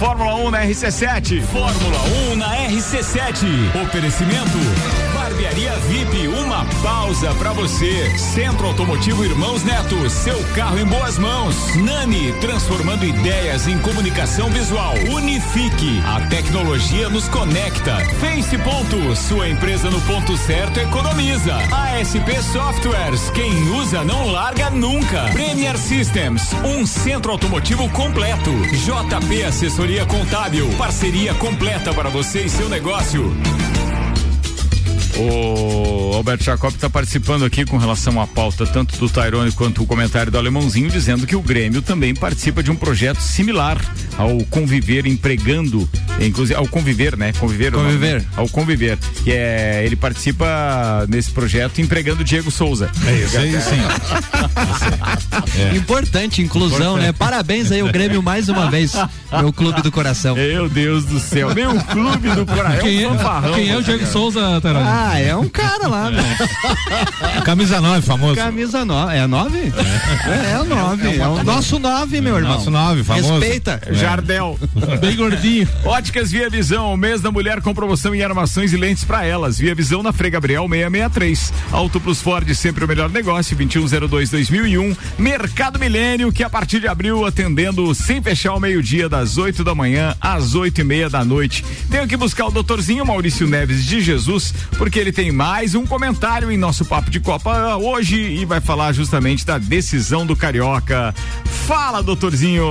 Fórmula 0.00 0.34
1 0.34 0.50
na 0.50 0.64
RC7. 0.64 1.42
Fórmula 1.42 1.98
1 2.32 2.36
na 2.38 2.46
RC7. 2.70 3.82
Oferecimento. 3.84 5.09
Barbearia 5.30 5.72
VIP, 5.86 6.26
uma 6.26 6.64
pausa 6.82 7.32
para 7.34 7.52
você. 7.52 8.18
Centro 8.18 8.66
Automotivo 8.66 9.24
Irmãos 9.24 9.62
Neto, 9.62 10.10
seu 10.10 10.36
carro 10.56 10.76
em 10.76 10.84
boas 10.84 11.18
mãos. 11.18 11.54
Nani, 11.76 12.32
transformando 12.40 13.04
ideias 13.04 13.68
em 13.68 13.78
comunicação 13.78 14.50
visual. 14.50 14.92
Unifique, 15.08 16.02
a 16.04 16.20
tecnologia 16.28 17.08
nos 17.08 17.28
conecta. 17.28 17.98
Face 18.18 18.58
Ponto, 18.58 19.14
sua 19.14 19.48
empresa 19.48 19.88
no 19.88 20.00
ponto 20.00 20.36
certo 20.36 20.80
economiza. 20.80 21.54
ASP 21.54 22.42
Softwares, 22.52 23.30
quem 23.30 23.70
usa 23.70 24.02
não 24.02 24.32
larga 24.32 24.68
nunca. 24.68 25.30
Premier 25.32 25.78
Systems, 25.78 26.52
um 26.64 26.84
centro 26.84 27.30
automotivo 27.30 27.88
completo. 27.90 28.50
JP 28.50 29.44
Assessoria 29.44 30.04
Contábil, 30.06 30.68
parceria 30.76 31.32
completa 31.34 31.94
para 31.94 32.10
você 32.10 32.46
e 32.46 32.50
seu 32.50 32.68
negócio. 32.68 33.32
O 35.18 36.14
Alberto 36.14 36.44
Jacob 36.44 36.72
está 36.72 36.88
participando 36.88 37.44
aqui 37.44 37.64
com 37.64 37.76
relação 37.76 38.20
à 38.20 38.26
pauta 38.26 38.66
tanto 38.66 38.96
do 38.98 39.08
Tairone 39.08 39.52
quanto 39.52 39.82
o 39.82 39.86
comentário 39.86 40.30
do 40.30 40.38
Alemãozinho, 40.38 40.90
dizendo 40.90 41.26
que 41.26 41.36
o 41.36 41.42
Grêmio 41.42 41.82
também 41.82 42.14
participa 42.14 42.62
de 42.62 42.70
um 42.70 42.76
projeto 42.76 43.20
similar 43.20 43.78
ao 44.16 44.38
conviver 44.46 45.06
empregando, 45.06 45.88
inclusive 46.20 46.58
ao 46.58 46.66
conviver, 46.68 47.16
né? 47.16 47.32
Conviver. 47.38 47.72
Conviver. 47.72 48.14
Nome, 48.22 48.28
ao 48.36 48.48
conviver, 48.48 48.98
que 49.24 49.32
é 49.32 49.82
ele 49.84 49.96
participa 49.96 51.06
nesse 51.08 51.30
projeto 51.30 51.80
empregando 51.80 52.22
Diego 52.24 52.50
Souza. 52.50 52.90
É 53.06 53.12
isso 53.14 53.38
aí, 53.38 53.60
sim. 53.60 53.80
É. 55.58 55.76
Importante, 55.76 56.42
inclusão, 56.42 56.92
Importante. 56.92 57.06
né? 57.06 57.12
Parabéns 57.12 57.70
aí 57.72 57.82
o 57.82 57.90
Grêmio 57.90 58.22
mais 58.22 58.48
uma 58.48 58.70
vez, 58.70 58.92
meu 59.32 59.52
clube 59.52 59.82
do 59.82 59.90
coração. 59.90 60.34
Meu 60.34 60.68
Deus 60.68 61.04
do 61.04 61.18
céu, 61.18 61.54
meu 61.54 61.74
clube 61.84 62.30
do 62.30 62.46
coração. 62.46 62.80
Quem, 62.80 63.02
é, 63.02 63.08
um 63.08 63.16
quem 63.54 63.70
é 63.70 63.76
o 63.76 63.82
Diego 63.82 64.06
Souza, 64.06 64.60
Tairone? 64.60 64.86
Ah, 64.86 64.99
é 65.18 65.36
um 65.36 65.48
cara 65.48 65.86
lá, 65.86 66.10
né? 66.10 66.22
Camisa 67.44 67.80
9, 67.80 68.02
famoso. 68.02 68.36
Camisa 68.36 68.84
9. 68.84 69.14
É 69.14 69.20
a 69.20 69.28
9? 69.28 69.58
É, 69.58 70.52
é 70.52 70.60
o 70.60 70.64
9. 70.64 71.08
É, 71.08 71.16
é, 71.16 71.28
o 71.28 71.44
nosso 71.44 71.78
9, 71.78 72.20
meu 72.20 72.36
irmão. 72.36 72.54
Nosso 72.54 72.70
9, 72.70 73.04
famoso. 73.04 73.38
Respeita. 73.38 73.80
É. 73.86 73.94
Jardel. 73.94 74.58
Bem 75.00 75.16
gordinho. 75.16 75.68
Óticas 75.84 76.30
Via 76.30 76.48
Visão, 76.50 76.96
mês 76.96 77.20
da 77.20 77.30
mulher 77.30 77.60
com 77.60 77.74
promoção 77.74 78.14
em 78.14 78.22
armações 78.22 78.72
e 78.72 78.76
lentes 78.76 79.04
para 79.04 79.24
elas. 79.24 79.58
Via 79.58 79.74
Visão 79.74 80.02
na 80.02 80.12
Frei 80.12 80.30
Gabriel 80.30 80.66
663. 80.68 81.52
Auto 81.72 82.00
Plus 82.00 82.20
Ford, 82.20 82.48
sempre 82.54 82.84
o 82.84 82.88
melhor 82.88 83.10
negócio, 83.10 83.56
2102-2001. 83.56 84.96
Mercado 85.18 85.78
Milênio, 85.78 86.32
que 86.32 86.42
a 86.42 86.50
partir 86.50 86.80
de 86.80 86.88
abril 86.88 87.24
atendendo 87.24 87.94
sem 87.94 88.22
fechar 88.22 88.50
ao 88.50 88.60
meio-dia, 88.60 89.08
das 89.08 89.38
8 89.38 89.62
da 89.62 89.74
manhã 89.74 90.14
às 90.20 90.54
8 90.54 90.80
e 90.80 90.84
meia 90.84 91.08
da 91.08 91.24
noite. 91.24 91.64
Tenho 91.90 92.06
que 92.06 92.16
buscar 92.16 92.46
o 92.46 92.50
doutorzinho 92.50 93.06
Maurício 93.06 93.46
Neves 93.46 93.84
de 93.84 94.00
Jesus, 94.00 94.52
porque 94.76 94.89
ele 94.98 95.12
tem 95.12 95.30
mais 95.30 95.74
um 95.74 95.86
comentário 95.86 96.50
em 96.50 96.56
nosso 96.56 96.84
Papo 96.84 97.10
de 97.10 97.20
Copa 97.20 97.76
hoje 97.76 98.16
e 98.16 98.44
vai 98.44 98.60
falar 98.60 98.92
justamente 98.92 99.44
da 99.44 99.58
decisão 99.58 100.26
do 100.26 100.34
Carioca. 100.34 101.14
Fala, 101.66 102.02
doutorzinho! 102.02 102.68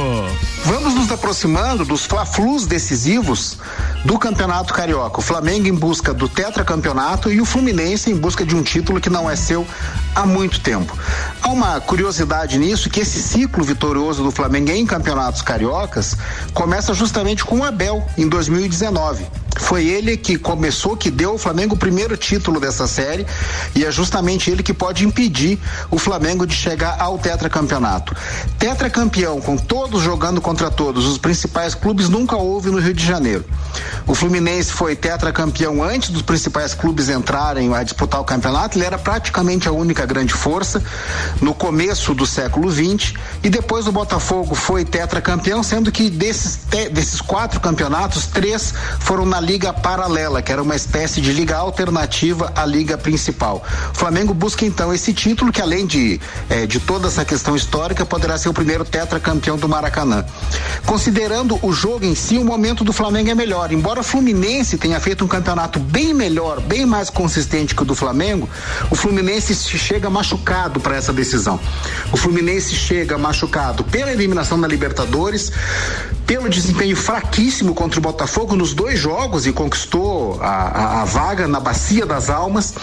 Vamos 0.65 0.93
nos 0.93 1.11
aproximando 1.11 1.85
dos 1.85 2.05
fla-flus 2.05 2.65
decisivos 2.65 3.57
do 4.03 4.19
Campeonato 4.19 4.73
Carioca. 4.73 5.19
O 5.19 5.21
Flamengo 5.21 5.67
em 5.67 5.73
busca 5.73 6.13
do 6.13 6.27
tetracampeonato 6.27 7.31
e 7.31 7.39
o 7.39 7.45
Fluminense 7.45 8.11
em 8.11 8.15
busca 8.15 8.45
de 8.45 8.55
um 8.55 8.63
título 8.63 8.99
que 8.99 9.09
não 9.09 9.29
é 9.29 9.35
seu 9.35 9.65
há 10.13 10.25
muito 10.25 10.59
tempo. 10.59 10.97
Há 11.41 11.49
uma 11.49 11.79
curiosidade 11.79 12.57
nisso 12.57 12.89
que 12.89 12.99
esse 12.99 13.21
ciclo 13.21 13.63
vitorioso 13.63 14.23
do 14.23 14.31
Flamengo 14.31 14.71
em 14.71 14.85
campeonatos 14.85 15.41
cariocas 15.41 16.17
começa 16.53 16.93
justamente 16.93 17.45
com 17.45 17.59
o 17.59 17.63
Abel 17.63 18.05
em 18.17 18.27
2019. 18.27 19.25
Foi 19.59 19.85
ele 19.85 20.17
que 20.17 20.37
começou, 20.37 20.95
que 20.95 21.11
deu 21.11 21.31
ao 21.31 21.37
Flamengo 21.37 21.75
o 21.75 21.77
primeiro 21.77 22.08
título 22.17 22.59
dessa 22.59 22.87
série 22.87 23.25
e 23.75 23.85
é 23.85 23.91
justamente 23.91 24.49
ele 24.49 24.63
que 24.63 24.73
pode 24.73 25.05
impedir 25.05 25.59
o 25.91 25.97
Flamengo 25.97 26.45
de 26.45 26.53
chegar 26.53 26.97
ao 26.99 27.17
tetracampeonato. 27.17 28.15
Tetracampeão, 28.57 29.39
com 29.39 29.55
todos 29.55 30.01
jogando 30.01 30.41
contra 30.41 30.71
todos, 30.71 31.05
os 31.05 31.17
principais 31.17 31.75
clubes 31.75 32.09
nunca 32.09 32.35
houve 32.35 32.69
no 32.69 32.79
Rio 32.79 32.93
de 32.93 33.05
Janeiro. 33.05 33.45
O 34.07 34.15
Fluminense 34.15 34.71
foi 34.71 34.95
tetracampeão 34.95 35.83
antes 35.83 36.09
dos 36.09 36.21
principais 36.21 36.73
clubes 36.73 37.09
entrarem 37.09 37.73
a 37.75 37.83
disputar 37.83 38.19
o 38.19 38.23
campeonato, 38.23 38.77
ele 38.77 38.85
era 38.85 38.97
praticamente 38.97 39.67
a 39.67 39.71
única 39.71 40.05
grande 40.05 40.33
força 40.33 40.83
no 41.41 41.53
começo 41.53 42.13
do 42.13 42.25
século 42.25 42.71
XX 42.71 43.13
e 43.43 43.49
depois 43.49 43.87
o 43.87 43.91
Botafogo 43.91 44.55
foi 44.55 44.83
tetracampeão, 44.83 45.61
sendo 45.61 45.91
que 45.91 46.09
desses, 46.09 46.59
te, 46.69 46.89
desses 46.89 47.21
quatro 47.21 47.59
campeonatos, 47.59 48.25
três 48.25 48.73
foram 48.99 49.25
na 49.25 49.39
liga 49.39 49.71
paralela, 49.71 50.41
que 50.41 50.51
era 50.51 50.61
uma 50.61 50.75
espécie 50.75 51.21
de 51.21 51.31
liga 51.31 51.57
alternativa 51.57 51.98
à 52.55 52.65
liga 52.65 52.97
principal. 52.97 53.63
O 53.93 53.97
Flamengo 53.97 54.33
busca 54.33 54.65
então 54.65 54.93
esse 54.93 55.13
título, 55.13 55.51
que 55.51 55.61
além 55.61 55.85
de, 55.85 56.19
eh, 56.49 56.65
de 56.65 56.79
toda 56.79 57.07
essa 57.07 57.25
questão 57.25 57.55
histórica, 57.55 58.05
poderá 58.05 58.37
ser 58.37 58.49
o 58.49 58.53
primeiro 58.53 58.85
tetracampeão 58.85 59.57
do 59.57 59.67
Maracanã. 59.67 60.25
Considerando 60.85 61.59
o 61.61 61.71
jogo 61.71 62.05
em 62.05 62.15
si, 62.15 62.37
o 62.37 62.45
momento 62.45 62.83
do 62.83 62.93
Flamengo 62.93 63.29
é 63.29 63.35
melhor. 63.35 63.71
Embora 63.71 63.99
o 64.01 64.03
Fluminense 64.03 64.77
tenha 64.77 64.99
feito 64.99 65.23
um 65.25 65.27
campeonato 65.27 65.79
bem 65.79 66.13
melhor, 66.13 66.59
bem 66.61 66.85
mais 66.85 67.09
consistente 67.09 67.75
que 67.75 67.81
o 67.81 67.85
do 67.85 67.95
Flamengo, 67.95 68.49
o 68.89 68.95
Fluminense 68.95 69.53
chega 69.55 70.09
machucado 70.09 70.79
para 70.79 70.95
essa 70.95 71.11
decisão. 71.11 71.59
O 72.11 72.17
Fluminense 72.17 72.75
chega 72.75 73.17
machucado 73.17 73.83
pela 73.83 74.11
eliminação 74.11 74.59
da 74.59 74.67
Libertadores, 74.67 75.51
pelo 76.25 76.47
desempenho 76.47 76.95
fraquíssimo 76.95 77.73
contra 77.73 77.99
o 77.99 78.03
Botafogo 78.03 78.55
nos 78.55 78.73
dois 78.73 78.99
jogos 78.99 79.47
e 79.47 79.51
conquistou 79.51 80.39
a, 80.41 80.47
a, 80.47 81.01
a 81.01 81.05
vaga 81.05 81.47
na 81.47 81.59
bacia 81.59 81.88
das 82.05 82.29
almas, 82.29 82.73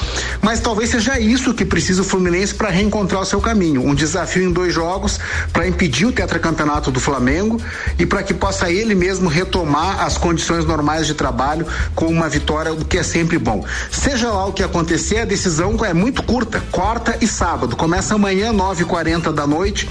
mas 0.42 0.60
talvez 0.60 0.90
seja 0.90 1.18
isso 1.20 1.54
que 1.54 1.64
precisa 1.64 2.02
o 2.02 2.04
Fluminense 2.04 2.54
para 2.54 2.70
reencontrar 2.70 3.22
o 3.22 3.24
seu 3.24 3.40
caminho, 3.40 3.82
um 3.86 3.94
desafio 3.94 4.42
em 4.42 4.52
dois 4.52 4.74
jogos 4.74 5.18
para 5.52 5.66
impedir 5.66 6.06
o 6.06 6.12
tetracampeonato 6.12 6.90
do 6.90 7.00
Flamengo 7.00 7.60
e 7.98 8.04
para 8.04 8.22
que 8.22 8.34
possa 8.34 8.70
ele 8.70 8.94
mesmo 8.94 9.28
retomar 9.28 10.04
as 10.04 10.18
condições 10.18 10.64
normais 10.64 11.06
de 11.06 11.14
trabalho 11.14 11.66
com 11.94 12.06
uma 12.06 12.28
vitória, 12.28 12.72
o 12.72 12.84
que 12.84 12.98
é 12.98 13.02
sempre 13.02 13.38
bom. 13.38 13.64
Seja 13.90 14.30
lá 14.30 14.46
o 14.46 14.52
que 14.52 14.62
acontecer, 14.62 15.20
a 15.20 15.24
decisão 15.24 15.76
é 15.84 15.94
muito 15.94 16.22
curta, 16.22 16.62
quarta 16.70 17.16
e 17.20 17.26
sábado. 17.26 17.76
Começa 17.76 18.14
amanhã, 18.14 18.52
9h40 18.52 19.32
da 19.32 19.46
noite. 19.46 19.88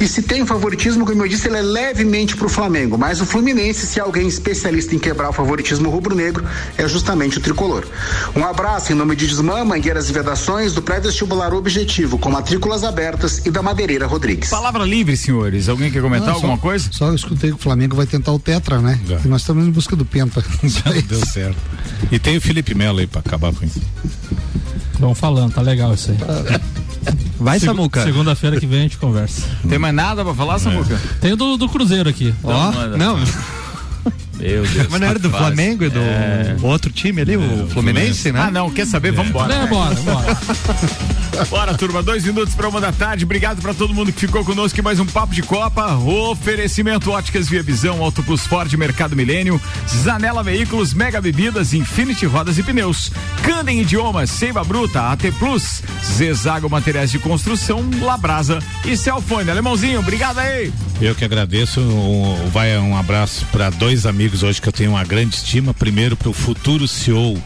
E 0.00 0.06
se 0.06 0.22
tem 0.22 0.44
favoritismo, 0.44 1.06
como 1.06 1.24
eu 1.24 1.28
disse, 1.28 1.48
ele 1.48 1.58
é 1.58 1.62
levemente 1.62 2.36
para 2.36 2.46
o 2.46 2.50
Flamengo. 2.50 2.98
Mas 2.98 3.20
o 3.20 3.26
Fluminense, 3.26 3.86
se 3.86 3.98
alguém 3.98 4.28
especialista 4.28 4.94
em 4.94 4.98
quebrar 4.98 5.30
o 5.30 5.32
favoritismo 5.32 5.88
rubro-negro, 5.88 6.44
é 6.76 6.86
justamente 6.86 7.38
o 7.38 7.40
tricolor. 7.40 7.84
Um 8.34 8.44
abraço 8.46 8.92
em 8.92 8.94
nome 8.96 9.14
de 9.16 9.26
Desmã, 9.26 9.64
Mangueiras 9.64 10.08
e 10.08 10.12
Vedações, 10.12 10.72
do 10.72 10.80
pré-vestibular 10.82 11.52
Objetivo, 11.52 12.18
com 12.18 12.30
matrículas 12.30 12.84
abertas 12.84 13.44
e 13.44 13.50
da 13.50 13.62
Madeireira 13.62 14.06
Rodrigues. 14.06 14.48
Palavra 14.50 14.84
livre, 14.84 15.16
senhores. 15.16 15.68
Alguém 15.68 15.90
quer 15.90 16.00
comentar 16.02 16.28
Não, 16.28 16.34
alguma 16.36 16.56
só- 16.56 16.62
coisa? 16.62 16.88
Só 16.92 17.08
eu 17.08 17.14
escutei 17.14 17.50
que 17.50 17.56
o 17.56 17.58
Flamengo 17.58 17.96
vai 17.96 18.06
tentar 18.06 18.32
o 18.32 18.38
Tetra, 18.38 18.80
né? 18.80 18.98
E 19.24 19.28
nós 19.28 19.42
estamos 19.42 19.66
em 19.66 19.70
busca 19.70 19.94
do 19.96 20.04
Penta. 20.04 20.42
Deu 21.08 21.26
certo. 21.26 21.56
E 22.10 22.18
tem 22.18 22.36
o 22.36 22.40
Felipe 22.40 22.74
Melo 22.74 22.98
aí 22.98 23.06
pra 23.06 23.20
acabar 23.20 23.52
com 23.52 23.64
isso. 23.64 23.80
Vamos 24.98 25.18
falando, 25.18 25.52
tá 25.52 25.60
legal 25.60 25.92
isso 25.94 26.10
aí. 26.10 26.16
Vai, 27.38 27.60
Segu- 27.60 27.74
Samuca. 27.74 28.02
Segunda-feira 28.02 28.58
que 28.58 28.66
vem 28.66 28.78
a 28.80 28.82
gente 28.82 28.96
conversa. 28.96 29.42
Tem 29.68 29.78
mais 29.78 29.94
nada 29.94 30.24
pra 30.24 30.32
falar, 30.34 30.58
Samuca? 30.58 30.98
Tem 31.20 31.32
o 31.32 31.36
do, 31.36 31.56
do 31.58 31.68
Cruzeiro 31.68 32.08
aqui. 32.08 32.34
Ó, 32.42 32.72
manda. 32.72 32.96
não. 32.96 33.18
Meu 34.38 34.66
Deus. 34.66 34.86
Mas 34.90 35.00
não 35.00 35.08
era 35.08 35.18
do 35.18 35.28
rapaz. 35.28 35.46
Flamengo 35.46 35.84
e 35.84 35.88
do 35.90 35.98
É. 35.98 36.56
outro 36.62 36.90
time 36.92 37.22
ali, 37.22 37.36
o 37.36 37.68
Fluminense, 37.68 38.30
né? 38.32 38.40
Ah, 38.42 38.50
não, 38.50 38.70
quer 38.70 38.86
saber? 38.86 39.12
Vamos 39.12 39.30
embora. 39.30 39.54
É, 39.54 39.66
bora, 39.66 39.94
bora. 39.96 40.38
Bora, 41.50 41.74
turma, 41.74 42.02
dois 42.02 42.24
minutos 42.24 42.54
para 42.54 42.66
uma 42.66 42.80
da 42.80 42.90
tarde. 42.90 43.24
Obrigado 43.24 43.60
para 43.60 43.74
todo 43.74 43.92
mundo 43.92 44.10
que 44.10 44.20
ficou 44.20 44.42
conosco 44.42 44.82
mais 44.82 44.98
um 44.98 45.04
Papo 45.04 45.34
de 45.34 45.42
Copa. 45.42 45.94
Oferecimento 45.96 47.10
Óticas 47.10 47.46
Via 47.46 47.62
Visão, 47.62 48.02
Auto 48.02 48.22
Plus 48.22 48.46
Ford, 48.46 48.72
Mercado 48.72 49.14
Milênio, 49.14 49.60
Zanela 49.86 50.42
Veículos, 50.42 50.94
Mega 50.94 51.20
Bebidas, 51.20 51.74
Infinity 51.74 52.24
Rodas 52.24 52.56
e 52.56 52.62
Pneus, 52.62 53.12
Candem 53.42 53.82
Idiomas, 53.82 54.30
Seiva 54.30 54.64
Bruta, 54.64 55.10
AT 55.12 55.30
Plus, 55.38 55.82
Zezago 56.02 56.70
Materiais 56.70 57.10
de 57.10 57.18
Construção, 57.18 57.84
Labrasa 58.00 58.58
e 58.86 58.96
Celfone. 58.96 59.50
Alemãozinho, 59.50 59.98
obrigado 59.98 60.38
aí. 60.38 60.72
Eu 61.02 61.14
que 61.14 61.24
agradeço. 61.26 61.80
Um, 61.82 62.48
vai 62.50 62.78
um 62.78 62.96
abraço 62.96 63.44
para 63.52 63.68
dois 63.68 64.06
amigos 64.06 64.25
hoje 64.34 64.60
que 64.60 64.68
eu 64.68 64.72
tenho 64.72 64.90
uma 64.90 65.04
grande 65.04 65.36
estima. 65.36 65.74
Primeiro 65.74 66.16
para 66.16 66.28
o 66.28 66.32
futuro 66.32 66.86
CEO 66.88 67.40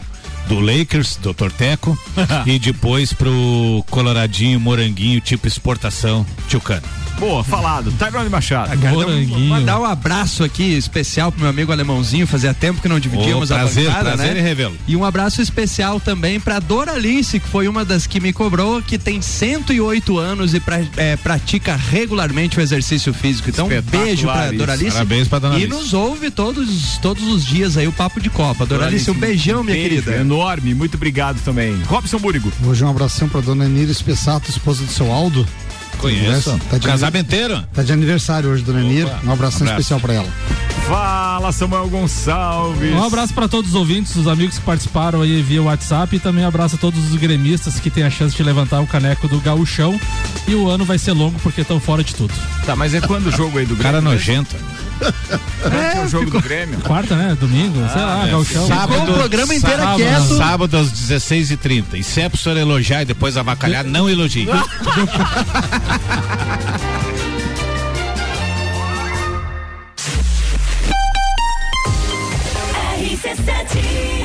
do 0.47 0.59
Lakers, 0.59 1.17
Dr. 1.17 1.51
Teco, 1.57 1.97
e 2.45 2.59
depois 2.59 3.13
pro 3.13 3.85
Coloradinho, 3.89 4.59
Moranguinho, 4.59 5.21
tipo 5.21 5.47
exportação, 5.47 6.25
Tchucano. 6.47 7.00
Boa, 7.21 7.43
falado. 7.43 7.91
Tyrone 7.91 8.29
Machado. 8.29 8.77
Cara, 8.79 8.95
então, 9.21 9.39
mandar 9.41 9.79
um 9.79 9.85
abraço 9.85 10.43
aqui 10.43 10.73
especial 10.73 11.31
pro 11.31 11.41
meu 11.41 11.49
amigo 11.51 11.71
alemãozinho, 11.71 12.25
fazia 12.25 12.51
tempo 12.53 12.81
que 12.81 12.89
não 12.89 12.99
dividíamos 12.99 13.51
a 13.51 13.59
prazer, 13.59 13.85
bancada, 13.85 14.03
prazer 14.13 14.33
né? 14.33 14.39
em 14.39 14.43
revê-lo. 14.43 14.75
E 14.87 14.95
um 14.95 15.05
abraço 15.05 15.41
especial 15.41 15.99
também 15.99 16.39
pra 16.39 16.59
Doralice, 16.59 17.39
que 17.39 17.47
foi 17.47 17.67
uma 17.67 17.85
das 17.85 18.07
que 18.07 18.19
me 18.19 18.33
cobrou, 18.33 18.81
que 18.81 18.97
tem 18.97 19.21
108 19.21 20.17
anos 20.17 20.53
e 20.55 20.59
pra- 20.59 20.81
é, 20.97 21.15
pratica 21.15 21.75
regularmente 21.75 22.57
o 22.57 22.61
exercício 22.61 23.13
físico. 23.13 23.49
Então, 23.49 23.67
um 23.67 23.81
beijo 23.81 24.27
pra. 24.27 24.51
Doralice. 24.51 24.91
Parabéns 24.91 25.27
pra 25.27 25.39
Dona 25.39 25.59
E 25.59 25.67
nos 25.67 25.93
ouve 25.93 26.31
todos, 26.31 26.97
todos 27.01 27.23
os 27.27 27.45
dias 27.45 27.77
aí 27.77 27.87
o 27.87 27.91
Papo 27.91 28.19
de 28.19 28.29
Copa. 28.31 28.65
Doralice, 28.65 29.11
um 29.11 29.13
beijão, 29.13 29.63
minha 29.63 29.75
Beijo 29.75 29.89
querida. 30.01 30.15
Enorme, 30.17 30.73
muito 30.73 30.95
obrigado 30.95 31.39
também. 31.43 31.79
Robson 31.85 32.17
Búrigo. 32.17 32.51
Hoje 32.65 32.83
um 32.83 32.89
abração 32.89 33.29
pra 33.29 33.41
dona 33.41 33.67
Nira 33.67 33.91
Espessato, 33.91 34.49
esposa 34.49 34.83
do 34.83 34.91
seu 34.91 35.11
Aldo. 35.11 35.47
Conheço. 36.01 36.59
Tá 36.69 36.77
de 36.77 36.87
Casamenteiro. 36.87 37.63
Tá 37.73 37.83
de 37.83 37.93
aniversário 37.93 38.49
hoje, 38.49 38.63
dona 38.63 38.81
Nira. 38.81 39.19
Um 39.23 39.31
abração 39.31 39.61
abraço. 39.61 39.81
especial 39.81 39.99
pra 39.99 40.13
ela. 40.15 40.27
Fala, 40.87 41.51
Samuel 41.51 41.87
Gonçalves. 41.87 42.91
Um 42.93 43.03
abraço 43.03 43.33
para 43.33 43.47
todos 43.47 43.69
os 43.69 43.75
ouvintes, 43.75 44.15
os 44.15 44.27
amigos 44.27 44.57
que 44.57 44.65
participaram 44.65 45.21
aí 45.21 45.41
via 45.41 45.61
WhatsApp 45.61 46.15
e 46.15 46.19
também 46.19 46.43
um 46.43 46.47
abraço 46.47 46.75
a 46.75 46.77
todos 46.77 46.99
os 47.11 47.15
gremistas 47.15 47.79
que 47.79 47.89
têm 47.89 48.03
a 48.03 48.09
chance 48.09 48.35
de 48.35 48.43
levantar 48.43 48.81
o 48.81 48.87
caneco 48.87 49.27
do 49.27 49.39
gauchão. 49.39 49.99
E 50.47 50.55
o 50.55 50.67
ano 50.69 50.83
vai 50.83 50.97
ser 50.97 51.11
longo 51.13 51.39
porque 51.39 51.61
estão 51.61 51.79
fora 51.79 52.03
de 52.03 52.15
tudo. 52.15 52.33
Tá, 52.65 52.75
mas 52.75 52.93
é 52.93 53.01
quando 53.01 53.27
o 53.27 53.31
jogo 53.31 53.59
aí 53.59 53.65
do 53.65 53.75
Grêmio? 53.75 53.83
Cara 53.83 54.01
né? 54.01 54.09
nojento. 54.09 54.55
É, 55.01 55.97
é 55.97 56.01
o 56.03 56.07
jogo 56.07 56.29
do 56.29 56.41
Grêmio. 56.41 56.79
Quarta, 56.81 57.15
né? 57.15 57.37
Domingo, 57.39 57.77
sei 57.91 58.01
lá, 58.01 58.27
é. 58.27 58.31
gauchão. 58.31 58.67
Sábado, 58.67 59.05
Sábado. 59.05 59.59
sábado, 59.59 60.37
sábado 60.37 60.77
às 60.77 60.91
16h30. 60.91 61.85
E 61.95 62.03
se 62.03 62.21
é 62.21 62.29
pro 62.29 62.37
senhor 62.37 62.57
elogiar 62.57 63.01
e 63.01 63.05
depois 63.05 63.37
avacalhar, 63.37 63.83
não 63.85 64.09
elogie. 64.09 64.47
RC7 73.01 74.20